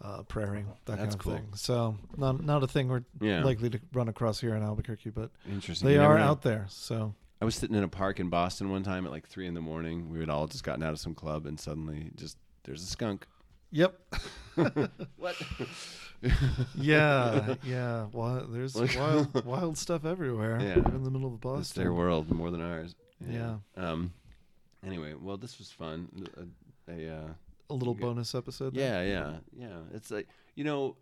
uh, 0.00 0.22
prairie, 0.24 0.64
that 0.86 0.98
kind 0.98 1.12
of 1.12 1.18
cool. 1.18 1.34
thing. 1.34 1.46
So 1.54 1.96
not 2.16 2.42
not 2.44 2.62
a 2.64 2.66
thing 2.66 2.88
we're 2.88 3.04
Yeah. 3.20 3.44
likely 3.44 3.70
to 3.70 3.80
run 3.92 4.08
across 4.08 4.40
here 4.40 4.54
in 4.56 4.62
Albuquerque, 4.62 5.10
but 5.10 5.30
Interesting. 5.48 5.86
they 5.88 5.94
You 5.94 6.00
are 6.00 6.18
know. 6.18 6.24
out 6.24 6.42
there. 6.42 6.66
So 6.68 7.14
I 7.40 7.44
was 7.44 7.54
sitting 7.54 7.76
in 7.76 7.84
a 7.84 7.88
park 7.88 8.18
in 8.18 8.28
Boston 8.28 8.70
one 8.70 8.82
time 8.82 9.04
at 9.06 9.12
like 9.12 9.28
three 9.28 9.46
in 9.46 9.54
the 9.54 9.60
morning. 9.60 10.10
We 10.10 10.18
had 10.20 10.28
all 10.30 10.48
just 10.48 10.64
gotten 10.64 10.82
out 10.82 10.92
of 10.92 10.98
some 10.98 11.14
club, 11.14 11.46
and 11.46 11.58
suddenly 11.60 12.10
just 12.16 12.36
there's 12.64 12.82
a 12.82 12.86
skunk. 12.86 13.26
yep, 13.70 13.98
What? 15.16 15.36
Yeah, 16.76 17.54
yeah. 17.64 18.06
Well, 18.12 18.46
there's 18.48 18.76
Like- 18.76 18.96
wild 18.96 19.44
wild 19.44 19.78
stuff 19.78 20.04
everywhere. 20.04 20.58
Yeah. 20.60 20.78
Even 20.78 20.94
in 20.96 21.04
the 21.04 21.10
middle 21.10 21.28
of 21.28 21.34
It's 21.34 21.42
Boston. 21.42 21.82
their 21.82 21.92
world 21.92 22.30
more 22.30 22.50
than 22.50 22.60
ours. 22.60 22.94
Yeah. 23.28 23.56
Um. 23.76 24.12
Anyway, 24.84 25.14
well, 25.20 25.36
this 25.36 25.58
was 25.58 25.70
fun. 25.70 26.08
A, 26.88 26.92
a, 26.92 27.08
uh, 27.16 27.28
a 27.70 27.74
little 27.74 27.94
bonus 27.94 28.34
episode. 28.34 28.74
there. 28.74 29.04
yeah, 29.06 29.32
yeah, 29.56 29.66
yeah. 29.68 29.78
It's 29.94 30.10
like 30.10 30.28
you 30.56 30.64
know, 30.64 30.96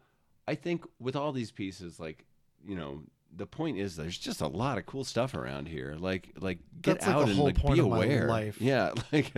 I 0.47 0.55
think 0.55 0.85
with 0.99 1.17
all 1.17 1.33
these 1.33 1.51
pieces, 1.51 1.99
like 1.99 2.27
you 2.67 2.77
know, 2.77 3.03
the 3.37 3.47
point 3.47 3.79
is 3.79 3.97
there's 3.97 4.19
just 4.19 4.41
a 4.43 4.47
lot 4.49 4.77
of 4.77 4.85
cool 4.87 5.05
stuff 5.05 5.35
around 5.35 5.67
here. 5.69 5.97
Like, 5.99 6.29
like 6.39 6.59
get 6.83 6.95
That's 7.01 7.07
like 7.07 7.17
out 7.17 7.25
the 7.27 7.31
and 7.33 7.41
like 7.41 7.63
be 7.75 7.79
aware. 7.81 8.29
life. 8.29 8.61
Yeah, 8.61 8.93
like. 9.13 9.33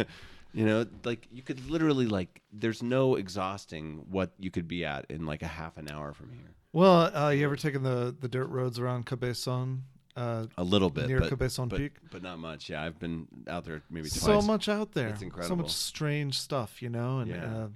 You 0.54 0.66
know, 0.66 0.86
like 1.04 1.26
you 1.32 1.42
could 1.42 1.68
literally 1.70 2.06
like. 2.06 2.42
There's 2.52 2.82
no 2.82 3.16
exhausting 3.16 4.04
what 4.10 4.32
you 4.38 4.50
could 4.50 4.68
be 4.68 4.84
at 4.84 5.06
in 5.10 5.24
like 5.26 5.42
a 5.42 5.46
half 5.46 5.78
an 5.78 5.90
hour 5.90 6.12
from 6.12 6.30
here. 6.32 6.50
Well, 6.72 7.14
uh, 7.16 7.30
you 7.30 7.44
ever 7.44 7.56
taken 7.56 7.82
the 7.82 8.14
the 8.18 8.28
dirt 8.28 8.48
roads 8.48 8.78
around 8.78 9.06
Cabezon? 9.06 9.82
Uh, 10.14 10.44
A 10.58 10.62
little 10.64 10.90
bit 10.90 11.08
Near 11.08 11.20
but, 11.20 11.30
Cabezon 11.30 11.68
but, 11.70 11.78
Peak? 11.78 11.92
but 12.10 12.22
not 12.22 12.38
much. 12.38 12.68
Yeah, 12.68 12.82
I've 12.82 12.98
been 12.98 13.26
out 13.48 13.64
there 13.64 13.80
maybe 13.90 14.10
twice. 14.10 14.20
so 14.20 14.42
much 14.42 14.68
out 14.68 14.92
there. 14.92 15.08
It's 15.08 15.22
incredible. 15.22 15.56
So 15.56 15.62
much 15.62 15.70
strange 15.72 16.38
stuff, 16.38 16.82
you 16.82 16.90
know. 16.90 17.20
And 17.20 17.30
Yeah. 17.30 17.44
uh, 17.56 17.68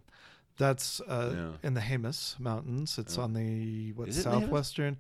that's 0.59 1.01
uh, 1.01 1.33
Yeah. 1.35 1.67
in 1.67 1.73
the 1.73 1.81
Jemez 1.81 2.39
Mountains. 2.39 2.99
It's 2.99 3.17
Yeah. 3.17 3.23
on 3.23 3.33
the 3.33 3.93
what 3.93 4.09
Is 4.09 4.19
it 4.19 4.27
in 4.27 4.31
the 4.33 4.37
Jemez? 4.37 4.41
southwestern. 4.43 4.97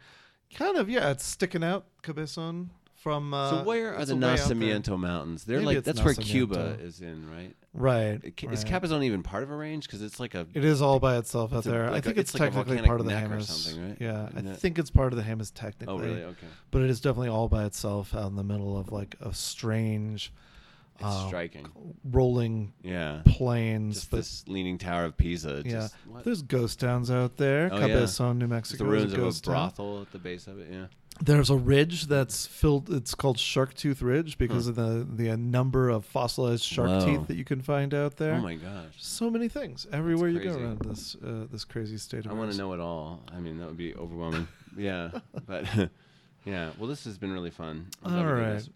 Kind 0.54 0.78
of, 0.78 0.88
yeah. 0.88 1.10
It's 1.10 1.26
sticking 1.26 1.62
out 1.62 1.84
Cabezon 2.02 2.70
from. 2.94 3.34
Uh, 3.34 3.50
So 3.50 3.64
where 3.64 3.94
are 3.94 4.04
the 4.06 4.14
a 4.14 4.16
way 4.16 4.28
out 4.30 4.38
there. 4.38 4.56
Nacimiento 4.56 4.98
Mountains? 4.98 5.44
They're 5.44 5.58
Maybe 5.60 5.74
like 5.76 5.84
that's 5.84 6.02
where 6.02 6.14
Cuba 6.14 6.78
is 6.80 7.02
in, 7.02 7.28
right? 7.30 7.54
Right. 7.76 8.20
It- 8.24 8.42
Is 8.44 8.62
right. 8.64 8.66
Cabezon 8.66 9.02
even 9.04 9.22
part 9.22 9.42
of 9.42 9.50
a 9.50 9.56
range? 9.56 9.86
Because 9.86 10.02
it's 10.02 10.18
like 10.18 10.34
a 10.34 10.46
It 10.54 10.64
is 10.64 10.80
all 10.82 10.98
by 10.98 11.16
itself 11.18 11.52
out 11.52 11.66
a- 11.66 11.70
there. 11.70 11.90
I 11.90 11.98
a- 11.98 12.00
think 12.02 12.16
it's 12.18 12.32
technically 12.32 12.78
part 12.82 13.00
of 13.00 13.06
the 13.06 13.12
Jemez. 13.12 13.36
or 13.36 13.40
something, 13.42 13.88
right? 13.88 13.96
Yeah, 14.00 14.28
Isn't 14.30 14.48
I 14.48 14.52
it? 14.52 14.56
think 14.58 14.78
it's 14.78 14.90
part 14.90 15.12
of 15.12 15.16
the 15.18 15.24
Jemez 15.24 15.52
technically. 15.54 15.94
oh 15.94 15.98
really 15.98 16.22
okay. 16.22 16.46
but 16.70 16.82
it 16.82 16.90
is 16.90 17.00
definitely 17.00 17.28
all 17.28 17.48
by 17.48 17.64
itself 17.64 18.14
out 18.14 18.28
in 18.30 18.36
the 18.36 18.44
middle 18.44 18.76
of 18.78 18.90
like 18.92 19.16
a 19.20 19.32
strange 19.34 20.32
It's 20.96 21.04
uh, 21.04 21.26
striking. 21.28 21.66
rolling 22.10 22.72
Yeah. 22.82 23.20
plains. 23.26 23.96
Just 23.96 24.10
but 24.10 24.16
this 24.18 24.44
leaning 24.48 24.78
tower 24.78 25.04
of 25.04 25.16
Pisa. 25.16 25.62
yeah, 25.64 25.72
Just, 25.72 25.94
there's 26.24 26.42
ghost 26.42 26.80
towns 26.80 27.10
out 27.10 27.36
there. 27.36 27.68
Oh, 27.70 27.78
yeah. 27.78 27.88
Cabezon, 27.88 28.38
New 28.38 28.46
It's 28.46 28.50
Mexico. 28.50 28.84
the 28.84 28.90
ruins 28.90 29.12
of 29.12 29.18
a 29.18 29.22
ghost 29.22 29.44
town. 29.44 29.52
brothel 29.54 30.00
at 30.02 30.12
the 30.12 30.18
base 30.18 30.46
of 30.46 30.58
it. 30.58 30.68
Yeah. 30.72 30.86
There's 31.20 31.48
a 31.48 31.56
ridge 31.56 32.06
that's 32.08 32.46
filled. 32.46 32.90
It's 32.90 33.14
called 33.14 33.38
Shark 33.38 33.72
Tooth 33.74 34.02
Ridge 34.02 34.36
because 34.36 34.66
of 34.66 34.74
the 34.74 35.06
the 35.10 35.34
number 35.36 35.88
of 35.88 36.04
fossilized 36.04 36.62
shark 36.64 37.04
teeth 37.04 37.26
that 37.28 37.36
you 37.36 37.44
can 37.44 37.62
find 37.62 37.94
out 37.94 38.16
there. 38.16 38.34
Oh 38.34 38.40
my 38.40 38.54
gosh. 38.56 38.92
so 38.98 39.30
many 39.30 39.48
things 39.48 39.86
everywhere 39.92 40.28
you 40.28 40.40
go 40.40 40.54
around 40.54 40.80
this 40.80 41.16
uh, 41.24 41.46
this 41.50 41.64
crazy 41.64 41.96
state 41.96 42.26
of 42.26 42.32
I 42.32 42.34
want 42.34 42.52
to 42.52 42.58
know 42.58 42.72
it 42.74 42.80
all. 42.80 43.22
I 43.34 43.40
mean, 43.40 43.58
that 43.58 43.66
would 43.66 43.78
be 43.78 43.94
overwhelming. 43.94 44.46
yeah, 44.76 45.10
but 45.46 45.64
yeah. 46.44 46.70
Well, 46.78 46.88
this 46.88 47.04
has 47.04 47.16
been 47.16 47.32
really 47.32 47.50
fun. 47.50 47.86
Glad 48.02 48.18
All 48.18 48.32
right. 48.34 48.68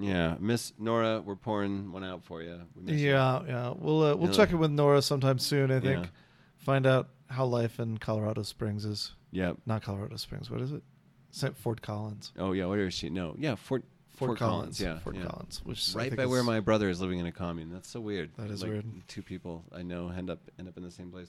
Yeah, 0.00 0.36
Miss 0.38 0.72
Nora, 0.78 1.20
we're 1.20 1.34
pouring 1.34 1.90
one 1.90 2.04
out 2.04 2.22
for 2.22 2.40
you. 2.42 2.60
We 2.76 2.82
miss 2.92 3.00
you. 3.00 3.10
Yeah, 3.10 3.42
yeah. 3.48 3.74
We'll 3.76 4.04
uh, 4.04 4.14
we'll 4.14 4.30
Yeah. 4.30 4.36
check 4.36 4.50
in 4.52 4.60
with 4.60 4.70
Nora 4.70 5.02
sometime 5.02 5.40
soon. 5.40 5.72
I 5.72 5.80
think 5.80 6.04
Yeah. 6.04 6.10
find 6.58 6.86
out 6.86 7.08
how 7.26 7.44
life 7.46 7.80
in 7.80 7.98
Colorado 7.98 8.42
Springs 8.44 8.84
is. 8.84 9.14
Yep. 9.32 9.56
Not 9.66 9.82
Colorado 9.82 10.14
Springs. 10.16 10.48
What 10.48 10.60
is 10.60 10.70
it? 10.72 10.82
St. 11.30 11.56
Fort 11.56 11.82
Collins. 11.82 12.32
Oh 12.38 12.52
yeah. 12.52 12.66
Where 12.66 12.86
is 12.86 12.94
she? 12.94 13.10
No. 13.10 13.34
Yeah. 13.38 13.54
Fort. 13.54 13.84
Fort, 14.10 14.36
Collins. 14.36 14.80
Yeah. 14.80 14.98
Fort 14.98 15.14
yeah. 15.14 15.26
Collins. 15.26 15.60
Which 15.64 15.92
Right 15.94 16.14
by 16.14 16.26
where 16.26 16.42
my 16.42 16.58
brother 16.58 16.88
is 16.88 17.00
living 17.00 17.20
in 17.20 17.26
a 17.26 17.32
commune. 17.32 17.70
That's 17.70 17.88
so 17.88 18.00
weird. 18.00 18.30
That 18.36 18.50
is 18.50 18.62
Like, 18.62 18.72
weird. 18.72 18.84
Two 19.06 19.22
people 19.22 19.64
I 19.72 19.82
know 19.82 20.08
end 20.08 20.28
up 20.28 20.40
end 20.58 20.66
up 20.66 20.76
in 20.76 20.82
the 20.82 20.90
same 20.90 21.12
place. 21.12 21.28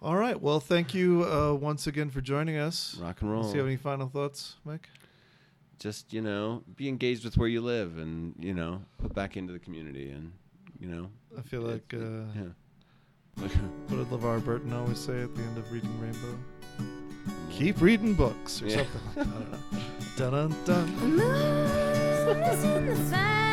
All 0.00 0.16
right. 0.16 0.40
Well, 0.40 0.58
thank 0.58 0.94
you 0.94 1.24
uh, 1.24 1.54
once 1.54 1.86
again 1.86 2.10
for 2.10 2.20
joining 2.20 2.56
us. 2.56 2.96
Rock 3.00 3.20
and 3.20 3.30
roll. 3.30 3.42
Do 3.42 3.50
you 3.50 3.58
have 3.58 3.66
any 3.66 3.76
final 3.76 4.08
thoughts, 4.08 4.56
Mike? 4.64 4.88
Just 5.78 6.12
you 6.12 6.22
know, 6.22 6.62
be 6.76 6.88
engaged 6.88 7.24
with 7.24 7.36
where 7.36 7.48
you 7.48 7.60
live, 7.60 7.98
and 7.98 8.34
you 8.38 8.54
know, 8.54 8.82
put 8.98 9.14
back 9.14 9.36
into 9.36 9.52
the 9.52 9.58
community, 9.58 10.10
and 10.10 10.32
you 10.80 10.88
know. 10.88 11.10
I 11.38 11.42
feel 11.42 11.60
like 11.60 11.92
uh, 11.94 12.24
yeah. 12.34 12.52
what 13.36 13.50
did 13.50 14.10
LeVar 14.10 14.44
Burton 14.44 14.72
always 14.72 14.98
say 14.98 15.22
at 15.22 15.34
the 15.34 15.42
end 15.42 15.58
of 15.58 15.70
reading 15.70 15.98
Rainbow? 16.00 16.38
Keep 17.50 17.80
reading 17.80 18.14
books 18.14 18.62
or 18.62 18.66
Yeah. 18.66 18.76
something. 18.76 19.00
I 19.16 19.24
don't 19.24 19.50
know. 19.50 19.58
Dun 20.16 20.32
dun 20.32 20.86
dun. 23.10 23.51